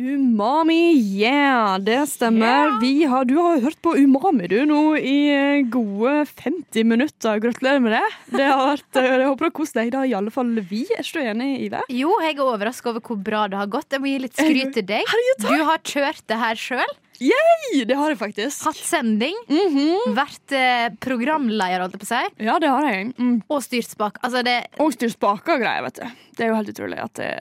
Umami, 0.00 0.96
yeah! 1.20 1.76
Det 1.78 2.06
stemmer. 2.08 2.78
Vi 2.80 3.04
har, 3.04 3.24
du 3.28 3.34
har 3.36 3.60
hørt 3.60 3.76
på 3.84 3.92
Umami 4.00 4.46
du 4.48 4.62
nå 4.68 4.94
i 4.96 5.16
eh, 5.34 5.58
gode 5.68 6.22
50 6.30 6.86
minutter. 6.88 7.40
Gratulerer 7.42 7.82
med 7.84 7.92
det. 7.98 8.06
Det 8.32 8.46
har 8.48 8.62
vært, 8.70 8.96
eh, 8.96 9.08
Jeg 9.10 9.26
håper 9.28 9.44
du 9.44 9.48
har 9.50 9.56
kost 9.58 9.76
deg. 9.76 9.90
da, 9.92 10.06
i 10.08 10.14
alle 10.16 10.32
fall 10.32 10.54
vi. 10.70 10.86
Er 10.96 11.04
ikke 11.04 11.20
du 11.20 11.28
enig, 11.34 11.50
Ive? 11.66 11.82
Jo, 11.92 12.14
jeg 12.24 12.38
er 12.38 12.40
overraska 12.46 12.94
over 12.94 13.04
hvor 13.04 13.20
bra 13.28 13.42
det 13.52 13.60
har 13.60 13.68
gått. 13.68 13.90
Jeg 13.92 14.00
må 14.00 14.08
gi 14.08 14.22
litt 14.24 14.40
skryt 14.40 14.72
til 14.78 14.86
deg. 14.88 15.12
Du 15.44 15.52
har 15.68 15.84
kjørt 15.84 16.24
det 16.32 16.38
her 16.40 16.54
sjøl. 16.64 16.96
Yay, 17.20 17.84
Det 17.84 17.98
har 18.00 18.08
jeg 18.14 18.18
faktisk. 18.22 18.64
Hatt 18.64 18.80
sending. 18.80 19.36
Mhm. 19.52 20.14
Vært 20.16 20.56
eh, 20.56 20.88
programleder, 21.04 21.84
holdt 21.84 21.98
jeg 21.98 22.00
på 22.06 22.08
å 22.08 22.14
si. 22.14 22.46
Ja, 22.48 22.56
det 22.58 22.72
har 22.72 22.88
jeg. 22.88 23.12
Mm. 23.20 23.42
Og 23.52 23.60
styrt 23.68 23.90
spak. 23.92 24.16
Altså, 24.24 24.40
det 24.48 24.62
Og 24.80 24.96
styrt 24.96 25.12
spaker 25.18 25.58
og 25.58 25.60
greier, 25.66 25.84
vet 25.84 26.00
du. 26.00 26.24
Det 26.38 26.46
er 26.46 26.54
jo 26.54 26.56
helt 26.62 26.72
utrolig 26.72 27.02
at 27.04 27.20
det 27.20 27.34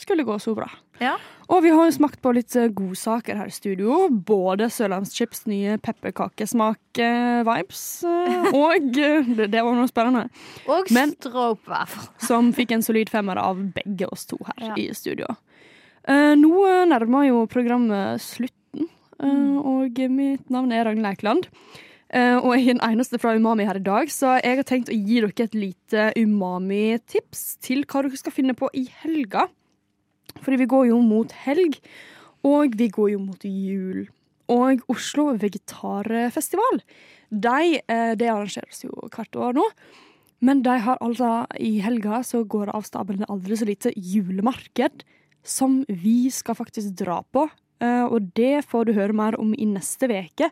skulle 0.00 0.24
gå 0.24 0.40
så 0.40 0.56
bra. 0.56 0.70
Ja. 1.02 1.18
Og 1.52 1.60
vi 1.60 1.68
har 1.74 1.84
jo 1.84 1.92
smakt 1.92 2.22
på 2.24 2.32
litt 2.32 2.54
eh, 2.56 2.70
godsaker 2.72 3.36
her 3.36 3.48
i 3.50 3.52
studio. 3.52 4.08
Både 4.08 4.70
Sørlandschips 4.72 5.44
nye 5.50 5.74
pepperkakesmak-vibes. 5.84 7.82
Og 8.56 8.96
eh, 8.96 9.28
det, 9.36 9.50
det 9.52 9.60
var 9.60 9.76
noe 9.76 9.90
spennende. 9.90 10.28
Og 10.64 10.88
stroopwaffle. 10.88 12.08
Som 12.24 12.52
fikk 12.56 12.70
en 12.76 12.84
solid 12.86 13.08
femmer 13.12 13.36
av 13.42 13.60
begge 13.76 14.06
oss 14.08 14.24
to 14.30 14.38
her 14.48 14.70
Ja. 14.70 14.74
i 14.80 14.88
studio. 14.96 15.26
Eh, 16.08 16.34
nå 16.40 16.56
nærmer 16.88 17.28
jo 17.28 17.46
programmet 17.50 18.20
slutten, 18.24 18.88
eh, 19.20 19.56
og 19.60 19.98
mitt 20.10 20.50
navn 20.50 20.72
er 20.72 20.84
Ragnhild 20.88 21.10
Eikeland. 21.12 21.42
Uh, 22.12 22.36
og 22.44 22.52
jeg 22.58 22.66
er 22.66 22.74
den 22.74 22.82
eneste 22.84 23.16
fra 23.16 23.32
Umami 23.32 23.64
her 23.64 23.78
i 23.78 23.84
dag, 23.86 24.10
så 24.12 24.34
jeg 24.36 24.58
har 24.58 24.66
tenkt 24.68 24.90
å 24.92 24.96
gi 24.96 25.22
dere 25.24 25.32
et 25.46 25.54
lite 25.56 26.12
umami-tips 26.20 27.56
til 27.64 27.86
hva 27.88 28.02
dere 28.04 28.20
skal 28.20 28.34
finne 28.36 28.52
på 28.52 28.68
i 28.76 28.84
helga. 29.00 29.46
Fordi 30.42 30.58
vi 30.62 30.70
går 30.70 30.88
jo 30.90 31.00
mot 31.04 31.32
helg, 31.44 31.78
og 32.46 32.76
vi 32.78 32.88
går 32.92 33.14
jo 33.14 33.22
mot 33.22 33.44
jul. 33.46 34.06
Og 34.52 34.82
Oslo 34.90 35.30
Vegetarfestival, 35.38 36.82
de, 37.30 37.80
eh, 37.88 38.14
det 38.18 38.28
arrangeres 38.28 38.84
jo 38.84 38.92
hvert 39.08 39.36
år 39.36 39.54
nå. 39.56 39.66
Men 40.42 40.62
de 40.62 40.74
har 40.82 40.98
altså 41.00 41.46
i 41.62 41.78
helga 41.84 42.22
så 42.26 42.42
går 42.42 42.66
det 42.66 42.74
av 42.74 42.86
stabelen 42.86 43.28
aldri 43.30 43.56
så 43.56 43.68
lite 43.68 43.92
julemarked 43.94 45.04
som 45.46 45.84
vi 45.88 46.30
skal 46.34 46.58
faktisk 46.58 46.96
dra 46.98 47.20
på. 47.22 47.46
Eh, 47.82 48.04
og 48.06 48.32
det 48.38 48.64
får 48.70 48.86
du 48.86 48.92
høre 48.96 49.14
mer 49.16 49.38
om 49.40 49.54
i 49.54 49.66
neste 49.66 50.10
veke. 50.10 50.50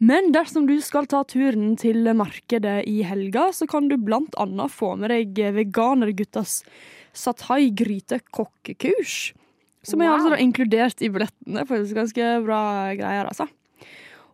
Men 0.00 0.32
dersom 0.32 0.66
du 0.68 0.76
skal 0.84 1.08
ta 1.08 1.22
turen 1.28 1.74
til 1.80 2.08
markedet 2.16 2.82
i 2.88 3.02
helga, 3.06 3.50
så 3.52 3.68
kan 3.68 3.88
du 3.88 3.96
blant 4.00 4.36
annet 4.40 4.72
få 4.72 4.94
med 5.00 5.12
deg 5.12 5.40
veganerguttas 5.56 6.62
satai-gryte 7.16 8.20
kokkekurs. 8.30 9.34
som 9.86 10.02
er 10.02 10.10
altså 10.10 10.34
inkludert 10.42 11.02
i 11.02 11.10
billettene. 11.12 11.60
Det 11.60 11.68
faktisk 11.68 11.94
ganske 11.94 12.32
bra 12.46 12.62
greier, 12.98 13.28
altså. 13.28 13.46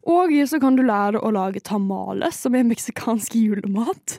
Og 0.09 0.33
så 0.49 0.59
kan 0.59 0.75
du 0.75 0.83
lære 0.83 1.21
å 1.21 1.31
lage 1.31 1.61
tamales, 1.63 2.41
som 2.43 2.57
er 2.59 2.67
meksikansk 2.67 3.37
julemat. 3.39 4.19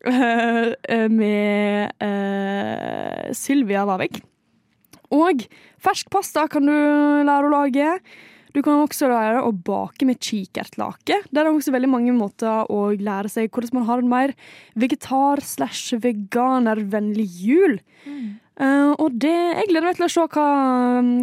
eh, 0.06 1.08
med 1.12 1.92
uh, 2.00 3.32
Sylvia 3.36 3.84
Vavik. 3.84 4.22
Og 5.12 5.44
fersk 5.82 6.08
pasta 6.12 6.46
kan 6.48 6.64
du 6.64 6.72
lære 7.26 7.48
å 7.48 7.52
lage. 7.52 7.94
Du 8.54 8.62
kan 8.66 8.82
også 8.82 9.08
lære 9.10 9.42
å 9.46 9.52
bake 9.54 10.06
med 10.08 10.18
kikertlake. 10.18 11.20
Der 11.30 11.42
er 11.42 11.48
det 11.48 11.54
også 11.54 11.74
veldig 11.74 11.90
mange 11.92 12.14
måter 12.16 12.66
å 12.70 12.90
lære 12.98 13.30
seg 13.30 13.50
hvordan 13.50 13.78
man 13.78 13.86
har 13.86 14.02
en 14.02 14.10
mer 14.10 14.34
vegetar- 14.74 15.44
slash 15.44 15.94
veganervennlig 16.02 17.28
jul. 17.44 17.78
Eh, 18.60 18.92
og 18.98 19.18
det, 19.22 19.32
jeg 19.32 19.68
gleder 19.70 19.86
meg 19.88 19.96
til 19.96 20.04
å 20.08 20.12
se 20.12 20.26
hva, 20.34 20.46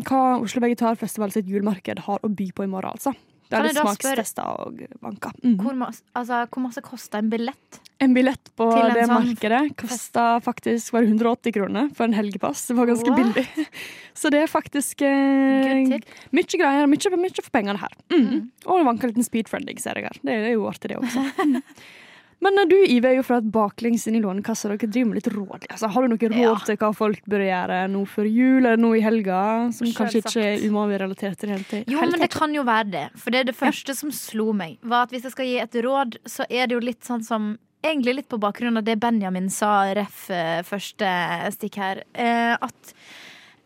hva 0.08 0.22
Oslo 0.42 0.64
Vegetarfestival 0.64 1.34
sitt 1.36 1.50
julemarked 1.52 2.00
har 2.08 2.24
å 2.24 2.32
by 2.34 2.52
på 2.56 2.66
i 2.66 2.72
morgen. 2.72 2.96
altså. 2.96 3.14
Det 3.48 3.56
Kan 3.56 3.64
er 3.64 3.70
det 3.70 3.78
da 3.78 3.84
smakstester 3.86 4.64
og 4.66 4.82
banka. 5.00 5.32
Mm. 5.40 5.54
Hvor, 5.62 5.76
altså, 5.88 6.40
hvor 6.52 6.64
masse 6.66 6.82
kosta 6.84 7.22
en 7.22 7.30
billett? 7.32 7.80
En 8.04 8.14
billett 8.14 8.52
på 8.60 8.68
en 8.76 8.92
det 8.94 9.06
sånn 9.08 9.30
markedet 9.30 9.62
kosta 9.80 10.26
faktisk 10.44 10.94
bare 10.94 11.08
180 11.08 11.56
kroner 11.56 11.88
for 11.98 12.06
en 12.06 12.18
helgepass. 12.18 12.66
Det 12.68 12.76
var 12.78 12.90
ganske 12.92 13.14
What? 13.14 13.22
billig. 13.24 13.70
Så 14.20 14.30
det 14.34 14.44
er 14.44 14.52
faktisk 14.52 15.02
eh, 15.08 15.96
mye 16.36 16.60
greier. 16.60 16.92
Mye, 16.92 17.22
mye 17.24 17.40
for 17.40 17.54
pengene 17.56 17.80
her. 17.82 17.96
Mm. 18.12 18.50
Og 18.68 18.82
en 18.82 18.92
vanka 18.92 19.10
liten 19.10 19.26
speedfriending, 19.26 19.80
ser 19.82 20.02
jeg 20.02 20.12
her. 20.12 20.20
Det 20.28 20.36
er 20.36 20.52
jo 20.58 20.68
artig, 20.70 20.92
det 20.92 21.00
også. 21.00 21.24
Men 22.46 22.60
eh, 22.62 22.68
du, 22.70 22.76
Ive, 22.86 23.10
er 23.10 23.16
jo 23.18 23.24
fra 23.26 23.40
et 23.42 23.48
baklengs 23.54 24.06
inn 24.10 24.18
i 24.20 24.22
Lånekassa. 24.22 24.70
Dere 24.70 24.90
driver 24.90 25.10
med 25.10 25.20
litt 25.20 25.30
råd. 25.34 25.68
Altså, 25.74 25.90
har 25.94 26.06
du 26.06 26.12
noe 26.14 26.30
råd 26.30 26.38
Ja. 26.44 26.56
til 26.68 26.78
hva 26.78 26.92
folk 26.96 27.22
bør 27.26 27.44
gjøre 27.48 27.80
nå 27.90 28.04
før 28.08 28.30
jul 28.30 28.60
eller 28.66 28.78
nå 28.82 28.92
i 28.98 29.02
helga? 29.02 29.40
Som 29.74 29.90
kanskje 29.98 30.22
ikke 30.22 30.44
er 30.46 30.66
umami-relatert 30.70 31.38
til 31.42 31.50
det 31.50 31.56
hele 31.58 31.70
tatt? 31.72 31.90
Jo, 31.94 32.02
men 32.02 32.20
det 32.22 32.30
kan 32.36 32.54
jo 32.54 32.64
være 32.68 32.92
det. 32.94 33.06
For 33.18 33.34
det 33.34 33.40
er 33.40 33.50
det 33.52 33.56
første 33.58 33.96
som 33.98 34.12
slo 34.14 34.52
meg. 34.54 34.78
Var 34.84 35.08
at 35.08 35.16
Hvis 35.16 35.24
jeg 35.30 35.34
skal 35.34 35.46
gi 35.50 35.58
et 35.64 35.80
råd, 35.88 36.20
så 36.30 36.46
er 36.50 36.68
det 36.68 36.78
jo 36.78 36.84
litt 36.84 37.02
sånn 37.04 37.24
som 37.26 37.56
Egentlig 37.86 38.16
litt 38.18 38.28
på 38.28 38.40
bakgrunn 38.42 38.76
av 38.80 38.84
det 38.84 38.96
Benjamin 39.00 39.52
sa 39.54 39.94
ref 39.94 40.24
eh, 40.34 40.64
første 40.66 41.06
stikk 41.54 41.76
her. 41.78 42.00
Eh, 42.18 42.56
at 42.58 42.94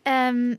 um, 0.06 0.52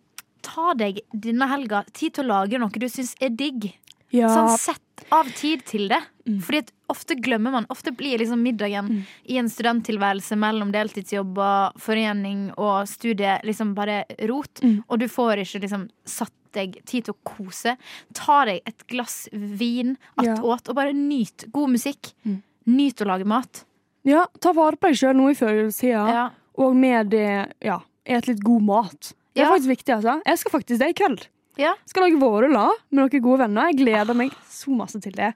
ta 0.43 0.74
deg 0.74 0.97
denne 1.14 1.45
helga 1.47 1.84
tid 1.93 2.16
til 2.18 2.26
å 2.26 2.32
lage 2.41 2.59
noe 2.59 2.74
du 2.82 2.88
syns 2.89 3.14
er 3.22 3.30
digg. 3.30 3.70
ja, 4.11 4.28
Sånn 4.34 4.57
sett 4.57 5.05
av 5.14 5.30
tid 5.38 5.61
til 5.70 5.86
det. 5.93 6.01
Mm. 6.28 6.39
Fordi 6.43 6.64
at 6.66 6.74
ofte 6.93 7.17
glemmer 7.19 7.51
man. 7.55 7.65
Ofte 7.73 7.91
blir 7.97 8.21
liksom 8.21 8.41
middagen 8.45 8.91
i 9.25 9.37
en 9.41 9.49
studenttilværelse 9.51 10.37
mellom 10.39 10.71
deltidsjobber, 10.75 11.73
forening 11.81 12.45
og 12.57 12.87
studie 12.91 13.39
liksom 13.43 13.73
bare 13.77 14.03
rot. 14.29 14.61
Mm. 14.63 14.79
Og 14.87 15.01
du 15.03 15.07
får 15.11 15.41
ikke 15.43 15.63
liksom 15.65 15.87
satt 16.05 16.33
deg 16.53 16.75
tid 16.85 17.07
til 17.07 17.15
å 17.15 17.21
kose. 17.25 17.75
Ta 18.13 18.43
deg 18.45 18.61
et 18.69 18.85
glass 18.87 19.23
vin 19.33 19.95
Ja. 20.21 20.35
og 20.41 20.73
bare 20.77 20.93
nyt 20.93 21.47
god 21.51 21.69
musikk. 21.73 22.13
Mm. 22.25 22.41
Nyt 22.69 23.01
å 23.01 23.09
lage 23.09 23.25
mat. 23.25 23.65
ja, 24.05 24.25
ta 24.39 24.51
vare 24.53 24.75
på 24.75 24.89
deg 24.91 24.95
sjøl 24.99 25.15
nå 25.15 25.29
i 25.31 25.35
førjulstida. 25.39 26.07
Ja. 26.13 26.29
Og 26.59 26.75
med 26.75 27.09
det, 27.09 27.53
ja, 27.63 27.79
et 28.05 28.27
litt 28.27 28.43
god 28.43 28.61
mat. 28.61 29.13
Det 29.33 29.41
er 29.41 29.45
Ja. 29.47 29.51
faktisk 29.55 29.69
viktig, 29.69 29.95
altså. 29.95 30.21
Jeg 30.25 30.37
skal 30.37 30.51
faktisk 30.51 30.79
det 30.79 30.89
i 30.89 30.93
kveld. 30.93 31.27
Ja. 31.57 31.73
Skal 31.85 32.03
lage 32.03 32.19
vårruller 32.21 32.71
med 32.91 32.99
noen 33.11 33.21
gode 33.23 33.39
venner. 33.39 33.71
Jeg 33.71 33.77
gleder 33.85 34.13
meg 34.15 34.31
så 34.49 34.69
masse 34.75 35.01
til 35.01 35.11
det. 35.13 35.33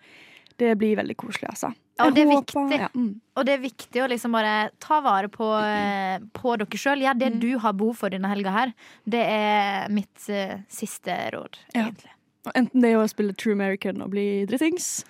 Det 0.57 0.71
blir 0.77 0.95
veldig 0.97 1.15
koselig, 1.17 1.49
altså. 1.51 1.69
Ja, 1.99 2.05
og 2.07 2.15
det 2.15 2.23
er 2.23 2.31
håper-. 2.31 2.71
Ja, 2.79 2.87
mm. 2.93 3.11
Og 3.37 3.45
det 3.45 3.53
er 3.53 3.61
viktig 3.61 4.01
å 4.03 4.07
liksom 4.09 4.31
bare 4.33 4.69
ta 4.81 4.99
vare 5.05 5.29
på, 5.29 5.45
eh, 5.61 6.17
på 6.33 6.57
dere 6.57 6.77
sjøl. 6.81 7.01
Ja, 7.01 7.13
Mm. 7.13 7.19
det 7.19 7.39
du 7.41 7.57
har 7.59 7.73
behov 7.73 7.95
for 7.97 8.09
denne 8.09 8.27
helga 8.27 8.51
her, 8.51 8.73
det 9.07 9.21
er 9.21 9.87
mitt 9.89 10.29
uh, 10.29 10.57
siste 10.69 11.13
råd, 11.33 11.57
Ja. 11.75 11.87
egentlig. 11.87 12.11
Og 12.47 12.53
Enten 12.55 12.81
det 12.81 12.91
er 12.93 12.97
å 12.97 13.07
spille 13.09 13.35
True 13.35 13.53
American 13.53 14.01
og 14.01 14.09
bli 14.11 14.45
drittings, 14.45 15.03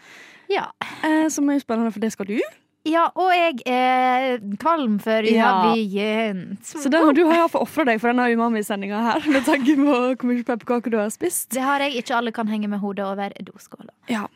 Ja. 0.50 0.68
eh, 1.04 1.28
som 1.30 1.50
er 1.50 1.60
spennende, 1.60 1.92
for 1.94 2.00
det 2.00 2.12
skal 2.12 2.26
du. 2.26 2.40
Ja, 2.88 3.10
og 3.16 3.32
jeg 3.36 3.62
er 3.68 4.38
kvalm 4.58 5.00
for 5.02 5.22
vi 5.22 5.36
Ja. 5.36 5.44
har 5.52 5.76
begynt. 5.76 6.64
Så 6.64 6.90
den, 6.90 7.14
du 7.14 7.26
har 7.26 7.36
iallfall 7.36 7.62
ofra 7.64 7.84
deg 7.86 8.00
for 8.00 8.08
denne 8.14 8.32
umami-sendinga 8.34 9.02
her, 9.12 9.30
med 9.30 9.44
tanke 9.44 9.76
på 9.76 10.16
hvor 10.16 10.24
mye 10.24 10.44
pepperkaker 10.44 10.90
du 10.92 10.98
har 10.98 11.10
spist. 11.10 11.50
Det 11.52 11.62
har 11.62 11.80
jeg. 11.80 12.02
Ikke 12.04 12.16
alle 12.16 12.32
kan 12.32 12.48
henge 12.48 12.68
med 12.70 12.80
hodet 12.80 13.04
over 13.06 13.30
doskåla. 13.44 13.92
Ja. 14.08 14.28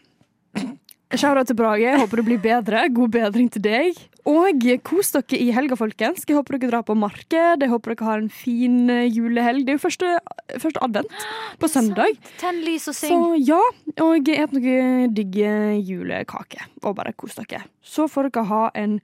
Shout-out 1.11 1.49
til 1.49 1.57
Brage. 1.59 1.83
Jeg 1.83 1.99
håper 1.99 2.21
det 2.21 2.23
blir 2.29 2.39
bedre. 2.39 2.85
God 2.95 3.11
bedring 3.11 3.49
til 3.51 3.63
deg. 3.65 3.97
Og 4.29 4.63
kos 4.85 5.09
dere 5.11 5.39
i 5.41 5.49
helga, 5.51 5.75
folkens. 5.75 6.23
Jeg 6.23 6.37
håper 6.37 6.55
dere 6.55 6.69
drar 6.71 6.85
på 6.87 6.95
marked. 6.95 7.33
Jeg 7.65 7.71
håper 7.71 7.95
dere 7.95 8.07
har 8.07 8.21
en 8.21 8.29
fin 8.31 8.85
eh, 8.89 9.09
julehelg. 9.11 9.65
Det 9.67 9.73
er 9.73 9.79
jo 9.79 9.83
første, 9.83 10.11
første 10.55 10.83
advent 10.85 11.25
på 11.59 11.69
søndag. 11.75 12.15
Tenn 12.39 12.61
lys 12.63 12.87
og 12.91 12.95
syng. 12.95 13.11
Så 13.11 13.41
ja, 13.49 13.59
og 14.05 14.31
et 14.31 14.55
noe 14.55 15.09
digge 15.11 15.55
julekake. 15.83 16.63
Og 16.85 16.95
bare 17.01 17.11
kos 17.17 17.35
dere. 17.41 17.65
Så 17.83 18.07
får 18.11 18.29
dere 18.29 18.45
ha 18.53 18.63
en 18.79 18.99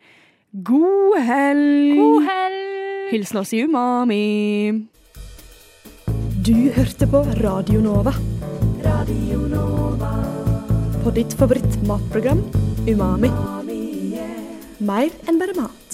god 0.68 1.20
helg. 1.28 1.98
God 2.00 2.30
helg! 2.30 2.64
Hilsen 3.12 3.42
oss 3.44 3.52
i 3.56 3.66
Umami. 3.68 4.24
Du 6.48 6.56
hørte 6.72 7.10
på 7.12 7.26
Radio 7.44 7.84
Nova. 7.84 8.16
Radio 8.86 9.44
Nova. 9.52 10.27
På 11.08 11.12
ditt 11.16 11.34
favorittmatprogram 11.40 12.42
Umami. 12.88 13.30
Mer 14.84 15.14
enn 15.24 15.40
bare 15.40 15.56
mat. 15.56 15.87